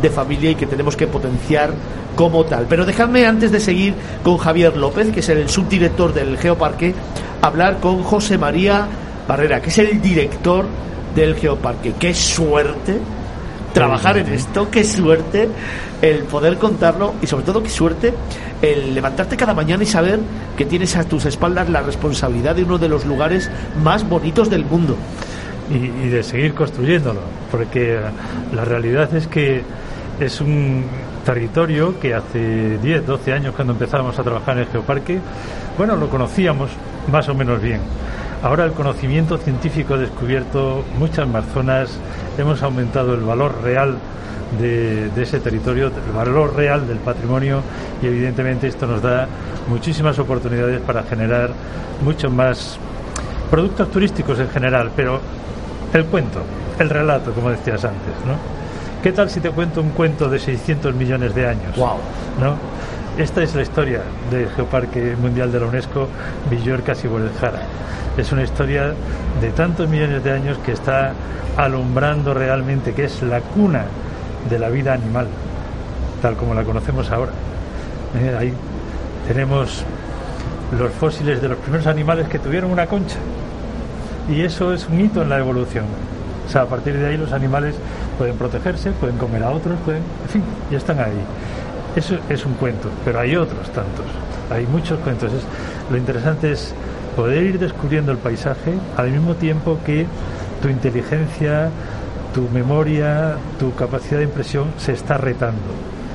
de 0.00 0.10
familia 0.10 0.52
y 0.52 0.54
que 0.54 0.68
tenemos 0.68 0.94
que 0.94 1.08
potenciar 1.08 1.72
como 2.14 2.44
tal. 2.44 2.66
Pero 2.68 2.86
dejadme 2.86 3.26
antes 3.26 3.50
de 3.50 3.58
seguir 3.58 3.94
con 4.22 4.38
Javier 4.38 4.76
López, 4.76 5.10
que 5.10 5.18
es 5.18 5.28
el 5.28 5.48
subdirector 5.48 6.14
del 6.14 6.38
Geoparque, 6.38 6.94
hablar 7.42 7.80
con 7.80 8.04
José 8.04 8.38
María 8.38 8.86
Barrera, 9.26 9.60
que 9.60 9.70
es 9.70 9.78
el 9.78 10.00
director 10.00 10.66
del 11.16 11.34
Geoparque. 11.34 11.94
Qué 11.98 12.14
suerte 12.14 13.00
trabajar 13.72 14.18
en 14.18 14.28
esto, 14.28 14.70
qué 14.70 14.84
suerte 14.84 15.48
el 16.02 16.24
poder 16.24 16.58
contarlo 16.58 17.14
y 17.22 17.26
sobre 17.26 17.44
todo 17.44 17.62
qué 17.62 17.70
suerte 17.70 18.14
el 18.62 18.94
levantarte 18.94 19.36
cada 19.36 19.54
mañana 19.54 19.82
y 19.82 19.86
saber 19.86 20.20
que 20.56 20.64
tienes 20.64 20.96
a 20.96 21.04
tus 21.04 21.26
espaldas 21.26 21.68
la 21.68 21.82
responsabilidad 21.82 22.56
de 22.56 22.64
uno 22.64 22.78
de 22.78 22.88
los 22.88 23.04
lugares 23.04 23.50
más 23.82 24.08
bonitos 24.08 24.50
del 24.50 24.64
mundo. 24.64 24.96
Y, 25.70 26.08
de 26.08 26.22
seguir 26.22 26.54
construyéndolo, 26.54 27.20
porque 27.50 28.00
la 28.54 28.64
realidad 28.64 29.14
es 29.14 29.26
que 29.26 29.62
es 30.18 30.40
un 30.40 30.84
territorio 31.26 32.00
que 32.00 32.14
hace 32.14 32.78
10, 32.78 33.06
12 33.06 33.32
años 33.34 33.54
cuando 33.54 33.74
empezamos 33.74 34.18
a 34.18 34.22
trabajar 34.22 34.56
en 34.56 34.62
el 34.62 34.68
geoparque, 34.68 35.18
bueno, 35.76 35.94
lo 35.94 36.08
conocíamos 36.08 36.70
más 37.12 37.28
o 37.28 37.34
menos 37.34 37.60
bien 37.60 37.80
Ahora 38.42 38.64
el 38.64 38.72
conocimiento 38.72 39.36
científico 39.36 39.94
ha 39.94 39.98
descubierto 39.98 40.84
muchas 40.96 41.26
más 41.26 41.44
zonas, 41.52 41.90
hemos 42.38 42.62
aumentado 42.62 43.14
el 43.14 43.22
valor 43.22 43.62
real 43.62 43.98
de, 44.60 45.10
ese 45.20 45.40
territorio, 45.40 45.88
el 45.88 46.12
valor 46.14 46.54
real 46.54 46.86
del 46.86 46.98
patrimonio 46.98 47.62
y 48.00 48.06
evidentemente 48.06 48.68
esto 48.68 48.86
nos 48.86 49.02
da 49.02 49.26
muchísimas 49.68 50.18
oportunidades 50.20 50.80
para 50.80 51.02
generar 51.02 51.50
muchos 52.02 52.32
más 52.32 52.78
productos 53.50 53.90
turísticos 53.90 54.38
en 54.38 54.48
general, 54.50 54.92
pero 54.94 55.20
el 55.92 56.04
cuento, 56.04 56.40
el 56.78 56.88
relato, 56.90 57.32
como 57.32 57.50
decías 57.50 57.84
antes, 57.84 58.14
¿no? 58.24 58.36
¿Qué 59.02 59.12
tal 59.12 59.30
si 59.30 59.40
te 59.40 59.50
cuento 59.50 59.80
un 59.80 59.90
cuento 59.90 60.28
de 60.28 60.38
600 60.38 60.94
millones 60.94 61.34
de 61.34 61.46
años? 61.46 61.76
Wow. 61.76 61.98
¿No? 62.40 62.77
Esta 63.18 63.42
es 63.42 63.54
la 63.54 63.62
historia 63.62 64.00
del 64.30 64.48
Geoparque 64.50 65.16
Mundial 65.20 65.52
de 65.52 65.60
la 65.60 65.66
UNESCO, 65.66 66.08
Villorcas 66.50 67.04
y 67.04 67.08
Guadalajara 67.08 67.62
es 68.20 68.32
una 68.32 68.42
historia 68.42 68.94
de 69.40 69.50
tantos 69.50 69.88
millones 69.88 70.24
de 70.24 70.32
años 70.32 70.58
que 70.58 70.72
está 70.72 71.12
alumbrando 71.56 72.34
realmente 72.34 72.92
que 72.92 73.04
es 73.04 73.22
la 73.22 73.40
cuna 73.40 73.84
de 74.50 74.58
la 74.58 74.68
vida 74.68 74.92
animal, 74.92 75.28
tal 76.20 76.36
como 76.36 76.54
la 76.54 76.64
conocemos 76.64 77.10
ahora. 77.10 77.32
Eh, 78.20 78.36
ahí 78.38 78.52
tenemos 79.28 79.84
los 80.78 80.92
fósiles 80.92 81.40
de 81.40 81.48
los 81.48 81.58
primeros 81.58 81.86
animales 81.86 82.28
que 82.28 82.38
tuvieron 82.38 82.70
una 82.70 82.86
concha. 82.86 83.18
Y 84.28 84.42
eso 84.42 84.74
es 84.74 84.88
un 84.88 85.00
hito 85.00 85.22
en 85.22 85.28
la 85.28 85.38
evolución. 85.38 85.84
O 86.46 86.50
sea, 86.50 86.62
a 86.62 86.66
partir 86.66 86.98
de 86.98 87.06
ahí 87.06 87.16
los 87.16 87.32
animales 87.32 87.76
pueden 88.16 88.36
protegerse, 88.36 88.90
pueden 88.92 89.16
comer 89.16 89.44
a 89.44 89.50
otros, 89.50 89.78
pueden, 89.84 90.02
en 90.24 90.28
fin, 90.28 90.42
ya 90.70 90.78
están 90.78 90.98
ahí. 90.98 91.12
Eso 91.98 92.16
es 92.28 92.46
un 92.46 92.54
cuento, 92.54 92.88
pero 93.04 93.18
hay 93.18 93.34
otros 93.34 93.72
tantos. 93.72 94.06
Hay 94.52 94.64
muchos 94.66 95.00
cuentos. 95.00 95.32
lo 95.90 95.96
interesante 95.96 96.52
es 96.52 96.72
poder 97.16 97.42
ir 97.42 97.58
descubriendo 97.58 98.12
el 98.12 98.18
paisaje 98.18 98.72
al 98.96 99.10
mismo 99.10 99.34
tiempo 99.34 99.80
que 99.84 100.06
tu 100.62 100.68
inteligencia, 100.68 101.70
tu 102.32 102.42
memoria, 102.50 103.34
tu 103.58 103.74
capacidad 103.74 104.18
de 104.18 104.26
impresión 104.26 104.68
se 104.78 104.92
está 104.92 105.18
retando. 105.18 105.58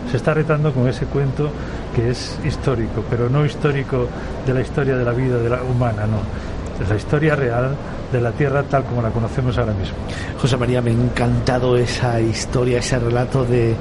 Se 0.10 0.16
está 0.16 0.34
retando 0.34 0.72
con 0.72 0.88
ese 0.88 1.06
cuento 1.06 1.50
que 1.94 2.12
es 2.12 2.40
histórico, 2.46 3.04
pero 3.10 3.30
no 3.30 3.46
histórico 3.46 4.08
de 4.48 4.54
la 4.54 4.62
historia 4.62 4.96
de 4.96 5.04
la 5.04 5.12
vida 5.12 5.36
de 5.36 5.50
la 5.50 5.64
humana, 5.64 6.08
no. 6.08 6.82
Es 6.82 6.90
la 6.90 6.96
historia 6.96 7.36
real 7.36 7.76
de 8.10 8.22
la 8.22 8.32
Tierra 8.32 8.64
tal 8.64 8.86
como 8.86 9.02
la 9.02 9.10
conocemos 9.10 9.58
ahora 9.58 9.74
mismo. 9.74 9.98
José 10.42 10.56
María, 10.56 10.82
me 10.82 10.92
ha 10.92 10.94
encantado 10.94 11.76
esa 11.76 12.22
historia, 12.22 12.80
ese 12.80 13.00
relato 13.00 13.44
de 13.44 13.76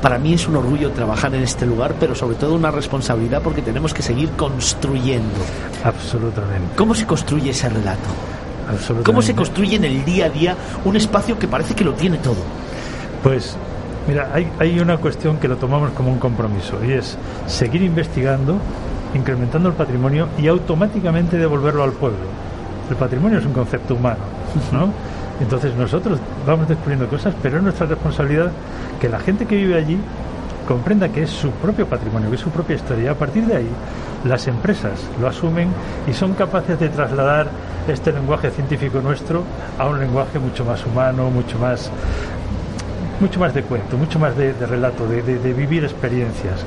para 0.00 0.18
mí 0.18 0.34
es 0.34 0.48
un 0.48 0.56
orgullo 0.56 0.90
trabajar 0.92 1.34
en 1.34 1.42
este 1.42 1.66
lugar, 1.66 1.94
pero 2.00 2.14
sobre 2.14 2.36
todo 2.36 2.54
una 2.54 2.70
responsabilidad 2.70 3.42
porque 3.42 3.62
tenemos 3.62 3.92
que 3.92 4.02
seguir 4.02 4.30
construyendo. 4.30 5.38
Absolutamente. 5.84 6.76
¿Cómo 6.76 6.94
se 6.94 7.06
construye 7.06 7.50
ese 7.50 7.68
relato? 7.68 8.08
¿Cómo 9.04 9.20
se 9.20 9.34
construye 9.34 9.76
en 9.76 9.84
el 9.84 10.04
día 10.04 10.26
a 10.26 10.28
día 10.28 10.56
un 10.84 10.96
espacio 10.96 11.38
que 11.38 11.48
parece 11.48 11.74
que 11.74 11.84
lo 11.84 11.94
tiene 11.94 12.18
todo? 12.18 12.36
Pues 13.22 13.56
mira, 14.06 14.30
hay, 14.32 14.48
hay 14.58 14.78
una 14.78 14.96
cuestión 14.98 15.38
que 15.38 15.48
lo 15.48 15.56
tomamos 15.56 15.90
como 15.90 16.10
un 16.10 16.18
compromiso 16.18 16.78
y 16.84 16.92
es 16.92 17.18
seguir 17.46 17.82
investigando, 17.82 18.58
incrementando 19.14 19.68
el 19.68 19.74
patrimonio 19.74 20.28
y 20.38 20.46
automáticamente 20.46 21.36
devolverlo 21.36 21.82
al 21.82 21.92
pueblo. 21.92 22.18
El 22.88 22.96
patrimonio 22.96 23.38
es 23.38 23.46
un 23.46 23.52
concepto 23.52 23.94
humano, 23.94 24.20
¿no? 24.72 24.92
Entonces 25.40 25.74
nosotros 25.74 26.18
vamos 26.46 26.68
descubriendo 26.68 27.08
cosas, 27.08 27.34
pero 27.42 27.56
es 27.56 27.62
nuestra 27.62 27.86
responsabilidad 27.86 28.52
que 29.00 29.08
la 29.08 29.18
gente 29.18 29.46
que 29.46 29.56
vive 29.56 29.76
allí 29.76 29.98
comprenda 30.68 31.08
que 31.08 31.22
es 31.22 31.30
su 31.30 31.50
propio 31.50 31.86
patrimonio, 31.86 32.28
que 32.28 32.36
es 32.36 32.42
su 32.42 32.50
propia 32.50 32.76
historia. 32.76 33.12
A 33.12 33.14
partir 33.14 33.44
de 33.46 33.56
ahí, 33.56 33.68
las 34.24 34.46
empresas 34.46 35.00
lo 35.20 35.26
asumen 35.28 35.68
y 36.06 36.12
son 36.12 36.34
capaces 36.34 36.78
de 36.78 36.88
trasladar 36.90 37.48
este 37.88 38.12
lenguaje 38.12 38.50
científico 38.50 39.00
nuestro 39.00 39.42
a 39.78 39.86
un 39.86 39.98
lenguaje 39.98 40.38
mucho 40.38 40.64
más 40.64 40.84
humano, 40.84 41.30
mucho 41.30 41.58
más, 41.58 41.90
mucho 43.18 43.40
más 43.40 43.54
de 43.54 43.62
cuento, 43.62 43.96
mucho 43.96 44.18
más 44.18 44.36
de, 44.36 44.52
relato, 44.52 45.06
de, 45.08 45.22
de 45.22 45.52
vivir 45.54 45.84
experiencias. 45.84 46.64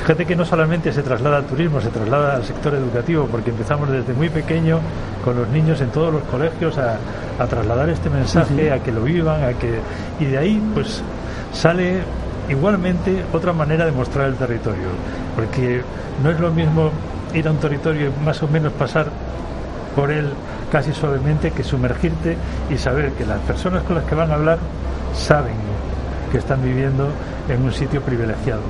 Fíjate 0.00 0.26
que 0.26 0.36
no 0.36 0.44
solamente 0.44 0.92
se 0.92 1.02
traslada 1.02 1.38
al 1.38 1.46
turismo, 1.46 1.80
se 1.80 1.88
traslada 1.88 2.34
al 2.34 2.44
sector 2.44 2.74
educativo, 2.74 3.26
porque 3.30 3.50
empezamos 3.50 3.88
desde 3.88 4.12
muy 4.12 4.28
pequeño 4.28 4.80
con 5.24 5.36
los 5.36 5.48
niños 5.48 5.80
en 5.80 5.88
todos 5.88 6.12
los 6.12 6.22
colegios 6.24 6.76
a, 6.76 6.98
trasladar 7.46 7.88
este 7.88 8.10
mensaje, 8.10 8.72
a 8.72 8.82
que 8.82 8.92
lo 8.92 9.02
vivan, 9.02 9.42
a 9.42 9.52
que 9.54 9.80
y 10.20 10.26
de 10.26 10.38
ahí 10.38 10.62
pues 10.72 11.02
sale 11.52 12.02
igualmente 12.48 13.24
otra 13.32 13.52
manera 13.52 13.84
de 13.84 13.92
mostrar 13.92 14.28
el 14.28 14.36
territorio, 14.36 14.88
porque 15.34 15.82
no 16.22 16.30
es 16.30 16.40
lo 16.40 16.50
mismo 16.50 16.90
ir 17.32 17.48
a 17.48 17.50
un 17.50 17.58
territorio 17.58 18.08
y 18.08 18.24
más 18.24 18.42
o 18.42 18.48
menos 18.48 18.72
pasar 18.72 19.06
por 19.96 20.10
él 20.10 20.30
casi 20.70 20.92
suavemente 20.92 21.50
que 21.50 21.62
sumergirte 21.62 22.36
y 22.70 22.78
saber 22.78 23.12
que 23.12 23.24
las 23.24 23.38
personas 23.40 23.82
con 23.84 23.96
las 23.96 24.04
que 24.04 24.14
van 24.14 24.30
a 24.30 24.34
hablar 24.34 24.58
saben 25.14 25.54
que 26.30 26.38
están 26.38 26.62
viviendo 26.62 27.08
en 27.48 27.62
un 27.62 27.72
sitio 27.72 28.00
privilegiado 28.00 28.62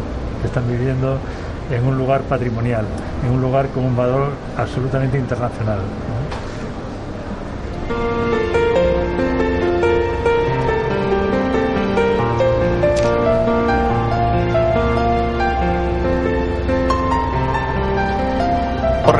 están 0.45 0.69
viviendo 0.69 1.19
en 1.71 1.87
un 1.87 1.97
lugar 1.97 2.23
patrimonial, 2.23 2.85
en 3.25 3.33
un 3.33 3.41
lugar 3.41 3.69
con 3.69 3.85
un 3.85 3.97
valor 3.97 4.33
absolutamente 4.57 5.19
internacional. 5.19 5.79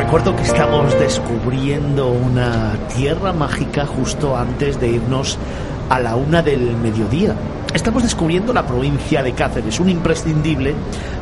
Recuerdo 0.05 0.37
que 0.37 0.43
estamos 0.43 0.99
descubriendo 0.99 2.09
una 2.09 2.75
tierra 2.95 3.33
mágica 3.33 3.87
justo 3.87 4.37
antes 4.37 4.79
de 4.79 4.89
irnos 4.89 5.39
a 5.89 5.99
la 5.99 6.15
una 6.15 6.43
del 6.43 6.77
mediodía. 6.77 7.35
Estamos 7.73 8.03
descubriendo 8.03 8.53
la 8.53 8.67
provincia 8.67 9.23
de 9.23 9.33
Cáceres, 9.33 9.81
un 9.81 9.89
imprescindible 9.89 10.75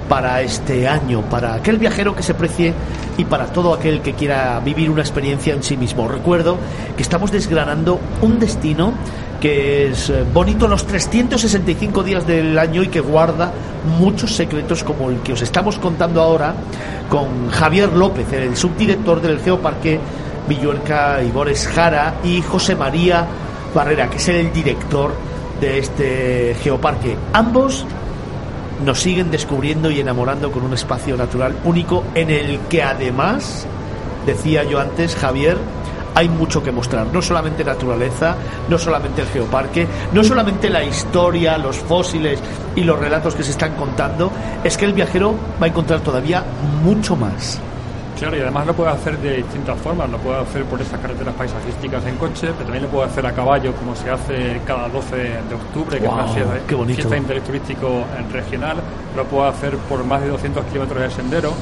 para 0.08 0.42
este 0.42 0.88
año, 0.88 1.22
para 1.22 1.54
aquel 1.54 1.78
viajero 1.78 2.16
que 2.16 2.24
se 2.24 2.34
precie 2.34 2.74
y 3.16 3.24
para 3.24 3.46
todo 3.46 3.72
aquel 3.72 4.00
que 4.00 4.14
quiera 4.14 4.58
vivir 4.58 4.90
una 4.90 5.02
experiencia 5.02 5.54
en 5.54 5.62
sí 5.62 5.76
mismo. 5.76 6.08
Recuerdo 6.08 6.58
que 6.96 7.02
estamos 7.02 7.30
desgranando 7.30 8.00
un 8.20 8.40
destino 8.40 8.94
que 9.42 9.88
es 9.88 10.08
eh, 10.08 10.24
bonito 10.32 10.68
los 10.68 10.86
365 10.86 12.04
días 12.04 12.24
del 12.24 12.56
año 12.56 12.80
y 12.84 12.86
que 12.86 13.00
guarda 13.00 13.50
muchos 13.98 14.36
secretos 14.36 14.84
como 14.84 15.10
el 15.10 15.18
que 15.18 15.32
os 15.32 15.42
estamos 15.42 15.80
contando 15.80 16.22
ahora 16.22 16.54
con 17.08 17.50
Javier 17.50 17.92
López, 17.92 18.32
el 18.32 18.56
subdirector 18.56 19.20
del 19.20 19.40
Geoparque 19.40 19.98
Villuerca 20.48 21.20
Ibores 21.24 21.66
Jara 21.66 22.14
y 22.22 22.40
José 22.40 22.76
María 22.76 23.26
Barrera, 23.74 24.08
que 24.08 24.18
es 24.18 24.28
el 24.28 24.52
director 24.52 25.12
de 25.60 25.78
este 25.80 26.56
geoparque. 26.62 27.16
Ambos 27.32 27.84
nos 28.84 29.00
siguen 29.00 29.32
descubriendo 29.32 29.90
y 29.90 29.98
enamorando 29.98 30.52
con 30.52 30.62
un 30.62 30.74
espacio 30.74 31.16
natural 31.16 31.56
único 31.64 32.04
en 32.14 32.30
el 32.30 32.60
que 32.68 32.84
además, 32.84 33.66
decía 34.24 34.62
yo 34.62 34.78
antes, 34.78 35.16
Javier, 35.16 35.56
hay 36.14 36.28
mucho 36.28 36.62
que 36.62 36.72
mostrar. 36.72 37.06
No 37.12 37.22
solamente 37.22 37.64
naturaleza, 37.64 38.36
no 38.68 38.78
solamente 38.78 39.22
el 39.22 39.28
geoparque, 39.28 39.86
no 40.12 40.22
solamente 40.24 40.68
la 40.70 40.82
historia, 40.82 41.58
los 41.58 41.76
fósiles 41.76 42.40
y 42.76 42.82
los 42.82 42.98
relatos 42.98 43.34
que 43.34 43.42
se 43.42 43.52
están 43.52 43.74
contando, 43.74 44.30
es 44.64 44.76
que 44.76 44.84
el 44.84 44.92
viajero 44.92 45.34
va 45.60 45.66
a 45.66 45.68
encontrar 45.68 46.00
todavía 46.00 46.44
mucho 46.82 47.16
más. 47.16 47.60
Claro, 48.22 48.36
y 48.36 48.40
además 48.40 48.66
lo 48.68 48.74
puede 48.74 48.90
hacer 48.90 49.18
de 49.18 49.38
distintas 49.38 49.76
formas. 49.80 50.08
Lo 50.08 50.18
puede 50.18 50.38
hacer 50.38 50.64
por 50.66 50.80
estas 50.80 51.00
carreteras 51.00 51.34
paisajísticas 51.34 52.06
en 52.06 52.16
coche, 52.16 52.48
pero 52.52 52.64
también 52.64 52.84
lo 52.84 52.88
puede 52.88 53.06
hacer 53.06 53.26
a 53.26 53.32
caballo, 53.32 53.74
como 53.74 53.96
se 53.96 54.10
hace 54.10 54.60
cada 54.64 54.88
12 54.88 55.16
de 55.16 55.54
octubre, 55.56 55.98
que 55.98 56.06
es 56.06 56.12
una 56.12 56.28
fiesta, 56.28 56.54
qué 56.68 56.74
bonito. 56.76 56.96
fiesta 56.98 57.16
interés 57.16 57.42
turístico 57.42 58.04
regional. 58.30 58.76
Lo 59.16 59.24
puede 59.24 59.48
hacer 59.48 59.76
por 59.76 60.04
más 60.04 60.20
de 60.20 60.28
200 60.28 60.64
kilómetros 60.66 61.02
de 61.02 61.10
sendero. 61.10 61.52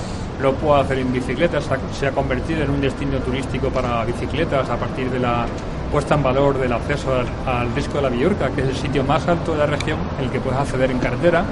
Lo 0.43 0.55
puede 0.55 0.81
hacer 0.81 0.99
en 0.99 1.13
bicicleta. 1.13 1.59
Se 1.93 2.07
ha, 2.07 2.11
convertido 2.13 2.63
en 2.63 2.71
un 2.71 2.81
destino 2.81 3.19
turístico 3.19 3.69
para 3.69 4.05
bicicletas 4.05 4.69
a 4.71 4.77
partir 4.77 5.11
de 5.11 5.19
la 5.19 5.47
puesta 5.93 6.15
en 6.15 6.23
valor 6.23 6.59
del 6.59 6.73
acceso 6.73 7.13
al, 7.15 7.27
al 7.47 7.75
risco 7.75 7.95
de 7.95 8.03
la 8.03 8.09
Villorca, 8.09 8.51
que 8.51 8.63
es 8.63 8.69
el 8.69 8.77
sitio 8.77 9.05
más 9.05 9.27
alto 9.29 9.53
de 9.53 9.59
la 9.59 9.67
región 9.67 9.99
en 10.19 10.25
el 10.27 10.31
que 10.31 10.41
puedes 10.41 10.59
acceder 10.59 10.91
en 10.91 10.99
carretera. 10.99 11.45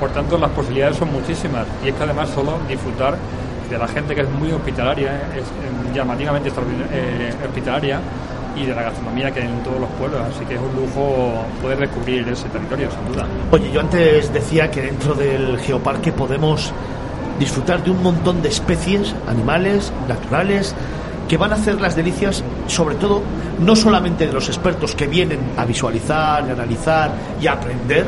Por 0.00 0.10
tanto, 0.10 0.36
las 0.38 0.50
posibilidades 0.50 0.96
son 0.96 1.12
muchísimas. 1.12 1.66
Y 1.84 1.88
es 1.88 1.94
que 1.94 2.02
además 2.02 2.28
solo 2.30 2.58
disfrutar 2.68 3.16
de 3.70 3.78
la 3.78 3.88
gente 3.88 4.14
que 4.14 4.22
es 4.22 4.30
muy 4.30 4.50
hospitalaria, 4.52 5.12
es 5.34 5.42
eh, 5.42 5.94
llamativamente 5.94 6.50
eh, 6.92 7.34
hospitalaria, 7.46 8.00
y 8.56 8.66
de 8.66 8.74
la 8.74 8.82
gastronomía 8.82 9.30
que 9.32 9.40
hay 9.40 9.48
en 9.48 9.62
todos 9.62 9.80
los 9.80 9.90
pueblos. 9.90 10.20
Así 10.34 10.44
que 10.44 10.54
es 10.54 10.60
un 10.60 10.74
lujo 10.74 11.44
poder 11.60 11.78
descubrir 11.78 12.28
ese 12.28 12.48
territorio, 12.48 12.88
sin 12.90 13.12
duda. 13.12 13.26
Oye, 13.50 13.70
yo 13.72 13.80
antes 13.80 14.32
decía 14.32 14.70
que 14.70 14.82
dentro 14.82 15.14
del 15.14 15.58
geoparque 15.58 16.12
podemos 16.12 16.72
disfrutar 17.38 17.82
de 17.82 17.90
un 17.90 18.02
montón 18.02 18.42
de 18.42 18.48
especies, 18.48 19.14
animales, 19.26 19.92
naturales, 20.08 20.74
que 21.28 21.36
van 21.36 21.52
a 21.52 21.54
hacer 21.54 21.80
las 21.80 21.96
delicias, 21.96 22.44
sobre 22.66 22.96
todo, 22.96 23.22
no 23.60 23.74
solamente 23.76 24.26
de 24.26 24.32
los 24.32 24.48
expertos 24.48 24.94
que 24.94 25.06
vienen 25.06 25.40
a 25.56 25.64
visualizar, 25.64 26.44
y 26.46 26.50
analizar 26.50 27.12
y 27.40 27.46
a 27.46 27.52
aprender, 27.52 28.06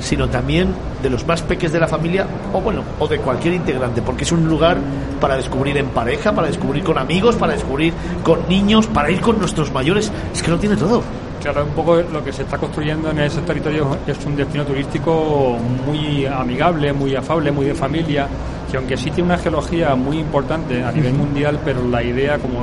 sino 0.00 0.28
también 0.28 0.74
de 1.02 1.10
los 1.10 1.26
más 1.26 1.42
peques 1.42 1.72
de 1.72 1.80
la 1.80 1.88
familia 1.88 2.26
o 2.52 2.60
bueno, 2.60 2.82
o 2.98 3.06
de 3.06 3.18
cualquier 3.18 3.54
integrante, 3.54 4.02
porque 4.02 4.24
es 4.24 4.32
un 4.32 4.48
lugar 4.48 4.78
para 5.20 5.36
descubrir 5.36 5.76
en 5.76 5.88
pareja, 5.88 6.32
para 6.32 6.48
descubrir 6.48 6.82
con 6.84 6.98
amigos, 6.98 7.36
para 7.36 7.52
descubrir 7.52 7.92
con 8.22 8.48
niños, 8.48 8.86
para 8.86 9.10
ir 9.10 9.20
con 9.20 9.38
nuestros 9.38 9.72
mayores, 9.72 10.10
es 10.32 10.42
que 10.42 10.50
lo 10.50 10.58
tiene 10.58 10.76
todo. 10.76 11.02
Claro, 11.40 11.64
un 11.64 11.70
poco 11.70 11.96
lo 11.96 12.22
que 12.24 12.32
se 12.32 12.42
está 12.42 12.58
construyendo 12.58 13.10
en 13.10 13.20
ese 13.20 13.40
territorio 13.42 13.96
es 14.06 14.26
un 14.26 14.34
destino 14.34 14.64
turístico 14.64 15.56
muy 15.86 16.26
amigable, 16.26 16.92
muy 16.92 17.14
afable, 17.14 17.52
muy 17.52 17.66
de 17.66 17.74
familia, 17.74 18.26
que 18.70 18.76
aunque 18.76 18.96
sí 18.96 19.10
tiene 19.10 19.30
una 19.30 19.38
geología 19.38 19.94
muy 19.94 20.18
importante 20.18 20.82
a 20.82 20.90
nivel 20.90 21.14
mundial, 21.14 21.60
pero 21.64 21.86
la 21.88 22.02
idea, 22.02 22.38
como 22.38 22.60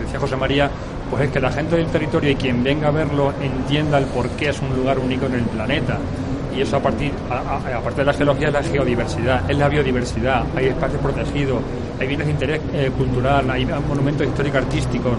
decía 0.00 0.20
José 0.20 0.36
María, 0.36 0.70
pues 1.10 1.24
es 1.24 1.30
que 1.30 1.40
la 1.40 1.50
gente 1.50 1.76
del 1.76 1.86
territorio 1.88 2.30
y 2.30 2.36
quien 2.36 2.62
venga 2.62 2.88
a 2.88 2.90
verlo 2.92 3.34
entienda 3.42 3.98
el 3.98 4.06
por 4.06 4.28
qué 4.30 4.50
es 4.50 4.60
un 4.62 4.74
lugar 4.74 4.98
único 4.98 5.26
en 5.26 5.34
el 5.34 5.42
planeta. 5.42 5.98
Y 6.56 6.60
eso 6.60 6.76
a 6.76 6.80
partir, 6.80 7.12
aparte 7.28 8.02
de 8.02 8.04
la 8.04 8.12
geología, 8.12 8.48
es 8.48 8.54
la 8.54 8.62
geodiversidad, 8.62 9.50
es 9.50 9.58
la 9.58 9.68
biodiversidad, 9.68 10.44
hay 10.54 10.66
espacios 10.66 11.00
protegidos, 11.00 11.62
hay 11.98 12.06
bienes 12.06 12.26
de 12.26 12.32
interés 12.32 12.60
eh, 12.72 12.90
cultural, 12.96 13.50
hay 13.50 13.66
monumentos 13.88 14.26
históricos 14.26 14.62
artísticos, 14.62 15.12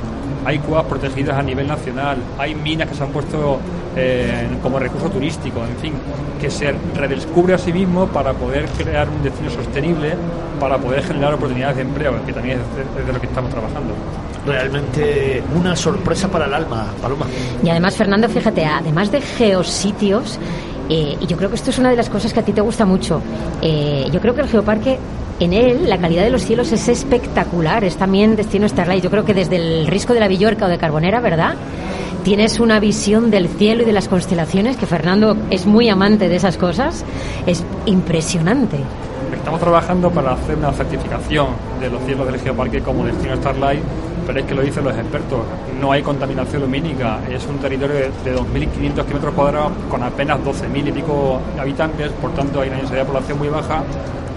hay 0.46 0.60
cuevas 0.60 0.86
protegidas 0.86 1.38
a 1.38 1.44
nivel 1.44 1.68
nacional, 1.68 2.18
hay 2.38 2.56
minas 2.56 2.88
que 2.90 2.96
se 2.96 3.04
han 3.04 3.10
puesto 3.10 3.60
eh, 3.96 4.48
como 4.62 4.80
recurso 4.80 5.10
turístico, 5.10 5.62
en 5.66 5.78
fin, 5.78 5.94
que 6.40 6.50
se 6.50 6.74
redescubre 6.96 7.54
a 7.54 7.58
sí 7.58 7.72
mismo 7.72 8.08
para 8.08 8.34
poder 8.34 8.66
crear 8.78 9.08
un 9.10 9.24
destino 9.24 9.50
sostenible, 9.50 10.16
para 10.60 10.78
poder 10.78 11.04
generar 11.04 11.34
oportunidades 11.34 11.78
de 11.78 11.82
empleo, 11.84 12.14
que 12.26 12.34
también 12.34 12.60
es 12.60 12.76
de, 12.96 13.02
es 13.02 13.08
de 13.08 13.14
lo 13.14 13.20
que 13.20 13.28
estamos 13.28 13.52
trabajando. 13.52 13.94
Realmente 14.46 15.42
una 15.56 15.76
sorpresa 15.76 16.28
para 16.28 16.46
el 16.46 16.54
alma, 16.54 16.88
Paloma. 17.02 17.26
Y 17.64 17.70
además, 17.70 17.96
Fernando, 17.96 18.28
fíjate, 18.28 18.66
además 18.66 19.12
de 19.12 19.22
geositios, 19.22 20.40
eh, 20.90 21.18
y 21.20 21.28
yo 21.28 21.38
creo 21.38 21.50
que 21.50 21.56
esto 21.56 21.70
es 21.70 21.80
una 21.80 21.90
de 21.92 21.96
las 21.96 22.10
cosas 22.10 22.34
que 22.34 22.42
a 22.42 22.44
ti 22.44 22.52
te 22.52 22.62
gusta 22.62 22.86
mucho. 22.86 23.22
eh, 23.62 24.08
yo 24.12 24.20
creo 24.20 24.36
que 24.36 24.42
el 24.42 24.48
geoparque, 24.50 25.00
en 25.44 25.54
él, 25.54 25.90
la 25.90 25.98
calidad 25.98 26.24
de 26.24 26.30
los 26.30 26.44
cielos 26.44 26.72
es 26.72 26.88
espectacular. 26.88 27.84
Es 27.84 27.98
también 27.98 28.36
destino 28.36 28.68
Starlight. 28.68 29.04
Yo 29.04 29.10
creo 29.10 29.26
que 29.26 29.34
desde 29.34 29.58
el 29.58 29.88
risco 29.88 30.14
de 30.14 30.20
la 30.20 30.28
Villorca 30.28 30.66
o 30.66 30.70
de 30.70 30.78
Carbonera, 30.78 31.20
¿verdad? 31.20 31.56
Tienes 32.24 32.60
una 32.60 32.80
visión 32.80 33.30
del 33.32 33.50
cielo 33.50 33.84
y 33.84 33.86
de 33.86 33.94
las 33.94 34.08
constelaciones, 34.08 34.78
que 34.78 34.86
Fernando 34.86 35.36
es 35.50 35.66
muy 35.66 35.90
amante 35.90 36.30
de 36.30 36.36
esas 36.36 36.58
cosas. 36.58 37.04
Es 37.46 37.64
impresionante. 37.86 38.78
Estamos 39.34 39.60
trabajando 39.60 40.10
para 40.10 40.34
hacer 40.34 40.58
una 40.58 40.72
certificación 40.72 41.48
de 41.82 41.90
los 41.90 42.02
cielos 42.04 42.26
del 42.28 42.40
geoparque 42.40 42.82
como 42.82 43.06
destino 43.06 43.36
Starlight, 43.36 43.82
pero 44.26 44.40
es 44.40 44.46
que 44.46 44.56
lo 44.56 44.62
dicen 44.62 44.86
los 44.86 44.96
expertos. 44.96 45.40
No 45.82 45.92
hay 45.92 46.02
contaminación 46.02 46.62
lumínica, 46.62 47.20
es 47.30 47.46
un 47.46 47.58
territorio 47.58 47.96
de, 47.96 48.04
de 48.24 48.38
2.500 48.38 49.04
kilómetros 49.04 49.34
cuadrados 49.34 49.72
con 49.90 50.02
apenas 50.02 50.40
12.000 50.40 50.88
y 50.88 50.92
pico 50.94 51.42
habitantes, 51.60 52.12
por 52.22 52.32
tanto 52.34 52.62
hay 52.62 52.70
una 52.70 52.78
densidad 52.78 53.00
de 53.00 53.06
población 53.06 53.38
muy 53.38 53.50
baja 53.50 53.84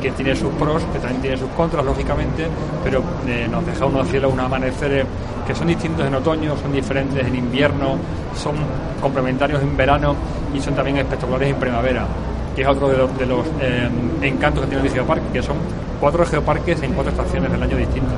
que 0.01 0.11
tiene 0.13 0.35
sus 0.37 0.53
pros, 0.55 0.83
que 0.93 0.99
también 0.99 1.23
tiene 1.23 1.37
sus 1.37 1.51
contras, 1.51 1.85
lógicamente, 1.85 2.47
pero 2.85 3.03
eh, 3.27 3.49
nos 3.51 3.65
deja 3.67 3.87
unos 3.87 4.09
cielos, 4.09 4.33
unos 4.33 4.47
amaneceres 4.47 5.07
que 5.47 5.55
son 5.55 5.69
distintos 5.69 6.07
en 6.07 6.15
otoño, 6.15 6.57
son 6.57 6.73
diferentes 6.73 7.27
en 7.27 7.37
invierno, 7.37 7.97
son 8.35 8.57
complementarios 9.01 9.63
en 9.63 9.77
verano 9.77 10.15
y 10.55 10.61
son 10.61 10.75
también 10.75 10.99
espectaculares 10.99 11.51
en 11.51 11.57
primavera 11.57 12.07
que 12.57 12.63
es 12.63 12.69
otro 12.69 12.89
de 12.89 12.97
los, 12.97 13.19
de 13.19 13.27
los, 13.27 13.47
eh, 13.61 13.89
encantos 14.23 14.65
que 14.65 14.71
tiene 14.71 14.89
el 14.89 14.91
geoparque, 14.91 15.27
que 15.31 15.43
son 15.43 15.59
cuatro 16.01 16.25
geoparques 16.25 16.83
en 16.83 16.95
cuatro 16.95 17.13
estaciones 17.13 17.53
del 17.53 17.63
año 17.63 17.77
distintos. 17.77 18.15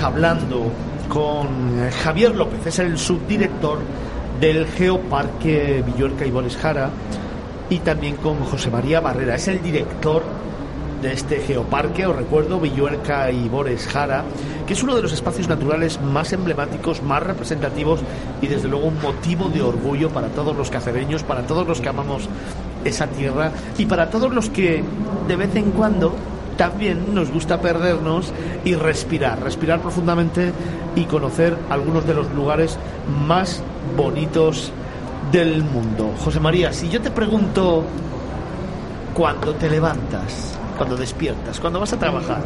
Hablando 0.00 0.70
con 1.08 1.78
eh, 1.78 1.90
Javier 1.90 2.34
López, 2.34 2.66
es 2.66 2.78
el 2.78 2.96
subdirector 2.96 3.78
del 4.40 4.66
Geoparque 4.66 5.82
Villuerca 5.84 6.24
y 6.24 6.30
Boles 6.30 6.56
Jara, 6.56 6.90
y 7.68 7.78
también 7.80 8.16
con 8.16 8.38
José 8.44 8.70
María 8.70 9.00
Barrera, 9.00 9.34
es 9.34 9.48
el 9.48 9.62
director 9.62 10.22
de 11.02 11.12
este 11.12 11.40
geoparque, 11.40 12.06
os 12.06 12.14
recuerdo, 12.14 12.60
Villuerca 12.60 13.30
y 13.32 13.48
Bores 13.48 13.88
Jara, 13.88 14.22
que 14.66 14.72
es 14.72 14.82
uno 14.84 14.94
de 14.94 15.02
los 15.02 15.12
espacios 15.12 15.48
naturales 15.48 16.00
más 16.00 16.32
emblemáticos, 16.32 17.02
más 17.02 17.22
representativos 17.22 18.00
y 18.40 18.46
desde 18.46 18.68
luego 18.68 18.86
un 18.86 19.02
motivo 19.02 19.48
de 19.48 19.62
orgullo 19.62 20.10
para 20.10 20.28
todos 20.28 20.56
los 20.56 20.70
cacereños, 20.70 21.24
para 21.24 21.42
todos 21.42 21.66
los 21.66 21.80
que 21.80 21.88
amamos 21.88 22.28
esa 22.84 23.08
tierra 23.08 23.50
y 23.76 23.86
para 23.86 24.10
todos 24.10 24.32
los 24.32 24.48
que 24.48 24.84
de 25.26 25.36
vez 25.36 25.54
en 25.56 25.72
cuando 25.72 26.14
también 26.56 27.14
nos 27.14 27.30
gusta 27.30 27.60
perdernos 27.60 28.32
y 28.64 28.74
respirar, 28.74 29.42
respirar 29.42 29.80
profundamente 29.80 30.52
y 30.96 31.04
conocer 31.04 31.56
algunos 31.70 32.06
de 32.06 32.14
los 32.14 32.30
lugares 32.32 32.78
más 33.26 33.62
bonitos 33.96 34.72
del 35.30 35.62
mundo. 35.62 36.12
José 36.22 36.40
María, 36.40 36.72
si 36.72 36.88
yo 36.88 37.00
te 37.00 37.10
pregunto 37.10 37.84
cuando 39.14 39.54
te 39.54 39.68
levantas, 39.68 40.58
cuando 40.76 40.96
despiertas, 40.96 41.60
cuando 41.60 41.80
vas 41.80 41.92
a 41.92 41.98
trabajar 41.98 42.42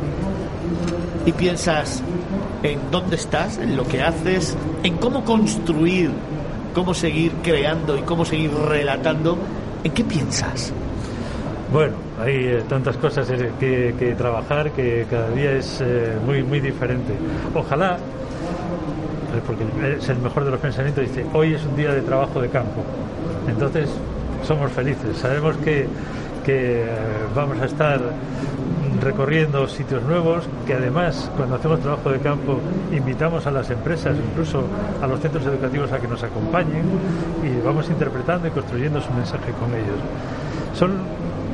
y 1.24 1.32
piensas 1.32 2.02
en 2.62 2.78
dónde 2.90 3.16
estás, 3.16 3.58
en 3.58 3.76
lo 3.76 3.86
que 3.86 4.02
haces, 4.02 4.56
en 4.82 4.96
cómo 4.98 5.24
construir, 5.24 6.10
cómo 6.74 6.94
seguir 6.94 7.32
creando 7.42 7.96
y 7.96 8.02
cómo 8.02 8.24
seguir 8.24 8.52
relatando, 8.52 9.38
¿en 9.82 9.92
qué 9.92 10.04
piensas? 10.04 10.72
Bueno, 11.72 11.94
hay 12.20 12.34
eh, 12.34 12.64
tantas 12.68 12.96
cosas 12.96 13.28
eh, 13.30 13.50
que, 13.58 14.14
trabajar 14.16 14.70
que 14.70 15.06
cada 15.10 15.30
día 15.30 15.52
es 15.52 15.80
eh, 15.80 16.16
muy 16.24 16.42
muy 16.42 16.60
diferente. 16.60 17.12
Ojalá 17.54 17.98
porque 19.46 19.64
es 19.96 20.08
el 20.08 20.18
mejor 20.18 20.44
de 20.44 20.50
los 20.50 20.60
pensamientos, 20.60 21.04
dice, 21.04 21.26
hoy 21.32 21.54
es 21.54 21.64
un 21.64 21.76
día 21.76 21.92
de 21.92 22.02
trabajo 22.02 22.40
de 22.40 22.48
campo. 22.48 22.82
Entonces, 23.48 23.90
somos 24.42 24.70
felices, 24.72 25.16
sabemos 25.16 25.56
que, 25.58 25.86
que 26.44 26.82
eh, 26.82 26.86
vamos 27.34 27.60
a 27.60 27.66
estar 27.66 28.00
recorriendo 29.00 29.68
sitios 29.68 30.02
nuevos, 30.04 30.44
que 30.66 30.74
además 30.74 31.30
cuando 31.36 31.56
hacemos 31.56 31.80
trabajo 31.80 32.10
de 32.10 32.18
campo 32.18 32.58
invitamos 32.92 33.46
a 33.46 33.50
las 33.50 33.68
empresas, 33.70 34.16
incluso 34.16 34.64
a 35.02 35.06
los 35.06 35.20
centros 35.20 35.44
educativos 35.44 35.92
a 35.92 35.98
que 35.98 36.08
nos 36.08 36.22
acompañen 36.22 36.84
y 37.44 37.64
vamos 37.64 37.88
interpretando 37.90 38.48
y 38.48 38.50
construyendo 38.50 39.00
su 39.00 39.12
mensaje 39.12 39.52
con 39.60 39.70
ellos. 39.74 39.98
Son 40.74 40.92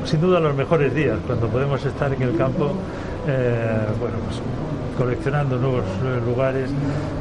sin 0.05 0.21
duda 0.21 0.41
los 0.41 0.55
mejores 0.55 0.95
días 0.95 1.19
cuando 1.27 1.49
podemos 1.49 1.85
estar 1.85 2.13
en 2.13 2.23
el 2.23 2.37
campo, 2.37 2.73
eh, 3.27 3.87
bueno, 4.01 4.17
pues, 4.27 4.41
coleccionando 4.97 5.57
nuevos 5.57 5.85
eh, 6.05 6.21
lugares, 6.25 6.71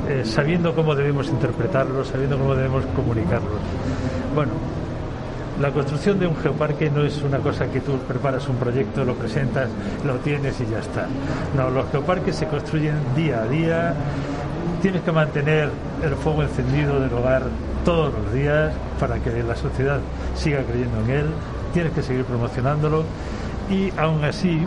eh, 0.10 0.24
sabiendo 0.26 0.74
cómo 0.76 0.96
debemos 0.96 1.28
interpretarlos, 1.28 2.08
sabiendo 2.08 2.38
cómo 2.38 2.56
debemos 2.56 2.86
comunicarlos. 2.96 3.60
Bueno, 4.36 4.52
la 5.62 5.72
construcción 5.72 6.20
de 6.20 6.28
un 6.28 6.36
geoparque 6.38 6.90
no 6.90 7.04
es 7.04 7.22
una 7.22 7.38
cosa 7.38 7.68
que 7.68 7.82
tú 7.82 7.98
preparas 8.08 8.48
un 8.50 8.56
proyecto, 8.56 9.06
lo 9.06 9.14
presentas, 9.14 9.70
lo 10.06 10.16
tienes 10.16 10.60
y 10.60 10.66
ya 10.66 10.80
está. 10.80 11.08
No, 11.56 11.70
los 11.70 11.90
geoparques 11.92 12.36
se 12.36 12.48
construyen 12.48 12.96
día 13.16 13.44
a 13.44 13.48
día. 13.48 13.94
Tienes 14.82 15.04
que 15.04 15.12
mantener 15.12 15.70
el 16.04 16.16
fuego 16.16 16.42
encendido 16.42 17.00
del 17.00 17.14
hogar 17.14 17.44
todos 17.86 18.12
los 18.12 18.34
días 18.34 18.74
para 19.00 19.20
que 19.20 19.44
la 19.44 19.56
sociedad 19.56 20.00
siga 20.36 20.64
creyendo 20.64 21.00
en 21.02 21.10
él. 21.12 21.26
Tienes 21.74 21.94
que 21.94 22.02
seguir 22.02 22.26
promocionándolo. 22.26 23.04
Y 23.70 23.92
aún 23.98 24.24
así, 24.24 24.62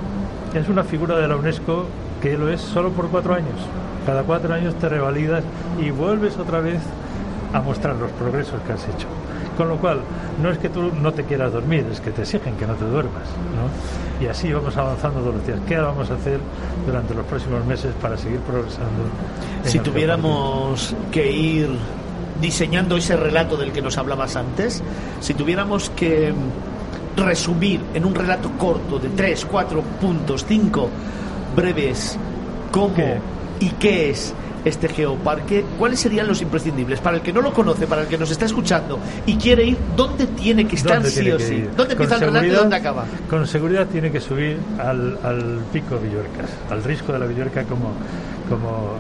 es 0.55 0.69
una 0.69 0.85
figura 0.85 1.17
de 1.17 1.29
la 1.29 1.37
UNESCO 1.37 1.87
que 2.23 2.39
lo 2.39 2.49
es 2.49 2.61
solo 2.61 2.91
por 2.91 3.09
cuatro 3.09 3.35
años. 3.35 3.61
Cada 4.07 4.23
cuatro 4.23 4.55
años 4.55 4.75
te 4.77 4.89
revalidas 4.89 5.45
y 5.81 5.91
vuelves 5.91 6.39
otra 6.39 6.61
vez 6.61 6.81
a 7.53 7.61
mostrar 7.61 7.97
los 7.97 8.11
progresos 8.13 8.61
que 8.67 8.73
has 8.73 8.85
hecho. 8.89 9.07
Con 9.57 9.69
lo 9.69 9.77
cual, 9.77 10.01
no 10.43 10.51
es 10.51 10.59
que 10.59 10.69
tú 10.69 10.91
no 11.01 11.13
te 11.13 11.25
quieras 11.25 11.53
dormir, 11.53 11.87
es 11.91 12.01
que 12.01 12.11
te 12.11 12.23
exigen 12.23 12.57
que 12.57 12.67
no 12.67 12.75
te 12.75 12.85
duermas. 12.85 13.23
¿no? 13.55 14.25
Y 14.25 14.29
así 14.29 14.53
vamos 14.53 14.77
avanzando 14.77 15.21
todos 15.21 15.35
los 15.37 15.47
días. 15.47 15.59
¿Qué 15.67 15.77
vamos 15.77 16.11
a 16.11 16.15
hacer 16.15 16.41
durante 16.87 17.15
los 17.15 17.25
próximos 17.27 17.65
meses 17.65 17.93
para 18.01 18.17
seguir 18.17 18.41
progresando? 18.41 19.05
Si 19.65 19.79
tuviéramos 19.79 20.95
que 21.13 21.31
ir 21.31 21.69
diseñando 22.41 22.97
ese 22.97 23.17
relato 23.17 23.57
del 23.57 23.73
que 23.73 23.83
nos 23.83 23.97
hablabas 23.97 24.35
antes, 24.37 24.83
si 25.21 25.35
tuviéramos 25.35 25.91
que 25.91 26.33
resumir 27.17 27.81
en 27.95 28.05
un 28.05 28.15
relato 28.15 28.51
corto 28.59 28.99
de 28.99 29.09
tres, 29.11 29.45
cuatro 29.45 29.83
puntos, 30.01 30.45
cinco 30.47 30.89
breves, 31.55 32.19
cómo 32.73 32.95
y 33.61 33.69
qué 33.71 34.11
es 34.11 34.35
este 34.65 34.89
geoparque, 34.89 35.65
¿cuáles 35.79 36.01
serían 36.01 36.27
los 36.27 36.41
imprescindibles? 36.41 37.01
Para 37.01 37.17
el 37.17 37.23
que 37.23 37.33
no 37.33 37.41
lo 37.41 37.53
conoce, 37.53 37.87
para 37.87 38.03
el 38.03 38.09
que 38.09 38.17
nos 38.17 38.31
está 38.31 38.47
escuchando 38.47 38.99
y 39.27 39.37
quiere 39.37 39.65
ir, 39.65 39.79
¿dónde 39.97 40.27
tiene 40.27 40.67
que 40.67 40.77
estar 40.77 41.05
sí 41.05 41.31
o 41.31 41.39
sí? 41.39 41.65
¿Dónde 41.77 41.93
empieza 41.93 42.15
el 42.17 42.21
relato 42.23 42.47
y 42.47 42.51
dónde 42.51 42.77
acaba? 42.77 43.05
Con 43.29 43.47
seguridad 43.47 43.87
tiene 43.87 44.11
que 44.11 44.21
subir 44.21 44.59
al, 44.79 45.19
al 45.23 45.61
pico 45.73 45.99
Villorcas, 45.99 46.51
al 46.71 46.83
risco 46.83 47.12
de 47.12 47.19
la 47.19 47.27
Villorca 47.27 47.65
como, 47.65 47.93
como 48.49 48.95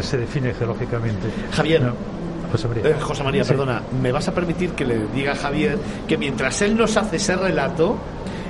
se 0.00 0.18
define 0.18 0.54
geológicamente. 0.54 1.28
Javier. 1.52 1.92
José 2.50 2.68
María, 2.68 2.88
eh, 2.88 2.96
José 3.00 3.22
María 3.24 3.44
perdona, 3.44 3.82
¿me 4.02 4.12
vas 4.12 4.28
a 4.28 4.32
permitir 4.34 4.70
que 4.72 4.84
le 4.84 5.06
diga 5.14 5.32
a 5.32 5.36
Javier 5.36 5.78
que 6.08 6.16
mientras 6.18 6.60
él 6.62 6.76
nos 6.76 6.96
hace 6.96 7.16
ese 7.16 7.36
relato 7.36 7.96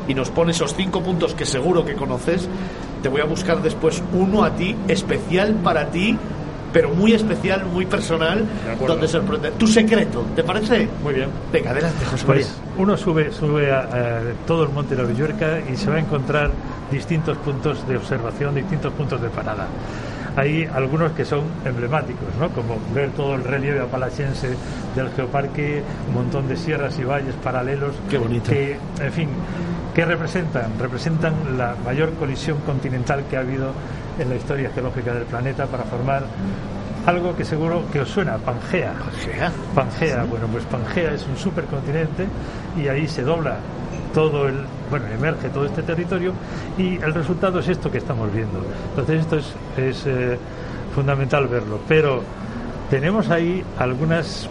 y 0.09 0.15
nos 0.15 0.31
pone 0.31 0.53
esos 0.53 0.75
cinco 0.75 1.03
puntos 1.03 1.35
que 1.35 1.47
seguro 1.47 1.85
que 1.85 1.95
conoces, 1.95 2.49
te 3.03 3.09
voy 3.09 3.21
a 3.21 3.25
buscar 3.25 3.63
después 3.63 4.03
uno 4.13 4.45
a 4.45 4.51
ti, 4.57 4.75
especial 4.89 5.55
para 5.63 5.91
ti, 5.91 6.17
pero 6.73 6.91
muy 6.91 7.13
especial, 7.15 7.65
muy 7.67 7.85
personal, 7.87 8.45
donde 8.87 9.09
sorprende. 9.09 9.51
Tu 9.53 9.67
secreto, 9.67 10.25
¿te 10.37 10.43
parece? 10.45 10.89
Muy 11.03 11.15
bien. 11.15 11.29
Venga, 11.53 11.71
adelante, 11.71 12.05
José 12.05 12.25
Pues 12.27 12.47
María. 12.59 12.73
uno 12.79 12.97
sube, 12.97 13.33
sube 13.33 13.73
a, 13.73 13.81
a 13.81 14.21
todo 14.47 14.65
el 14.65 14.71
monte 14.71 14.95
de 14.95 15.03
la 15.03 15.09
Villuerca 15.09 15.59
y 15.73 15.77
se 15.77 15.91
va 15.91 15.97
a 15.97 16.01
encontrar 16.01 16.51
distintos 16.91 17.37
puntos 17.39 17.87
de 17.89 17.97
observación, 17.97 18.55
distintos 18.55 18.93
puntos 18.93 19.21
de 19.21 19.29
parada. 19.31 19.67
Hay 20.37 20.65
algunos 20.73 21.13
que 21.13 21.25
son 21.25 21.43
emblemáticos, 21.65 22.29
¿no? 22.39 22.49
como 22.51 22.79
ver 22.95 23.11
todo 23.11 23.35
el 23.35 23.45
relieve 23.45 23.81
apalachiense 23.81 24.51
del 24.95 25.11
geoparque, 25.11 25.83
un 26.09 26.15
montón 26.15 26.49
de 26.49 26.57
sierras 26.57 26.99
y 26.99 27.05
valles 27.05 27.35
paralelos. 27.37 27.95
Qué 28.09 28.19
bonito. 28.19 28.51
Que, 28.51 28.77
en 29.01 29.13
fin, 29.13 29.29
¿qué 29.95 30.05
representan? 30.05 30.79
Representan 30.79 31.59
la 31.59 31.75
mayor 31.85 32.13
colisión 32.15 32.59
continental 32.59 33.25
que 33.29 33.37
ha 33.37 33.41
habido 33.41 33.73
en 34.19 34.29
la 34.29 34.37
historia 34.37 34.71
geológica 34.71 35.13
del 35.15 35.25
planeta 35.25 35.67
para 35.67 35.85
formar 35.85 36.25
algo 37.07 37.35
que 37.35 37.45
seguro 37.45 37.83
que 37.91 38.01
os 38.01 38.09
suena, 38.09 38.37
Pangea. 38.39 38.93
Pangea. 38.93 39.53
Pangea, 39.75 40.25
bueno, 40.25 40.47
pues 40.49 40.65
Pangea 40.65 41.13
es 41.15 41.27
un 41.27 41.37
supercontinente 41.37 42.27
y 42.77 42.89
ahí 42.89 43.09
se 43.09 43.23
dobla 43.23 43.57
todo 44.15 44.49
el, 44.49 44.65
bueno, 44.91 45.07
emerge 45.07 45.49
todo 45.49 45.67
este 45.67 45.83
territorio 45.83 46.33
y 46.79 46.97
el 46.97 47.15
resultado 47.15 47.61
es 47.61 47.69
esto 47.69 47.91
que 47.91 47.99
estamos 47.99 48.33
viendo. 48.33 48.61
Entonces 48.91 49.21
esto 49.21 49.37
es, 49.37 49.55
es 49.77 50.07
eh, 50.07 50.39
fundamental 50.95 51.47
verlo, 51.49 51.81
pero 51.89 52.23
tenemos 52.91 53.31
ahí 53.31 53.63
algunas 53.79 54.49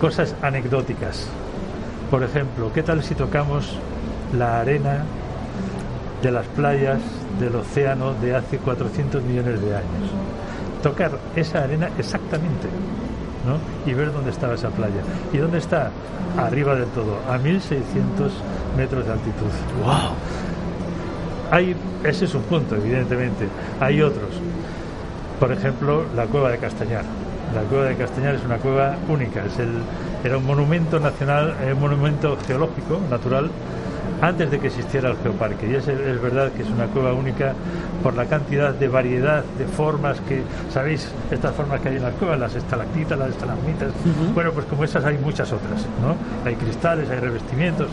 cosas 0.00 0.34
anecdóticas. 0.42 1.26
Por 2.10 2.22
ejemplo, 2.22 2.72
¿qué 2.72 2.82
tal 2.82 3.02
si 3.02 3.14
tocamos 3.14 3.76
la 4.36 4.60
arena 4.60 5.04
de 6.22 6.30
las 6.30 6.46
playas 6.48 7.00
del 7.38 7.56
océano 7.56 8.14
de 8.14 8.34
hace 8.34 8.58
400 8.58 9.22
millones 9.22 9.60
de 9.60 9.76
años? 9.76 10.10
Tocar 10.82 11.12
esa 11.36 11.62
arena 11.64 11.90
exactamente 11.98 12.68
¿no? 13.46 13.90
y 13.90 13.94
ver 13.94 14.12
dónde 14.12 14.30
estaba 14.30 14.54
esa 14.54 14.70
playa. 14.70 15.02
¿Y 15.32 15.38
dónde 15.38 15.58
está? 15.58 15.90
Arriba 16.38 16.74
del 16.74 16.88
todo, 16.88 17.18
a 17.28 17.38
1600 17.38 18.32
metros 18.76 19.06
de 19.06 19.12
altitud. 19.12 19.50
¡Wow! 19.82 20.14
Hay, 21.50 21.74
ese 22.04 22.26
es 22.26 22.34
un 22.34 22.42
punto, 22.42 22.76
evidentemente. 22.76 23.48
Hay 23.80 24.00
otros. 24.02 24.30
Por 25.40 25.52
ejemplo, 25.52 26.04
la 26.14 26.26
cueva 26.26 26.50
de 26.50 26.58
Castañar. 26.58 27.04
La 27.54 27.62
cueva 27.62 27.86
de 27.86 27.96
Castañar 27.96 28.36
es 28.36 28.44
una 28.44 28.58
cueva 28.58 28.96
única. 29.08 29.44
Es 29.44 29.58
el, 29.58 29.70
era 30.22 30.38
un 30.38 30.46
monumento 30.46 31.00
nacional, 31.00 31.56
eh, 31.62 31.72
un 31.72 31.80
monumento 31.80 32.36
geológico, 32.46 33.00
natural, 33.10 33.50
antes 34.20 34.50
de 34.50 34.58
que 34.58 34.68
existiera 34.68 35.10
el 35.10 35.16
geoparque. 35.18 35.68
Y 35.68 35.74
es, 35.74 35.88
es, 35.88 36.20
verdad 36.20 36.52
que 36.52 36.62
es 36.62 36.68
una 36.70 36.86
cueva 36.86 37.12
única 37.12 37.52
por 38.02 38.14
la 38.14 38.26
cantidad 38.26 38.74
de 38.74 38.88
variedad 38.88 39.44
de 39.58 39.66
formas 39.66 40.20
que, 40.20 40.42
¿sabéis? 40.72 41.10
Estas 41.30 41.54
formas 41.54 41.80
que 41.80 41.88
hay 41.88 41.96
en 41.96 42.02
las 42.02 42.14
cuevas, 42.14 42.38
las 42.38 42.54
estalactitas, 42.54 43.18
las 43.18 43.30
estalagmitas. 43.30 43.88
Uh 43.88 44.08
-huh. 44.08 44.34
Bueno, 44.34 44.52
pues 44.52 44.66
como 44.66 44.84
esas 44.84 45.04
hay 45.04 45.18
muchas 45.18 45.52
otras, 45.52 45.86
¿no? 46.02 46.16
Hay 46.48 46.56
cristales, 46.56 47.08
hay 47.10 47.18
revestimientos. 47.18 47.88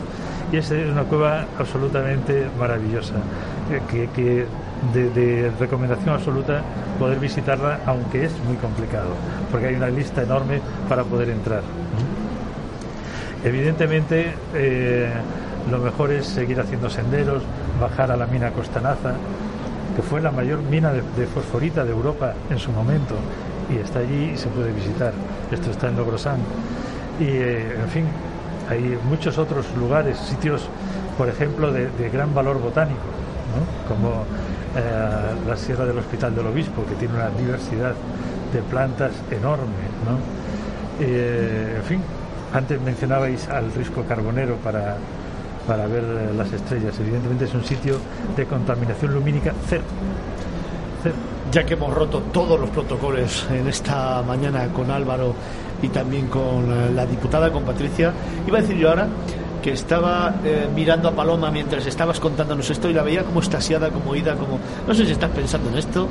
Y 0.51 0.57
es 0.57 0.71
una 0.71 1.03
cueva 1.03 1.45
absolutamente 1.59 2.47
maravillosa, 2.57 3.15
eh, 3.69 3.82
que, 3.91 4.07
que 4.15 4.45
de, 4.93 5.09
de, 5.09 5.51
recomendación 5.59 6.15
absoluta 6.15 6.61
poder 6.97 7.19
visitarla, 7.19 7.80
aunque 7.86 8.25
es 8.25 8.32
muy 8.47 8.55
complicado, 8.55 9.09
porque 9.51 9.67
hay 9.67 9.75
una 9.75 9.89
lista 9.89 10.23
enorme 10.23 10.61
para 10.88 11.03
poder 11.03 11.30
entrar. 11.30 11.63
Evidentemente, 13.43 14.34
eh, 14.55 15.09
lo 15.72 15.80
mejor 15.80 16.11
es 16.11 16.26
seguir 16.26 16.59
haciendo 16.59 16.89
senderos, 16.89 17.43
bajar 17.80 18.11
a 18.11 18.18
la 18.18 18.26
mina 18.28 18.51
Costanaza, 18.51 19.13
que 19.95 20.01
fue 20.01 20.22
la 20.22 20.32
mayor 20.32 20.61
mina 20.61 20.91
de, 20.91 21.28
fosforita 21.28 21.84
de 21.84 21.91
Europa 21.91 22.34
en 22.49 22.59
su 22.59 22.72
momento, 22.72 23.15
y 23.70 23.78
está 23.78 23.99
allí 23.99 24.32
y 24.34 24.38
se 24.38 24.47
puede 24.47 24.72
visitar. 24.72 25.13
Esto 25.51 25.72
está 25.72 25.89
en 25.89 25.97
Logrosán. 25.97 26.38
Y, 27.20 27.26
eh, 27.26 27.76
en 27.82 27.89
fin, 27.89 28.05
hay 28.70 28.97
muchos 29.09 29.38
otros 29.38 29.65
lugares, 29.78 30.18
sitios, 30.18 30.70
por 31.18 31.28
ejemplo, 31.28 31.72
de, 31.72 32.09
gran 32.09 32.34
valor 32.34 32.61
botánico, 32.61 32.99
como 33.88 34.24
eh, 34.76 35.47
la 35.47 35.57
Sierra 35.57 35.86
del 35.86 35.97
Hospital 35.97 36.36
del 36.36 36.47
Obispo, 36.47 36.86
que 36.86 36.95
tiene 36.95 37.15
una 37.15 37.30
diversidad 37.30 37.93
de 38.53 38.61
plantas 38.61 39.11
enorme. 39.32 39.88
¿no? 40.05 40.18
Eh, 40.99 41.74
en 41.78 41.84
fin, 41.84 42.01
antes 42.53 42.80
mencionabais 42.82 43.49
al 43.49 43.74
risco 43.74 44.03
carbonero 44.07 44.55
para, 44.57 44.97
para 45.68 45.86
ver 45.86 46.03
las 46.36 46.51
estrellas. 46.53 46.97
Evidentemente 46.99 47.45
es 47.45 47.53
un 47.53 47.63
sitio 47.63 47.97
de 48.36 48.45
contaminación 48.45 49.13
lumínica 49.13 49.53
cero. 49.68 49.84
cero. 51.03 51.15
Ya 51.51 51.65
que 51.65 51.76
hemos 51.76 51.93
roto 51.93 52.22
todos 52.34 52.59
los 52.59 52.70
protocolos 52.70 53.45
en 53.51 53.68
esta 53.68 54.22
mañana 54.24 54.68
con 54.70 54.89
Álvaro 54.89 55.34
y 55.82 55.89
también 55.89 56.28
con 56.28 56.95
la 56.95 57.05
diputada, 57.05 57.51
con 57.51 57.63
Patricia, 57.63 58.11
iba 58.47 58.57
a 58.57 58.61
decir 58.61 58.78
yo 58.78 58.89
ahora, 58.89 59.07
que 59.61 59.71
estaba 59.73 60.35
eh, 60.43 60.67
mirando 60.73 61.09
a 61.09 61.11
Paloma 61.11 61.51
mientras 61.51 61.85
estabas 61.85 62.19
contándonos 62.19 62.69
esto 62.69 62.89
y 62.89 62.93
la 62.93 63.03
veía 63.03 63.23
como 63.23 63.39
estasiada, 63.41 63.89
como 63.89 64.15
ida, 64.15 64.35
como... 64.35 64.59
No 64.87 64.93
sé 64.93 65.05
si 65.05 65.11
estás 65.11 65.31
pensando 65.31 65.69
en 65.69 65.77
esto. 65.77 66.07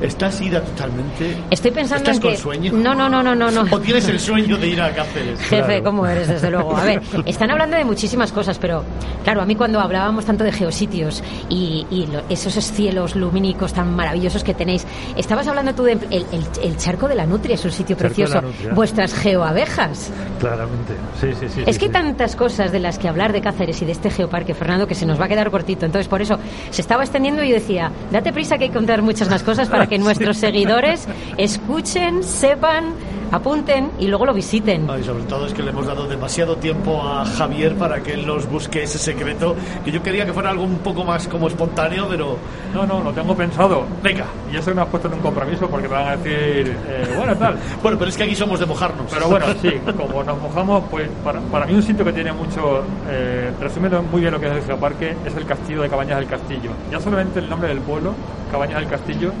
¿Estás 0.00 0.40
ida 0.40 0.60
totalmente? 0.62 1.36
Estoy 1.50 1.70
pensando 1.72 2.02
¿Estás 2.10 2.16
en 2.16 2.22
con 2.22 2.30
que... 2.32 2.36
sueño? 2.38 2.72
No, 2.72 2.94
no, 2.94 3.08
no, 3.08 3.22
no, 3.22 3.34
no. 3.34 3.50
no. 3.50 3.64
¿O 3.70 3.80
tienes 3.80 4.08
el 4.08 4.18
sueño 4.18 4.56
de 4.56 4.68
ir 4.68 4.80
a 4.80 4.90
Cáceres? 4.94 5.38
Jefe, 5.40 5.82
¿cómo 5.82 6.06
eres? 6.06 6.28
Desde 6.28 6.50
luego. 6.50 6.76
A 6.76 6.84
ver, 6.84 7.02
están 7.26 7.50
hablando 7.50 7.76
de 7.76 7.84
muchísimas 7.84 8.32
cosas, 8.32 8.58
pero 8.58 8.82
claro, 9.24 9.42
a 9.42 9.44
mí 9.44 9.54
cuando 9.56 9.78
hablábamos 9.80 10.24
tanto 10.24 10.44
de 10.44 10.52
geositios 10.52 11.22
y, 11.48 11.86
y 11.90 12.06
lo- 12.06 12.22
esos 12.30 12.54
cielos 12.72 13.14
lumínicos 13.16 13.72
tan 13.74 13.94
maravillosos 13.94 14.42
que 14.44 14.54
tenéis, 14.54 14.86
estabas 15.16 15.46
hablando 15.48 15.74
tú 15.74 15.82
del 15.84 15.98
el, 16.10 16.24
el- 16.32 16.46
el 16.62 16.76
charco 16.78 17.06
de 17.08 17.14
la 17.16 17.26
Nutria, 17.26 17.54
es 17.56 17.64
un 17.64 17.72
sitio 17.72 17.94
de 17.96 18.02
la 18.02 18.08
precioso. 18.08 18.40
Vuestras 18.74 19.12
geoabejas. 19.12 20.10
Claramente. 20.38 20.94
Sí, 21.20 21.28
sí, 21.38 21.46
sí. 21.48 21.62
Es 21.66 21.74
sí, 21.76 21.80
que 21.80 21.86
sí. 21.86 21.92
tantas 21.92 22.36
cosas 22.36 22.72
de 22.72 22.80
que 22.98 23.08
hablar 23.08 23.32
de 23.32 23.40
Cáceres 23.40 23.80
y 23.82 23.84
de 23.84 23.92
este 23.92 24.10
geoparque, 24.10 24.54
Fernando, 24.54 24.86
que 24.86 24.94
se 24.94 25.06
nos 25.06 25.20
va 25.20 25.26
a 25.26 25.28
quedar 25.28 25.50
cortito. 25.50 25.86
Entonces, 25.86 26.08
por 26.08 26.22
eso 26.22 26.38
se 26.70 26.80
estaba 26.80 27.02
extendiendo 27.02 27.42
y 27.42 27.48
yo 27.48 27.54
decía, 27.54 27.90
date 28.10 28.32
prisa 28.32 28.58
que 28.58 28.64
hay 28.64 28.70
que 28.70 28.76
contar 28.76 29.02
muchas 29.02 29.28
más 29.28 29.42
cosas 29.42 29.68
para 29.68 29.86
que 29.86 29.98
nuestros 30.00 30.36
seguidores 30.36 31.06
escuchen, 31.36 32.22
sepan, 32.22 32.94
apunten 33.32 33.90
y 33.98 34.06
luego 34.08 34.26
lo 34.26 34.34
visiten. 34.34 34.88
Ay, 34.90 35.02
sobre 35.04 35.24
todo 35.24 35.46
es 35.46 35.54
que 35.54 35.62
le 35.62 35.70
hemos 35.70 35.86
dado 35.86 36.06
demasiado 36.06 36.56
tiempo 36.56 37.00
a 37.02 37.24
Javier 37.24 37.74
para 37.76 38.00
que 38.02 38.12
él 38.14 38.26
nos 38.26 38.48
busque 38.48 38.82
ese 38.82 38.98
secreto, 38.98 39.54
que 39.84 39.92
yo 39.92 40.02
quería 40.02 40.26
que 40.26 40.32
fuera 40.32 40.50
algo 40.50 40.64
un 40.64 40.78
poco 40.78 41.04
más 41.04 41.28
como 41.28 41.48
espontáneo, 41.48 42.06
pero 42.08 42.36
No, 42.74 42.86
no, 42.86 43.00
lo 43.02 43.12
tengo 43.12 43.34
pensado. 43.36 43.84
venga. 44.02 44.24
Y 44.52 44.56
eso 44.56 44.74
me 44.74 44.82
has 44.82 44.88
puesto 44.88 45.08
en 45.08 45.14
un 45.14 45.20
compromiso 45.20 45.68
porque 45.68 45.88
me 45.88 45.94
van 45.94 46.08
a 46.08 46.16
decir, 46.16 46.76
eh, 46.88 47.14
bueno, 47.16 47.36
tal. 47.36 47.56
Bueno, 47.82 47.98
pero 47.98 48.08
es 48.10 48.16
que 48.16 48.24
aquí 48.24 48.34
somos 48.34 48.58
de 48.60 48.66
mojarnos. 48.66 49.06
Pero 49.10 49.28
bueno, 49.28 49.46
sí, 49.62 49.70
como 49.96 50.22
nos 50.22 50.40
mojamos, 50.40 50.84
pues 50.90 51.08
para, 51.24 51.40
para 51.40 51.66
mí 51.66 51.74
un 51.74 51.82
sitio 51.82 52.04
que 52.04 52.12
tiene 52.12 52.32
mucho, 52.32 52.82
eh, 53.08 53.50
resumiendo 53.60 54.02
muy 54.02 54.20
bien 54.20 54.32
lo 54.32 54.40
que 54.40 54.46
es 54.48 54.52
el 54.56 54.62
geoparque, 54.62 55.16
es 55.24 55.34
el 55.36 55.46
castillo 55.46 55.82
de 55.82 55.88
Cabañas 55.88 56.18
del 56.18 56.28
Castillo. 56.28 56.70
Ya 56.90 57.00
solamente 57.00 57.38
el 57.38 57.48
nombre 57.48 57.68
del 57.68 57.78
pueblo, 57.80 58.12
Cabañas 58.50 58.80
del 58.80 58.88
Castillo, 58.88 59.32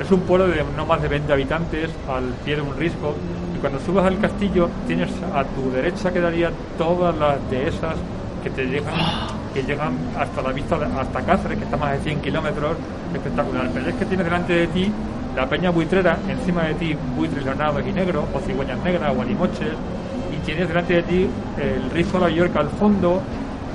es 0.00 0.10
un 0.10 0.20
pueblo 0.20 0.48
de 0.48 0.64
no 0.76 0.86
más 0.86 1.00
de 1.00 1.08
20 1.08 1.32
habitantes 1.32 1.90
al 2.08 2.24
pie 2.44 2.56
de 2.56 2.62
un 2.62 2.76
risco. 2.76 3.14
Y 3.54 3.58
cuando 3.58 3.78
subas 3.80 4.06
al 4.06 4.18
castillo, 4.18 4.68
tienes 4.86 5.10
a 5.34 5.44
tu 5.44 5.70
derecha 5.70 6.12
quedarían 6.12 6.52
todas 6.76 7.16
las 7.16 7.38
dehesas 7.50 7.94
que 8.42 8.50
te 8.50 8.66
llegan, 8.66 8.94
que 9.54 9.62
llegan 9.62 9.92
hasta 10.18 10.42
la 10.42 10.52
vista, 10.52 10.76
hasta 10.98 11.20
Cáceres, 11.22 11.58
que 11.58 11.64
está 11.64 11.76
más 11.76 11.92
de 11.92 12.00
100 12.00 12.20
kilómetros, 12.20 12.76
espectacular. 13.14 13.70
Pero 13.72 13.88
es 13.88 13.94
que 13.94 14.04
tienes 14.04 14.26
delante 14.26 14.52
de 14.52 14.66
ti 14.68 14.92
la 15.34 15.48
peña 15.48 15.70
buitrera, 15.70 16.18
encima 16.28 16.64
de 16.64 16.74
ti 16.74 16.96
buitres 17.16 17.44
leonados 17.44 17.82
y 17.86 17.92
negros, 17.92 18.24
o 18.34 18.40
cigüeñas 18.40 18.78
negras, 18.84 19.12
o 19.16 19.22
animoches, 19.22 19.72
y 20.32 20.36
tienes 20.44 20.68
delante 20.68 20.94
de 20.94 21.02
ti 21.02 21.28
el 21.58 21.90
rizo 21.90 22.18
de 22.18 22.20
la 22.20 22.26
Villuerca 22.28 22.60
al 22.60 22.68
fondo, 22.68 23.22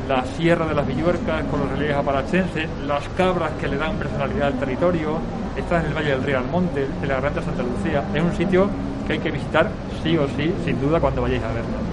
la 0.08 0.24
sierra 0.26 0.66
de 0.66 0.74
las 0.74 0.88
Villuercas 0.88 1.44
con 1.46 1.60
los 1.60 1.70
relieves 1.70 1.98
apalachenses, 1.98 2.68
las 2.86 3.08
cabras 3.10 3.52
que 3.60 3.68
le 3.68 3.78
dan 3.78 3.96
personalidad 3.98 4.48
al 4.48 4.60
territorio, 4.60 5.20
estás 5.60 5.84
en 5.84 5.92
el 5.92 5.98
Valle 5.98 6.12
del 6.12 6.24
Río 6.24 6.38
Almonte, 6.40 6.88
en 7.02 7.08
la 7.08 7.16
Garganta 7.16 7.40
de 7.40 7.46
Santa 7.46 7.64
Lucía. 7.64 8.04
Es 8.14 8.24
un 8.24 8.36
sitio 8.36 8.70
que 9.08 9.14
hay 9.14 9.20
que 9.20 9.32
visitar 9.32 9.70
sí 10.04 10.18
o 10.18 10.28
sí, 10.38 10.54
sin 10.66 10.80
duda, 10.80 11.00
cuando 11.00 11.22
vayáis 11.22 11.44
a 11.44 11.48
verlo. 11.48 11.90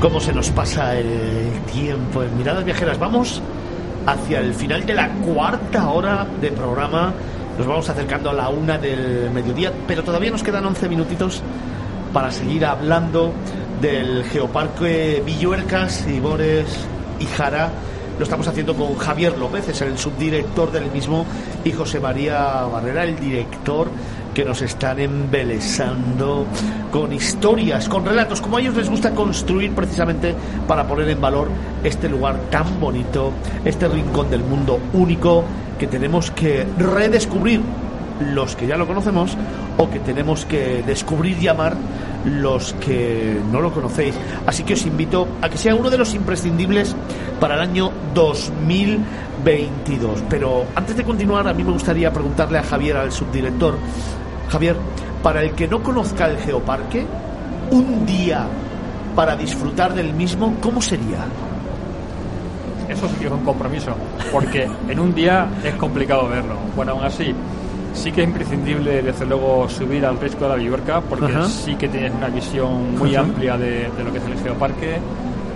cómo 0.00 0.20
se 0.20 0.32
nos 0.32 0.50
pasa 0.50 0.96
el 0.96 1.50
tiempo 1.72 2.22
en 2.22 2.36
Miradas 2.38 2.64
Viajeras. 2.64 2.96
Vamos 2.96 3.42
hacia 4.06 4.38
el 4.38 4.54
final 4.54 4.86
de 4.86 4.94
la 4.94 5.08
cuarta 5.08 5.90
hora 5.90 6.24
de 6.40 6.52
programa. 6.52 7.12
Nos 7.58 7.66
vamos 7.66 7.88
acercando 7.88 8.30
a 8.30 8.32
la 8.32 8.48
una 8.48 8.78
del 8.78 9.30
mediodía, 9.32 9.72
pero 9.88 10.04
todavía 10.04 10.30
nos 10.30 10.44
quedan 10.44 10.64
11 10.64 10.88
minutitos 10.88 11.42
para 12.16 12.30
seguir 12.30 12.64
hablando 12.64 13.30
del 13.82 14.24
Geoparque 14.24 15.22
Villuercas, 15.22 16.06
Ibores 16.08 16.64
y 17.20 17.26
Jara. 17.26 17.68
Lo 18.18 18.24
estamos 18.24 18.48
haciendo 18.48 18.74
con 18.74 18.96
Javier 18.96 19.36
López, 19.36 19.68
es 19.68 19.82
el 19.82 19.98
subdirector 19.98 20.72
del 20.72 20.90
mismo, 20.90 21.26
y 21.62 21.72
José 21.72 22.00
María 22.00 22.62
Barrera, 22.72 23.04
el 23.04 23.20
director, 23.20 23.90
que 24.32 24.46
nos 24.46 24.62
están 24.62 24.98
embelesando 24.98 26.46
con 26.90 27.12
historias, 27.12 27.86
con 27.86 28.06
relatos, 28.06 28.40
como 28.40 28.56
a 28.56 28.60
ellos 28.62 28.76
les 28.76 28.88
gusta 28.88 29.10
construir 29.10 29.74
precisamente 29.74 30.34
para 30.66 30.88
poner 30.88 31.10
en 31.10 31.20
valor 31.20 31.48
este 31.84 32.08
lugar 32.08 32.40
tan 32.50 32.80
bonito, 32.80 33.30
este 33.62 33.88
rincón 33.88 34.30
del 34.30 34.42
mundo 34.42 34.80
único 34.94 35.44
que 35.78 35.86
tenemos 35.86 36.30
que 36.30 36.66
redescubrir 36.78 37.60
los 38.20 38.56
que 38.56 38.66
ya 38.66 38.76
lo 38.76 38.86
conocemos 38.86 39.36
o 39.76 39.90
que 39.90 39.98
tenemos 40.00 40.44
que 40.46 40.82
descubrir 40.86 41.42
y 41.42 41.48
amar 41.48 41.76
los 42.26 42.74
que 42.74 43.40
no 43.50 43.60
lo 43.60 43.72
conocéis. 43.72 44.14
Así 44.46 44.64
que 44.64 44.74
os 44.74 44.84
invito 44.84 45.26
a 45.40 45.48
que 45.48 45.56
sea 45.56 45.74
uno 45.74 45.90
de 45.90 45.98
los 45.98 46.14
imprescindibles 46.14 46.94
para 47.40 47.54
el 47.54 47.60
año 47.60 47.90
2022. 48.14 50.24
Pero 50.28 50.64
antes 50.74 50.96
de 50.96 51.04
continuar, 51.04 51.46
a 51.48 51.54
mí 51.54 51.64
me 51.64 51.72
gustaría 51.72 52.12
preguntarle 52.12 52.58
a 52.58 52.62
Javier, 52.62 52.96
al 52.96 53.12
subdirector, 53.12 53.78
Javier, 54.48 54.76
para 55.22 55.42
el 55.42 55.52
que 55.52 55.68
no 55.68 55.82
conozca 55.82 56.28
el 56.28 56.38
geoparque, 56.38 57.06
un 57.70 58.06
día 58.06 58.46
para 59.14 59.34
disfrutar 59.34 59.94
del 59.94 60.12
mismo, 60.12 60.54
¿cómo 60.60 60.80
sería? 60.80 61.24
Eso 62.88 63.08
sí 63.08 63.14
que 63.18 63.26
es 63.26 63.32
un 63.32 63.44
compromiso, 63.44 63.92
porque 64.30 64.68
en 64.88 65.00
un 65.00 65.14
día 65.14 65.48
es 65.64 65.74
complicado 65.74 66.28
verlo. 66.28 66.54
Bueno, 66.76 66.92
aún 66.92 67.04
así, 67.04 67.34
sí 67.96 68.12
que 68.12 68.22
es 68.22 68.28
imprescindible, 68.28 69.02
desde 69.02 69.26
luego, 69.26 69.68
subir 69.68 70.04
al 70.06 70.18
risco 70.20 70.44
de 70.44 70.48
la 70.50 70.54
Villuerca, 70.56 71.00
porque 71.00 71.32
Ajá. 71.32 71.44
sí 71.48 71.74
que 71.76 71.88
tienes 71.88 72.12
una 72.14 72.28
visión 72.28 72.96
muy 72.96 73.14
Ajá. 73.14 73.24
amplia 73.24 73.56
de, 73.56 73.90
de 73.90 74.04
lo 74.04 74.12
que 74.12 74.18
es 74.18 74.24
el 74.24 74.38
geoparque. 74.38 74.98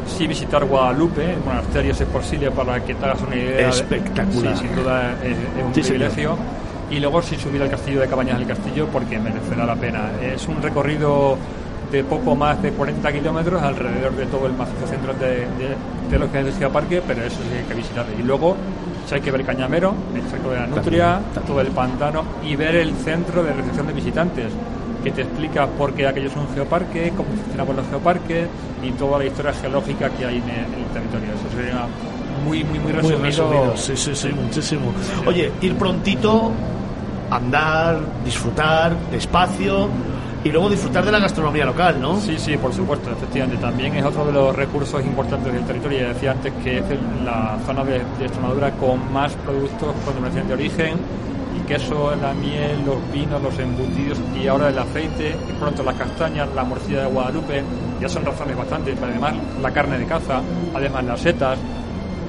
Sí 0.06 0.26
visitar 0.26 0.64
Guadalupe, 0.64 1.34
el 1.34 1.40
monasterio 1.44 1.92
es 1.92 2.02
posible 2.02 2.50
para 2.50 2.82
que 2.84 2.94
te 2.94 3.04
hagas 3.04 3.20
una 3.22 3.36
idea. 3.36 3.56
de- 3.56 3.68
Espectacular. 3.68 4.56
Sí, 4.56 4.66
sin 4.66 4.74
duda 4.76 5.12
es, 5.22 5.30
es 5.30 5.64
un 5.64 5.74
Sí, 5.74 5.82
señor. 5.82 5.98
privilegio. 6.10 6.36
Y 6.90 6.98
luego 6.98 7.22
sí 7.22 7.36
subir 7.36 7.62
al 7.62 7.70
castillo 7.70 8.00
de 8.00 8.08
Cabañas 8.08 8.36
del 8.38 8.48
Castillo, 8.48 8.88
porque 8.92 9.18
merecerá 9.20 9.64
la 9.64 9.76
pena. 9.76 10.10
Es 10.20 10.48
un 10.48 10.60
recorrido 10.60 11.38
de 11.92 12.02
poco 12.02 12.34
más 12.34 12.60
de 12.62 12.72
40 12.72 13.12
kilómetros 13.12 13.62
alrededor 13.62 14.12
de 14.16 14.26
todo 14.26 14.46
el 14.46 14.54
macizo 14.54 14.86
central 14.88 15.16
de, 15.20 15.26
de, 15.28 15.76
de 16.10 16.18
lo 16.18 16.30
que 16.32 16.40
es 16.40 16.46
el 16.46 16.52
geoparque, 16.54 17.02
pero 17.06 17.22
eso 17.22 17.36
sí 17.48 17.56
hay 17.58 17.64
que 17.64 17.74
visitarlo. 17.74 18.12
Y 18.18 18.22
luego 18.22 18.56
hay 19.10 19.20
que 19.20 19.30
ver 19.30 19.44
Cañamero, 19.44 19.94
el 20.14 20.22
cerco 20.30 20.50
de 20.50 20.60
la 20.60 20.66
Nutria, 20.66 21.20
todo 21.46 21.60
el 21.60 21.68
pantano 21.68 22.24
y 22.44 22.54
ver 22.56 22.76
el 22.76 22.94
centro 22.94 23.42
de 23.42 23.52
recepción 23.52 23.86
de 23.86 23.92
visitantes, 23.92 24.52
que 25.02 25.10
te 25.10 25.22
explica 25.22 25.66
por 25.66 25.94
qué 25.94 26.06
aquello 26.06 26.28
es 26.28 26.36
un 26.36 26.48
geoparque, 26.54 27.12
cómo 27.16 27.28
funciona 27.30 27.64
con 27.64 27.76
los 27.76 27.88
geoparques 27.88 28.48
y 28.82 28.90
toda 28.92 29.18
la 29.18 29.26
historia 29.26 29.52
geológica 29.52 30.10
que 30.10 30.26
hay 30.26 30.36
en 30.36 30.50
el, 30.50 30.84
territorio. 30.92 31.28
Eso 31.34 31.56
sería 31.56 31.86
muy, 32.44 32.64
muy, 32.64 32.78
muy 32.78 32.92
Muy 32.92 32.92
resumido. 32.92 33.22
resumido, 33.22 33.76
sí, 33.76 33.96
sí, 33.96 34.14
sí, 34.14 34.28
muchísimo. 34.28 34.92
Oye, 35.26 35.50
ir 35.60 35.74
prontito, 35.76 36.52
andar, 37.30 37.98
disfrutar, 38.24 38.96
despacio 39.10 39.88
y 40.42 40.50
luego 40.50 40.70
disfrutar 40.70 41.04
de 41.04 41.12
la 41.12 41.18
gastronomía 41.18 41.66
local, 41.66 42.00
¿no? 42.00 42.18
Sí, 42.20 42.38
sí, 42.38 42.56
por 42.56 42.72
supuesto, 42.72 43.10
efectivamente. 43.10 43.60
También 43.60 43.94
es 43.96 44.04
otro 44.04 44.24
de 44.24 44.32
los 44.32 44.56
recursos 44.56 45.04
importantes 45.04 45.52
del 45.52 45.64
territorio. 45.64 46.00
Ya 46.00 46.08
decía 46.08 46.30
antes 46.32 46.52
que 46.62 46.78
es 46.78 46.84
la 47.24 47.58
zona 47.66 47.84
de, 47.84 48.00
de 48.18 48.24
Extremadura 48.24 48.70
con 48.72 49.12
más 49.12 49.34
productos 49.34 49.94
con 50.04 50.14
denominación 50.14 50.48
de 50.48 50.54
origen 50.54 50.96
y 51.56 51.60
queso, 51.66 52.16
la 52.16 52.32
miel, 52.32 52.84
los 52.86 52.96
vinos, 53.12 53.42
los 53.42 53.58
embutidos 53.58 54.18
y 54.40 54.46
ahora 54.46 54.70
el 54.70 54.78
aceite, 54.78 55.36
y 55.48 55.52
pronto 55.54 55.82
las 55.82 55.96
castañas, 55.96 56.48
la 56.54 56.64
morcilla 56.64 57.02
de 57.02 57.06
Guadalupe, 57.08 57.62
ya 58.00 58.08
son 58.08 58.24
razones 58.24 58.56
bastantes. 58.56 58.94
pero 58.98 59.12
Además, 59.12 59.34
la 59.60 59.70
carne 59.70 59.98
de 59.98 60.06
caza, 60.06 60.40
además 60.74 61.04
las 61.04 61.20
setas, 61.20 61.58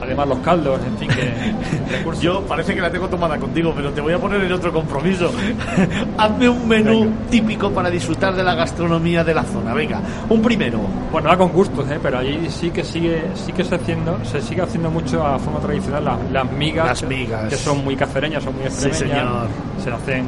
además 0.01 0.27
los 0.27 0.39
caldos, 0.39 0.79
en 0.85 0.97
fin, 0.97 1.07
que. 1.09 2.19
Yo 2.21 2.41
parece 2.41 2.73
que 2.75 2.81
la 2.81 2.91
tengo 2.91 3.07
tomada 3.07 3.37
contigo, 3.37 3.73
pero 3.75 3.91
te 3.91 4.01
voy 4.01 4.13
a 4.13 4.19
poner 4.19 4.41
en 4.41 4.51
otro 4.51 4.71
compromiso. 4.73 5.31
Hazme 6.17 6.49
un 6.49 6.67
menú 6.67 7.01
Venga. 7.05 7.15
típico 7.29 7.71
para 7.71 7.89
disfrutar 7.89 8.35
de 8.35 8.43
la 8.43 8.55
gastronomía 8.55 9.23
de 9.23 9.33
la 9.33 9.43
zona. 9.43 9.73
Venga, 9.73 9.99
un 10.29 10.41
primero. 10.41 10.79
Bueno, 11.11 11.29
va 11.29 11.37
con 11.37 11.49
gustos, 11.49 11.89
¿eh? 11.89 11.99
pero 12.01 12.19
allí 12.19 12.47
sí 12.49 12.69
que 12.71 12.83
sigue, 12.83 13.23
sí 13.35 13.51
que 13.51 13.63
se 13.63 13.75
haciendo, 13.75 14.17
se 14.23 14.41
sigue 14.41 14.61
haciendo 14.61 14.89
mucho 14.89 15.25
a 15.25 15.37
forma 15.39 15.59
tradicional 15.59 16.05
las, 16.05 16.31
las 16.31 16.51
migas, 16.51 16.87
Las 16.87 16.99
que- 17.01 17.07
migas. 17.07 17.43
que 17.49 17.55
son 17.55 17.83
muy 17.83 17.95
cacereñas, 17.95 18.43
son 18.43 18.53
muy 18.55 18.63
Sí, 18.69 18.87
extremeñas, 18.87 19.19
señor. 19.19 19.47
se 19.83 19.91
hacen 19.91 20.25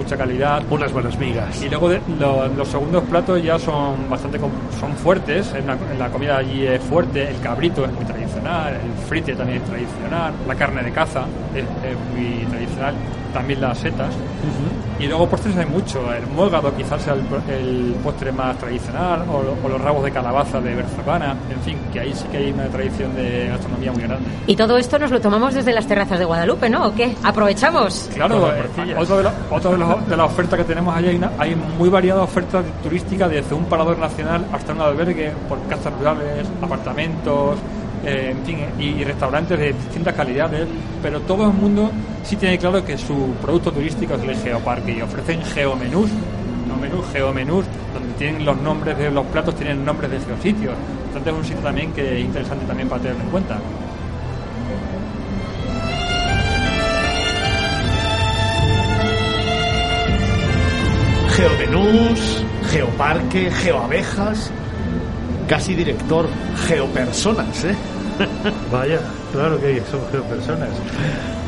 mucha 0.00 0.16
calidad. 0.16 0.62
Unas 0.70 0.92
buenas 0.92 1.18
migas. 1.18 1.62
Y 1.62 1.68
luego 1.68 1.88
de- 1.88 2.00
lo- 2.18 2.48
los 2.48 2.68
segundos 2.68 3.04
platos 3.04 3.42
ya 3.42 3.58
son 3.58 4.08
bastante 4.08 4.38
son 4.80 4.92
fuertes, 4.96 5.52
en 5.54 5.66
la, 5.66 5.74
en 5.74 5.98
la 5.98 6.08
comida 6.08 6.38
allí 6.38 6.66
es 6.66 6.80
fuerte, 6.82 7.28
el 7.28 7.38
cabrito 7.40 7.84
es 7.84 7.92
muy 7.92 8.04
tradicional, 8.04 8.74
el 8.74 9.06
frite 9.08 9.34
también 9.34 9.58
es 9.62 9.64
tradicional, 9.68 10.32
la 10.48 10.54
carne 10.54 10.82
de 10.82 10.90
caza 10.92 11.24
es, 11.54 11.62
es 11.64 11.96
muy 12.14 12.44
tradicional 12.46 12.94
también 13.32 13.60
las 13.60 13.78
setas. 13.78 14.08
Y 14.98 15.06
luego 15.06 15.26
postres 15.28 15.56
hay 15.56 15.64
mucho. 15.66 16.00
El 16.12 16.26
muégado 16.26 16.74
quizás 16.76 17.00
sea 17.00 17.14
el, 17.14 17.22
el 17.54 17.94
postre 18.04 18.30
más 18.32 18.56
tradicional, 18.58 19.22
o, 19.30 19.66
o 19.66 19.68
los 19.68 19.80
rabos 19.80 20.04
de 20.04 20.10
calabaza 20.10 20.60
de 20.60 20.74
Berzabana. 20.74 21.34
En 21.50 21.60
fin, 21.62 21.78
que 21.92 22.00
ahí 22.00 22.12
sí 22.12 22.24
que 22.30 22.36
hay 22.36 22.52
una 22.52 22.66
tradición 22.66 23.14
de 23.16 23.48
gastronomía 23.48 23.92
muy 23.92 24.02
grande. 24.02 24.28
Y 24.46 24.56
todo 24.56 24.76
esto 24.76 24.98
nos 24.98 25.10
lo 25.10 25.20
tomamos 25.20 25.54
desde 25.54 25.72
las 25.72 25.86
terrazas 25.86 26.18
de 26.18 26.24
Guadalupe, 26.26 26.68
¿no? 26.68 26.86
¿O 26.88 26.94
qué? 26.94 27.14
¿Aprovechamos? 27.24 28.10
Claro, 28.14 28.48
eh, 28.54 28.94
otra 28.98 29.16
de, 29.16 29.22
la, 29.22 29.32
otra 29.50 29.70
de, 29.70 29.78
las- 29.78 30.08
de 30.08 30.16
las 30.16 30.26
ofertas 30.26 30.58
que 30.58 30.64
tenemos 30.64 30.94
allí, 30.94 31.08
hay, 31.08 31.16
una- 31.16 31.32
hay 31.38 31.56
muy 31.78 31.88
variada 31.88 32.22
oferta 32.22 32.62
turística 32.82 33.26
desde 33.26 33.54
un 33.54 33.64
parador 33.64 33.98
nacional 33.98 34.44
hasta 34.52 34.72
un 34.74 34.82
albergue 34.82 35.32
por 35.48 35.58
casas 35.68 35.92
rurales, 35.98 36.46
apartamentos, 36.62 37.56
eh, 38.04 38.34
en 38.36 38.44
fin, 38.44 38.58
y, 38.78 39.00
y 39.00 39.04
restaurantes 39.04 39.58
de 39.58 39.72
distintas 39.72 40.14
calidades, 40.14 40.66
pero 41.02 41.20
todo 41.20 41.46
el 41.46 41.52
mundo 41.52 41.90
sí 42.22 42.36
tiene 42.36 42.58
claro 42.58 42.84
que 42.84 42.96
su 42.96 43.34
producto 43.42 43.72
turístico 43.72 44.14
es 44.14 44.22
el 44.22 44.36
geoparque 44.36 44.92
y 44.92 45.02
ofrecen 45.02 45.42
geomenús, 45.42 46.10
no 46.66 46.76
menús, 46.76 47.04
geomenús, 47.12 47.64
donde 47.92 48.14
tienen 48.14 48.44
los 48.44 48.56
nombres 48.60 48.96
de 48.96 49.10
los 49.10 49.26
platos, 49.26 49.54
tienen 49.56 49.84
nombres 49.84 50.10
de 50.10 50.20
geositios. 50.20 50.74
Entonces 51.06 51.32
es 51.32 51.38
un 51.38 51.44
sitio 51.44 51.62
también 51.62 51.92
que 51.92 52.18
es 52.18 52.24
interesante 52.24 52.64
también 52.66 52.88
para 52.88 53.02
tener 53.02 53.20
en 53.20 53.30
cuenta. 53.30 53.58
Geomenús, 61.36 62.44
geoparque, 62.70 63.50
geoabejas, 63.50 64.52
casi 65.50 65.74
director, 65.74 66.28
geopersonas, 66.68 67.64
¿eh? 67.64 67.74
Vaya, 68.70 69.00
claro 69.32 69.60
que 69.60 69.80
son 69.90 70.00
geopersonas. 70.10 70.68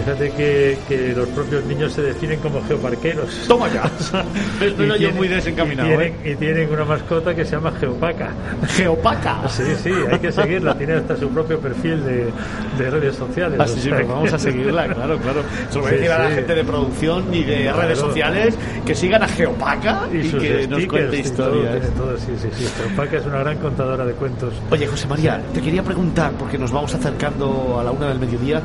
Fíjate 0.04 0.30
que, 0.32 0.78
que 0.88 1.12
los 1.14 1.28
propios 1.28 1.64
niños 1.66 1.92
se 1.92 2.02
definen 2.02 2.40
como 2.40 2.60
geoparqueros. 2.64 3.44
Toma 3.46 3.68
ya. 3.68 3.82
Ves, 4.60 4.76
no 4.76 4.84
Y 4.84 4.88
yo 4.88 4.96
tienen- 4.96 5.16
muy 5.16 5.28
desencaminado, 5.28 5.88
y 5.88 5.96
tienen, 5.96 6.14
¿eh? 6.24 6.30
y 6.32 6.34
tienen 6.36 6.70
una 6.72 6.84
mascota 6.84 7.34
que 7.34 7.44
se 7.44 7.52
llama 7.52 7.70
Geopaca. 7.78 8.30
Geopaca. 8.68 9.48
Sí, 9.48 9.62
sí, 9.82 9.90
hay 10.10 10.18
que 10.18 10.32
seguirla. 10.32 10.74
Tiene 10.76 10.94
hasta 10.94 11.16
su 11.16 11.28
propio 11.28 11.58
perfil 11.60 12.02
de, 12.04 12.30
de 12.78 12.90
redes 12.90 13.16
sociales. 13.16 13.58
Ah, 13.62 13.66
sí, 13.68 13.80
sí, 13.80 13.90
pues 13.90 14.08
vamos 14.08 14.32
a 14.32 14.38
seguirla, 14.38 14.86
claro, 14.88 15.18
claro. 15.18 15.42
Sí, 15.70 15.78
decir 15.80 16.10
a 16.10 16.18
la 16.28 16.30
gente 16.30 16.54
de 16.54 16.64
producción 16.64 17.32
y 17.34 17.44
de 17.44 17.62
Claro. 17.62 17.80
redes 17.82 17.98
sociales 17.98 18.54
que 18.84 18.94
sigan 18.94 19.22
a 19.22 19.28
Geopaca 19.28 20.00
y, 20.12 20.16
Y 20.18 20.30
sus 20.30 20.42
que 20.42 20.66
nos 20.68 20.84
cuente 20.86 21.08
todo, 21.08 21.16
historias. 21.20 21.70
tiene 21.80 21.96
todo, 21.96 22.16
sí, 22.18 22.32
sí, 22.40 22.48
sí. 22.56 22.66
Geopaca 22.76 23.16
es 23.18 23.26
una 23.26 23.38
gran 23.38 23.58
contadora 23.58 24.04
de 24.04 24.12
cuentos. 24.14 24.52
Oye, 24.70 24.86
José 24.86 25.06
María, 25.06 25.40
te 25.54 25.60
quería 25.60 25.82
preguntar, 25.82 26.32
porque 26.38 26.58
nos 26.58 26.72
vamos 26.72 26.92
acercando 26.94 27.71
a 27.78 27.84
la 27.84 27.90
una 27.90 28.08
del 28.08 28.18
mediodía, 28.18 28.60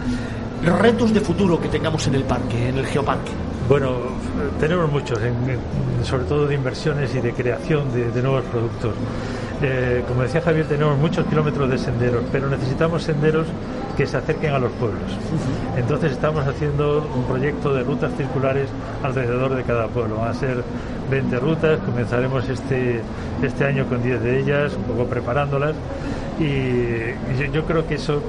retos 0.82 1.14
de 1.14 1.20
futuro 1.22 1.60
que 1.60 1.68
tengamos 1.70 2.06
en 2.08 2.16
el 2.16 2.24
parque, 2.24 2.70
en 2.70 2.78
el 2.78 2.86
geoparque. 2.86 3.32
Bueno, 3.70 3.92
tenemos 4.60 4.90
muchos, 4.92 5.20
en- 5.22 6.06
sobre 6.06 6.24
todo 6.24 6.48
de 6.48 6.56
inversiones 6.56 7.14
y 7.16 7.20
de 7.20 7.34
creación 7.34 7.92
de, 7.94 8.12
de 8.12 8.22
nuevos 8.22 8.44
productos. 8.46 8.94
Eh, 9.62 10.04
como 10.08 10.22
decía 10.22 10.40
Javier, 10.42 10.68
tenemos 10.68 10.98
muchos 11.00 11.26
kilómetros 11.26 11.70
de 11.70 11.78
senderos, 11.80 12.24
pero 12.32 12.48
necesitamos 12.48 13.02
senderos 13.04 13.48
que 13.98 14.06
se 14.06 14.16
acerquen 14.18 14.54
a 14.54 14.60
los 14.60 14.72
pueblos. 14.74 15.02
Entonces 15.76 16.12
estamos 16.12 16.46
haciendo 16.48 17.10
un 17.16 17.24
proyecto 17.24 17.74
de 17.74 17.84
rutas 17.84 18.12
circulares 18.16 18.70
alrededor 19.04 19.56
de 19.56 19.64
cada 19.64 19.88
pueblo. 19.88 20.18
Van 20.18 20.30
a 20.30 20.34
ser 20.36 20.64
20 21.10 21.36
rutas, 21.40 21.80
comenzaremos 21.80 22.48
este, 22.48 23.02
este 23.42 23.66
año 23.66 23.86
con 23.88 24.02
10 24.04 24.22
de 24.22 24.40
ellas, 24.40 24.74
un 24.78 24.84
poco 24.84 25.06
preparándolas. 25.10 25.74
Y, 26.40 26.44
y 26.44 27.38
yo, 27.40 27.46
yo 27.52 27.66
creo 27.66 27.88
que 27.88 27.96
eso 27.96 28.22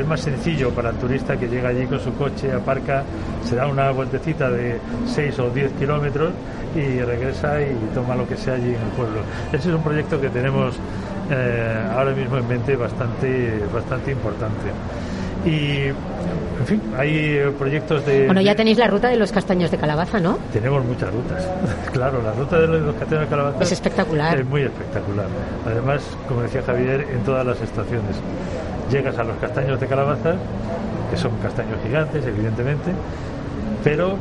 es 0.00 0.06
más 0.06 0.20
sencillo 0.20 0.70
para 0.70 0.90
el 0.90 0.96
turista 0.96 1.36
que 1.36 1.48
llega 1.48 1.68
allí 1.70 1.86
con 1.86 2.00
su 2.00 2.12
coche, 2.14 2.52
aparca, 2.52 3.04
se 3.44 3.56
da 3.56 3.66
una 3.66 3.90
vueltecita 3.90 4.50
de 4.50 4.78
6 5.06 5.38
o 5.40 5.50
10 5.50 5.72
kilómetros 5.72 6.32
y 6.74 7.00
regresa 7.00 7.60
y 7.60 7.74
toma 7.94 8.14
lo 8.14 8.26
que 8.26 8.36
sea 8.36 8.54
allí 8.54 8.68
en 8.68 8.80
el 8.80 8.92
pueblo. 8.96 9.20
Ese 9.52 9.68
es 9.68 9.74
un 9.74 9.82
proyecto 9.82 10.20
que 10.20 10.28
tenemos 10.28 10.76
eh, 11.30 11.86
ahora 11.94 12.12
mismo 12.12 12.38
en 12.38 12.48
mente 12.48 12.76
bastante, 12.76 13.62
bastante 13.72 14.12
importante. 14.12 14.70
Y, 15.44 15.86
en 15.86 16.66
fin, 16.66 16.82
hay 16.96 17.40
proyectos 17.58 18.04
de... 18.04 18.26
Bueno, 18.26 18.40
ya 18.40 18.54
tenéis 18.54 18.78
la 18.78 18.88
ruta 18.88 19.08
de 19.08 19.16
los 19.16 19.30
castaños 19.30 19.70
de 19.70 19.78
calabaza, 19.78 20.18
¿no? 20.18 20.38
tenemos 20.52 20.84
muchas 20.84 21.12
rutas. 21.12 21.48
claro, 21.92 22.20
la 22.22 22.32
ruta 22.32 22.58
de 22.58 22.66
los 22.66 22.94
castellanos 22.96 23.28
de 23.28 23.30
Calabaza 23.30 23.62
Es 23.62 23.72
espectacular. 23.72 24.38
Es 24.38 24.46
muy 24.46 24.62
espectacular. 24.62 25.26
Además, 25.66 26.02
como 26.26 26.42
decía 26.42 26.62
Javier, 26.62 27.06
en 27.12 27.20
todas 27.20 27.46
las 27.46 27.60
estaciones. 27.60 28.16
Llegas 28.90 29.18
a 29.18 29.24
los 29.24 29.36
castaños 29.36 29.78
de 29.80 29.86
Calabaza, 29.86 30.34
que 31.10 31.16
son 31.16 31.32
castaños 31.42 31.78
gigantes, 31.84 32.24
evidentemente, 32.26 32.90
pero, 33.84 34.16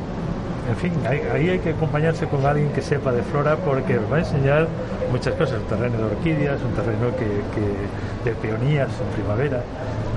en 0.69 0.75
fin, 0.75 0.91
ahí, 1.09 1.49
hay 1.49 1.59
que 1.59 1.69
acompañarse 1.69 2.27
con 2.27 2.45
alguien 2.45 2.69
que 2.73 2.81
sepa 2.81 3.11
de 3.11 3.21
flora 3.23 3.55
porque 3.55 3.97
os 3.97 4.11
va 4.11 4.17
a 4.17 4.19
enseñar 4.19 4.67
muchas 5.11 5.33
cosas. 5.35 5.59
Un 5.61 5.67
terreno 5.77 5.97
de 5.97 6.03
orquídeas, 6.03 6.59
un 6.61 6.73
terreno 6.73 7.07
que- 7.17 8.29
de 8.29 8.35
peonías 8.35 8.89
en 8.89 9.21
primavera. 9.21 9.61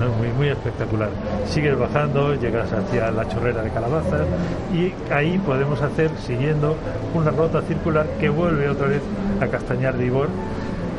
¿no? 0.01 0.09
Muy, 0.17 0.27
muy 0.35 0.47
espectacular. 0.49 1.09
Sigues 1.47 1.77
bajando, 1.77 2.33
llegas 2.35 2.67
hacia 2.73 3.11
la 3.11 3.27
chorrera 3.29 3.61
de 3.61 3.69
calabazas 3.69 4.21
y 4.73 4.91
ahí 5.13 5.37
podemos 5.45 5.79
hacer, 5.81 6.09
siguiendo 6.25 6.75
una 7.13 7.29
ruta 7.31 7.61
circular 7.61 8.05
que 8.19 8.27
vuelve 8.29 8.67
otra 8.67 8.87
vez 8.87 9.01
a 9.39 9.45
Castañar 9.47 9.95
de 9.95 10.07
Ibor, 10.07 10.27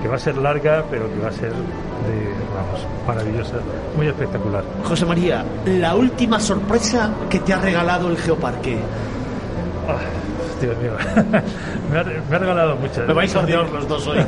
que 0.03 0.09
va 0.09 0.17
a 0.17 0.19
ser 0.19 0.37
larga, 0.37 0.85
pero 0.91 1.09
que 1.09 1.21
va 1.21 1.29
a 1.29 1.33
ser 1.33 1.51
de, 1.51 1.55
vamos, 2.53 2.87
maravillosa, 3.07 3.55
muy 3.97 4.09
espectacular. 4.09 4.65
José 4.85 5.07
María, 5.07 5.45
la 5.65 5.95
última 5.95 6.41
sorpresa 6.41 7.11
que 7.31 7.39
te 7.39 7.53
ha 7.53 7.61
regalado 7.61 8.09
el 8.09 8.19
geoparque. 8.19 8.79
Ah, 9.89 9.99
Dios 10.61 10.77
mío, 10.79 10.93
me, 11.93 11.99
ha, 11.99 12.05
me 12.05 12.37
ha 12.37 12.39
regalado 12.39 12.77
muchas. 12.77 13.07
Me 13.07 13.15
vais 13.15 13.35
a 13.35 13.41
odiar 13.41 13.71
los 13.71 13.89
dos 13.89 14.07
hoy. 14.09 14.19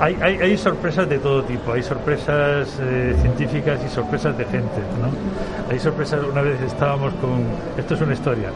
Hay, 0.00 0.16
hay, 0.22 0.36
hay 0.38 0.56
sorpresas 0.56 1.06
de 1.10 1.18
todo 1.18 1.44
tipo, 1.44 1.72
hay 1.72 1.82
sorpresas 1.82 2.78
eh, 2.80 3.14
científicas 3.20 3.78
y 3.84 3.88
sorpresas 3.90 4.38
de 4.38 4.46
gente, 4.46 4.80
¿no? 4.98 5.70
Hay 5.70 5.78
sorpresas, 5.78 6.20
una 6.24 6.40
vez 6.40 6.58
estábamos 6.62 7.12
con, 7.20 7.44
esto 7.76 7.96
es 7.96 8.00
una 8.00 8.14
historia, 8.14 8.48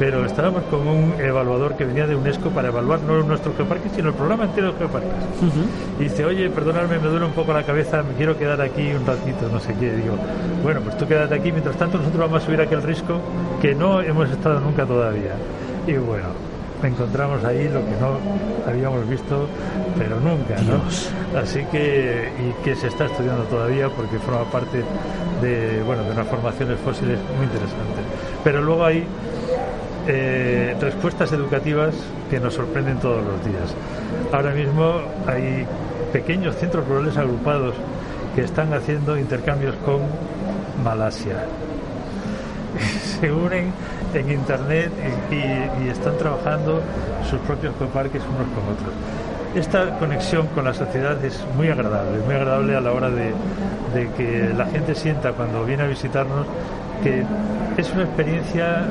pero 0.00 0.24
estábamos 0.24 0.62
con 0.70 0.88
un 0.88 1.12
evaluador 1.20 1.76
que 1.76 1.84
venía 1.84 2.06
de 2.06 2.16
UNESCO 2.16 2.48
para 2.48 2.68
evaluar 2.68 3.00
no 3.00 3.22
nuestro 3.22 3.52
geoparque, 3.54 3.90
sino 3.94 4.08
el 4.08 4.14
programa 4.14 4.44
entero 4.44 4.72
de 4.72 4.78
geoparques. 4.78 5.10
Y 5.98 6.04
dice, 6.04 6.24
oye, 6.24 6.48
perdonadme, 6.48 6.98
me 6.98 7.06
duele 7.06 7.26
un 7.26 7.32
poco 7.32 7.52
la 7.52 7.64
cabeza, 7.64 8.02
me 8.02 8.14
quiero 8.14 8.34
quedar 8.38 8.62
aquí 8.62 8.94
un 8.94 9.04
ratito, 9.04 9.50
no 9.52 9.60
sé 9.60 9.74
qué. 9.78 9.92
Digo, 9.92 10.14
bueno, 10.62 10.80
pues 10.80 10.96
tú 10.96 11.06
quédate 11.06 11.34
aquí, 11.34 11.52
mientras 11.52 11.76
tanto 11.76 11.98
nosotros 11.98 12.18
vamos 12.18 12.42
a 12.42 12.46
subir 12.46 12.62
aquel 12.62 12.82
risco 12.82 13.20
que 13.60 13.74
no 13.74 14.00
hemos 14.00 14.30
estado 14.30 14.58
nunca 14.58 14.86
todavía. 14.86 15.34
Y 15.86 15.92
bueno, 15.92 16.28
encontramos 16.82 17.44
ahí 17.44 17.64
lo 17.64 17.80
que 17.84 18.00
no 18.00 18.16
habíamos 18.66 19.06
visto, 19.06 19.48
pero 19.98 20.18
nunca, 20.18 20.62
¿no? 20.62 21.38
Así 21.38 21.62
que, 21.70 22.32
y 22.40 22.64
que 22.64 22.74
se 22.74 22.86
está 22.86 23.04
estudiando 23.04 23.42
todavía 23.42 23.90
porque 23.90 24.18
forma 24.18 24.44
parte 24.50 24.82
de, 25.42 25.82
bueno, 25.82 26.04
de 26.04 26.12
unas 26.12 26.26
formaciones 26.26 26.78
fósiles 26.80 27.18
muy 27.36 27.44
interesantes. 27.44 28.02
Pero 28.42 28.62
luego 28.62 28.86
hay 28.86 29.04
eh, 30.12 30.76
respuestas 30.80 31.32
educativas 31.32 31.94
que 32.28 32.40
nos 32.40 32.54
sorprenden 32.54 32.98
todos 32.98 33.22
los 33.24 33.44
días. 33.44 33.74
Ahora 34.32 34.52
mismo 34.52 35.00
hay 35.26 35.64
pequeños 36.12 36.56
centros 36.56 36.86
rurales 36.88 37.16
agrupados 37.16 37.74
que 38.34 38.42
están 38.42 38.74
haciendo 38.74 39.16
intercambios 39.16 39.76
con 39.84 40.00
Malasia. 40.82 41.44
Se 43.20 43.30
unen 43.30 43.72
en 44.14 44.30
internet 44.30 44.90
y, 45.30 45.88
están 45.88 46.16
trabajando 46.18 46.80
sus 47.28 47.38
propios 47.40 47.74
geoparques 47.78 48.22
unos 48.22 48.48
con 48.54 48.74
otros. 48.74 48.94
Esta 49.54 49.98
conexión 49.98 50.46
con 50.48 50.64
la 50.64 50.74
sociedad 50.74 51.24
es 51.24 51.44
muy 51.56 51.68
agradable, 51.68 52.18
muy 52.24 52.34
agradable 52.34 52.76
a 52.76 52.80
la 52.80 52.92
hora 52.92 53.10
de, 53.10 53.32
de 53.94 54.08
que 54.16 54.52
la 54.56 54.66
gente 54.66 54.94
sienta 54.94 55.32
cuando 55.32 55.64
viene 55.64 55.84
a 55.84 55.86
visitarnos 55.86 56.46
que 57.02 57.24
es 57.76 57.92
una 57.92 58.04
experiencia 58.04 58.86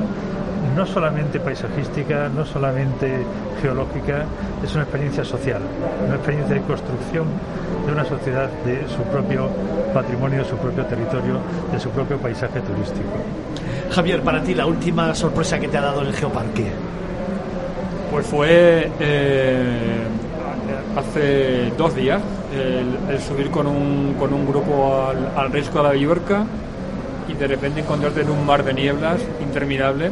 no 0.76 0.86
solamente 0.86 1.40
paisajística, 1.40 2.28
no 2.28 2.44
solamente 2.44 3.24
geológica, 3.62 4.24
es 4.64 4.72
una 4.74 4.82
experiencia 4.82 5.24
social, 5.24 5.62
una 6.06 6.16
experiencia 6.16 6.54
de 6.54 6.62
construcción 6.62 7.26
de 7.86 7.92
una 7.92 8.04
sociedad 8.04 8.48
de 8.64 8.86
su 8.88 9.02
propio 9.10 9.48
patrimonio, 9.94 10.40
de 10.40 10.44
su 10.44 10.56
propio 10.56 10.84
territorio, 10.84 11.38
de 11.72 11.80
su 11.80 11.90
propio 11.90 12.18
paisaje 12.18 12.60
turístico. 12.60 13.08
Javier, 13.90 14.22
para 14.22 14.42
ti 14.42 14.54
la 14.54 14.66
última 14.66 15.14
sorpresa 15.14 15.58
que 15.58 15.68
te 15.68 15.78
ha 15.78 15.82
dado 15.82 16.02
el 16.02 16.12
geoparque. 16.12 16.70
Pues 18.10 18.26
fue 18.26 18.90
eh, 19.00 20.02
hace 20.96 21.72
dos 21.76 21.94
días 21.94 22.20
el, 22.54 23.14
el 23.14 23.20
subir 23.20 23.50
con 23.50 23.66
un, 23.66 24.14
con 24.18 24.32
un 24.32 24.46
grupo 24.46 25.06
al, 25.08 25.30
al 25.36 25.52
risco 25.52 25.78
de 25.78 25.84
la 25.84 25.90
Villorca 25.92 26.44
y 27.28 27.34
de 27.34 27.46
repente 27.46 27.80
encontrarte 27.80 28.22
en 28.22 28.30
un 28.30 28.44
mar 28.44 28.64
de 28.64 28.74
nieblas 28.74 29.20
interminable 29.40 30.10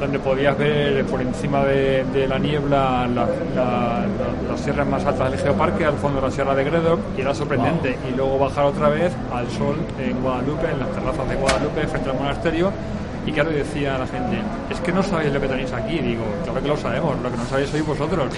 donde 0.00 0.18
podías 0.18 0.56
ver 0.56 1.04
por 1.04 1.20
encima 1.20 1.62
de, 1.64 2.04
de 2.12 2.26
la 2.26 2.38
niebla 2.38 3.06
la- 3.06 3.26
la- 3.54 4.00
la- 4.00 4.50
las 4.50 4.60
sierras 4.60 4.86
más 4.88 5.04
altas 5.04 5.30
del 5.30 5.38
geoparque, 5.40 5.84
al 5.84 5.94
fondo 5.94 6.20
la 6.20 6.30
sierra 6.30 6.54
de 6.54 6.64
Gredock, 6.64 6.98
y 7.16 7.20
era 7.20 7.34
sorprendente. 7.34 7.96
Y 8.10 8.16
luego 8.16 8.38
bajar 8.38 8.64
otra 8.64 8.88
vez 8.88 9.12
al 9.32 9.48
sol 9.50 9.76
en 9.98 10.20
Guadalupe, 10.22 10.66
en 10.72 10.78
las 10.80 10.88
terrazas 10.90 11.28
de 11.28 11.36
Guadalupe, 11.36 11.86
frente 11.86 12.10
al 12.10 12.16
monasterio, 12.16 12.72
Y 13.26 13.32
claro, 13.32 13.50
decía 13.50 13.98
la 13.98 14.06
gente, 14.06 14.38
es 14.70 14.80
que 14.80 14.92
no 14.92 15.02
sabéis 15.02 15.30
lo 15.34 15.40
que 15.42 15.46
tenéis 15.46 15.70
aquí. 15.74 15.98
Digo, 15.98 16.24
claro 16.42 16.62
que 16.62 16.68
lo 16.68 16.76
sabemos, 16.78 17.20
lo 17.22 17.30
que 17.30 17.36
no 17.36 17.44
sabéis 17.44 17.68
sois 17.68 17.86
vosotros. 17.86 18.32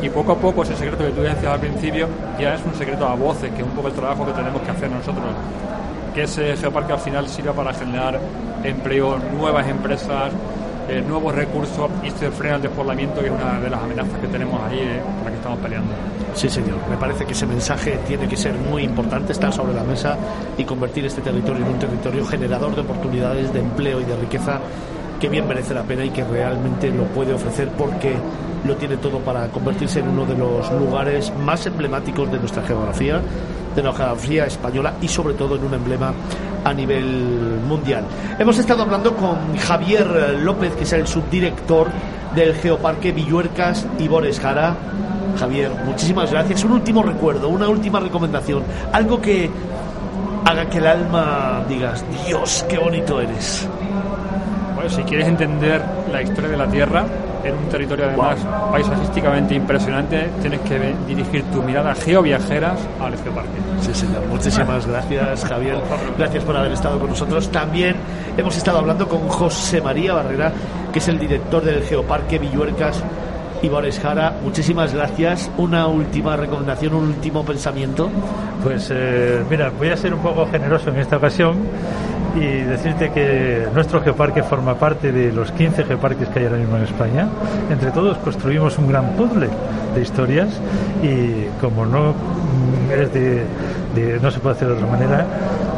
Y 0.00 0.08
poco 0.08 0.32
a 0.32 0.36
poco 0.36 0.62
ese 0.62 0.74
secreto 0.74 1.04
que 1.04 1.10
tú 1.10 1.20
decías 1.20 1.52
al 1.52 1.60
principio 1.60 2.08
ya 2.40 2.54
es 2.54 2.62
un 2.64 2.74
secreto 2.74 3.06
a 3.06 3.14
voces, 3.14 3.50
que 3.52 3.60
es 3.60 3.66
un 3.68 3.74
poco 3.74 3.88
el 3.88 3.94
trabajo 3.94 4.24
que 4.24 4.32
tenemos 4.32 4.62
que 4.62 4.70
hacer 4.70 4.90
nosotros. 4.90 5.26
Que 6.14 6.22
ese 6.22 6.56
geoparque 6.56 6.94
al 6.94 6.98
final 7.00 7.28
sirva 7.28 7.52
para 7.52 7.74
generar 7.74 8.18
empleo, 8.64 9.18
nuevas 9.38 9.68
empresas, 9.68 10.32
eh, 10.88 11.02
nuevos 11.06 11.34
recursos 11.34 11.90
y 12.02 12.10
se 12.10 12.30
frena 12.30 12.56
el 12.56 12.62
despoblamiento, 12.62 13.20
que 13.20 13.26
es 13.26 13.32
una 13.32 13.60
de 13.60 13.70
las 13.70 13.82
amenazas 13.82 14.18
que 14.18 14.26
tenemos 14.26 14.60
ahí, 14.62 14.78
eh, 14.78 15.00
con 15.16 15.24
la 15.24 15.30
que 15.30 15.36
estamos 15.36 15.58
peleando. 15.60 15.92
Sí, 16.34 16.48
señor. 16.48 16.78
Me 16.88 16.96
parece 16.96 17.24
que 17.24 17.32
ese 17.32 17.46
mensaje 17.46 17.98
tiene 18.06 18.26
que 18.26 18.36
ser 18.36 18.54
muy 18.54 18.82
importante, 18.82 19.32
estar 19.32 19.52
sobre 19.52 19.74
la 19.74 19.84
mesa 19.84 20.16
y 20.56 20.64
convertir 20.64 21.04
este 21.04 21.20
territorio 21.20 21.64
en 21.64 21.72
un 21.72 21.78
territorio 21.78 22.24
generador 22.24 22.74
de 22.74 22.80
oportunidades 22.80 23.52
de 23.52 23.60
empleo 23.60 24.00
y 24.00 24.04
de 24.04 24.16
riqueza 24.16 24.60
que 25.20 25.28
bien 25.28 25.46
merece 25.46 25.72
la 25.72 25.82
pena 25.82 26.04
y 26.04 26.10
que 26.10 26.24
realmente 26.24 26.90
lo 26.90 27.04
puede 27.04 27.32
ofrecer 27.32 27.68
porque 27.78 28.14
lo 28.64 28.76
tiene 28.76 28.96
todo 28.96 29.18
para 29.20 29.46
convertirse 29.48 30.00
en 30.00 30.08
uno 30.08 30.24
de 30.24 30.36
los 30.36 30.70
lugares 30.72 31.32
más 31.44 31.64
emblemáticos 31.66 32.30
de 32.32 32.38
nuestra 32.38 32.62
geografía, 32.64 33.20
de 33.74 33.82
la 33.82 33.92
geografía 33.92 34.46
española 34.46 34.94
y 35.00 35.08
sobre 35.08 35.34
todo 35.34 35.56
en 35.56 35.64
un 35.64 35.74
emblema 35.74 36.12
a 36.64 36.72
nivel 36.72 37.60
mundial. 37.66 38.04
Hemos 38.38 38.58
estado 38.58 38.82
hablando 38.82 39.16
con 39.16 39.56
Javier 39.56 40.38
López, 40.42 40.74
que 40.74 40.84
es 40.84 40.92
el 40.92 41.06
subdirector 41.06 41.88
del 42.34 42.54
Geoparque 42.54 43.12
Villuercas 43.12 43.86
y 43.98 44.08
Bores 44.08 44.40
Jara. 44.40 44.74
Javier, 45.38 45.70
muchísimas 45.84 46.30
gracias. 46.30 46.64
Un 46.64 46.72
último 46.72 47.02
recuerdo, 47.02 47.48
una 47.48 47.68
última 47.68 48.00
recomendación, 48.00 48.62
algo 48.92 49.20
que 49.20 49.50
haga 50.44 50.68
que 50.68 50.78
el 50.78 50.86
alma 50.86 51.64
digas, 51.68 52.04
Dios, 52.26 52.64
qué 52.68 52.78
bonito 52.78 53.20
eres. 53.20 53.66
Bueno, 54.74 54.90
si 54.90 55.02
quieres 55.02 55.28
entender 55.28 55.82
la 56.10 56.22
historia 56.22 56.50
de 56.50 56.56
la 56.56 56.66
Tierra, 56.66 57.04
en 57.44 57.54
un 57.54 57.68
territorio 57.68 58.06
además 58.06 58.38
paisajísticamente 58.70 59.54
impresionante, 59.54 60.30
tienes 60.40 60.60
que 60.60 60.94
dirigir 61.06 61.44
tu 61.44 61.62
mirada 61.62 61.94
geoviajeras 61.94 62.78
al 63.00 63.16
geoparque. 63.16 63.58
Sí, 63.80 63.94
señor. 63.94 64.24
Muchísimas 64.26 64.86
gracias, 64.86 65.44
Javier. 65.44 65.78
Gracias 66.18 66.44
por 66.44 66.56
haber 66.56 66.72
estado 66.72 66.98
con 66.98 67.10
nosotros. 67.10 67.50
También 67.50 67.96
hemos 68.36 68.56
estado 68.56 68.78
hablando 68.78 69.08
con 69.08 69.28
José 69.28 69.80
María 69.80 70.14
Barrera, 70.14 70.52
que 70.92 70.98
es 70.98 71.08
el 71.08 71.18
director 71.18 71.64
del 71.64 71.82
Geoparque 71.82 72.38
Villuercas 72.38 73.02
y 73.62 73.68
Boris 73.68 74.00
Jara. 74.00 74.34
Muchísimas 74.42 74.92
gracias. 74.92 75.50
Una 75.56 75.86
última 75.86 76.36
recomendación, 76.36 76.94
un 76.94 77.04
último 77.04 77.44
pensamiento. 77.44 78.10
Pues 78.62 78.88
eh, 78.92 79.42
mira, 79.48 79.70
voy 79.70 79.88
a 79.88 79.96
ser 79.96 80.12
un 80.12 80.20
poco 80.20 80.46
generoso 80.46 80.90
en 80.90 80.98
esta 80.98 81.16
ocasión 81.16 81.56
y 82.34 82.62
decirte 82.62 83.10
que 83.10 83.66
nuestro 83.74 84.00
geoparque 84.00 84.42
forma 84.42 84.74
parte 84.74 85.12
de 85.12 85.32
los 85.32 85.50
15 85.52 85.84
geoparques 85.84 86.28
que 86.28 86.40
hay 86.40 86.46
ahora 86.46 86.58
mismo 86.58 86.76
en 86.76 86.84
España. 86.84 87.28
Entre 87.70 87.90
todos 87.90 88.16
construimos 88.18 88.78
un 88.78 88.88
gran 88.88 89.10
puzzle 89.16 89.48
de 89.94 90.00
historias 90.00 90.48
y 91.02 91.46
como 91.60 91.84
no 91.84 92.12
mm, 92.12 92.92
es 92.92 93.12
de, 93.12 94.18
no 94.20 94.30
se 94.30 94.40
puede 94.40 94.56
hacer 94.56 94.68
de 94.68 94.74
otra 94.74 94.86
manera, 94.86 95.26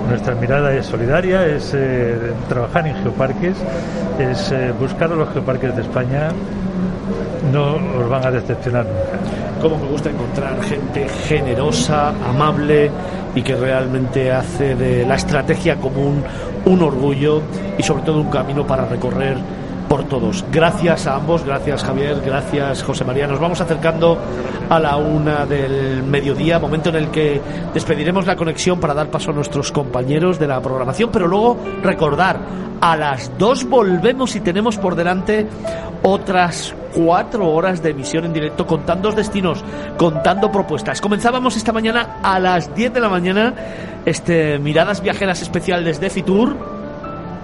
nuestra 0.08 0.34
mirada 0.34 0.72
es 0.74 0.86
solidaria, 0.86 1.46
es 1.46 1.72
eh, 1.74 2.32
trabajar 2.48 2.86
en 2.86 2.94
geoparques, 2.96 3.56
es 4.18 4.52
eh, 4.52 4.72
buscar 4.78 5.10
a 5.12 5.16
los 5.16 5.30
geoparques 5.30 5.74
de 5.74 5.82
España. 5.82 6.28
No 7.52 7.74
os 7.74 8.08
van 8.08 8.26
a 8.26 8.30
decepcionar 8.30 8.86
nunca. 8.86 9.33
Cómo 9.64 9.78
me 9.78 9.86
gusta 9.86 10.10
encontrar 10.10 10.62
gente 10.62 11.08
generosa, 11.08 12.10
amable 12.10 12.90
y 13.34 13.40
que 13.40 13.56
realmente 13.56 14.30
hace 14.30 14.74
de 14.74 15.06
la 15.06 15.14
estrategia 15.14 15.76
común 15.76 16.22
un 16.66 16.82
orgullo 16.82 17.40
y 17.78 17.82
sobre 17.82 18.02
todo 18.02 18.20
un 18.20 18.28
camino 18.28 18.66
para 18.66 18.84
recorrer 18.84 19.38
por 19.88 20.04
todos. 20.04 20.44
Gracias 20.52 21.06
a 21.06 21.14
ambos, 21.14 21.44
gracias 21.44 21.82
Javier, 21.82 22.20
gracias 22.22 22.82
José 22.82 23.06
María. 23.06 23.26
Nos 23.26 23.40
vamos 23.40 23.58
acercando 23.62 24.18
a 24.68 24.78
la 24.78 24.98
una 24.98 25.46
del 25.46 26.02
mediodía, 26.02 26.58
momento 26.58 26.90
en 26.90 26.96
el 26.96 27.08
que 27.08 27.40
despediremos 27.72 28.26
la 28.26 28.36
conexión 28.36 28.78
para 28.78 28.92
dar 28.92 29.06
paso 29.06 29.30
a 29.30 29.32
nuestros 29.32 29.72
compañeros 29.72 30.38
de 30.38 30.46
la 30.46 30.60
programación, 30.60 31.08
pero 31.10 31.26
luego 31.26 31.56
recordar, 31.82 32.38
a 32.82 32.98
las 32.98 33.32
dos 33.38 33.64
volvemos 33.66 34.36
y 34.36 34.40
tenemos 34.40 34.76
por 34.76 34.94
delante 34.94 35.46
otras 36.02 36.74
cuatro 36.94 37.50
horas 37.50 37.82
de 37.82 37.90
emisión 37.90 38.24
en 38.24 38.32
directo 38.32 38.66
contando 38.66 39.12
destinos, 39.12 39.64
contando 39.98 40.50
propuestas. 40.50 41.00
Comenzábamos 41.00 41.56
esta 41.56 41.72
mañana 41.72 42.18
a 42.22 42.38
las 42.38 42.74
10 42.74 42.94
de 42.94 43.00
la 43.00 43.08
mañana 43.08 43.54
este 44.06 44.58
Miradas 44.58 45.02
Viajeras 45.02 45.42
especial 45.42 45.84
desde 45.84 46.10
Fitur. 46.10 46.56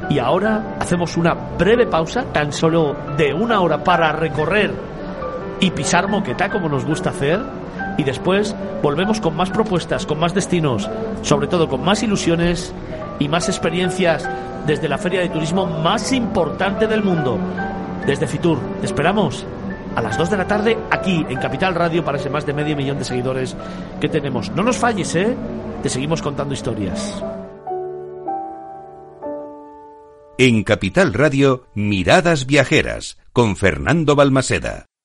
Y 0.09 0.19
ahora 0.19 0.77
hacemos 0.81 1.17
una 1.17 1.35
breve 1.35 1.87
pausa, 1.87 2.25
tan 2.33 2.53
solo 2.53 2.97
de 3.17 3.33
una 3.33 3.61
hora, 3.61 3.85
para 3.85 4.13
recorrer 4.13 4.73
y 5.61 5.71
pisar 5.71 6.09
moqueta, 6.09 6.49
como 6.51 6.69
nos 6.69 6.85
gusta 6.85 7.11
hacer. 7.11 7.41
Y 7.97 8.03
después 8.03 8.57
volvemos 8.83 9.21
con 9.21 9.37
más 9.37 9.51
propuestas, 9.51 10.07
con 10.07 10.19
más 10.19 10.35
destinos, 10.35 10.89
sobre 11.23 11.47
todo 11.47 11.69
con 11.69 11.85
más 11.85 12.03
ilusiones 12.03 12.73
y 13.19 13.29
más 13.29 13.49
experiencias 13.49 14.29
desde 14.67 14.89
la 14.89 14.99
feria 14.99 15.21
de 15.21 15.29
turismo 15.29 15.67
más 15.67 16.13
importante 16.13 16.87
del 16.87 17.03
mundo, 17.03 17.39
desde 18.07 18.27
Fitur. 18.27 18.59
Te 18.81 18.87
esperamos 18.87 19.47
a 19.95 20.03
las 20.03 20.17
2 20.17 20.31
de 20.31 20.37
la 20.37 20.47
tarde 20.47 20.79
aquí 20.91 21.25
en 21.29 21.39
Capital 21.39 21.75
Radio 21.75 22.05
para 22.05 22.19
ese 22.19 22.31
más 22.31 22.47
de 22.47 22.53
medio 22.53 22.77
millón 22.77 22.99
de 22.99 23.05
seguidores 23.05 23.57
que 24.01 24.09
tenemos. 24.09 24.51
No 24.51 24.63
nos 24.63 24.77
falles, 24.77 25.15
¿eh? 25.15 25.37
Te 25.83 25.89
seguimos 25.89 26.23
contando 26.23 26.55
historias. 26.55 27.23
En 30.39 30.65
Capital 30.65 31.13
Radio, 31.13 31.67
Miradas 31.75 32.47
Viajeras, 32.47 33.19
con 33.33 33.57
Fernando 33.57 34.17
Balmaseda. 34.17 34.90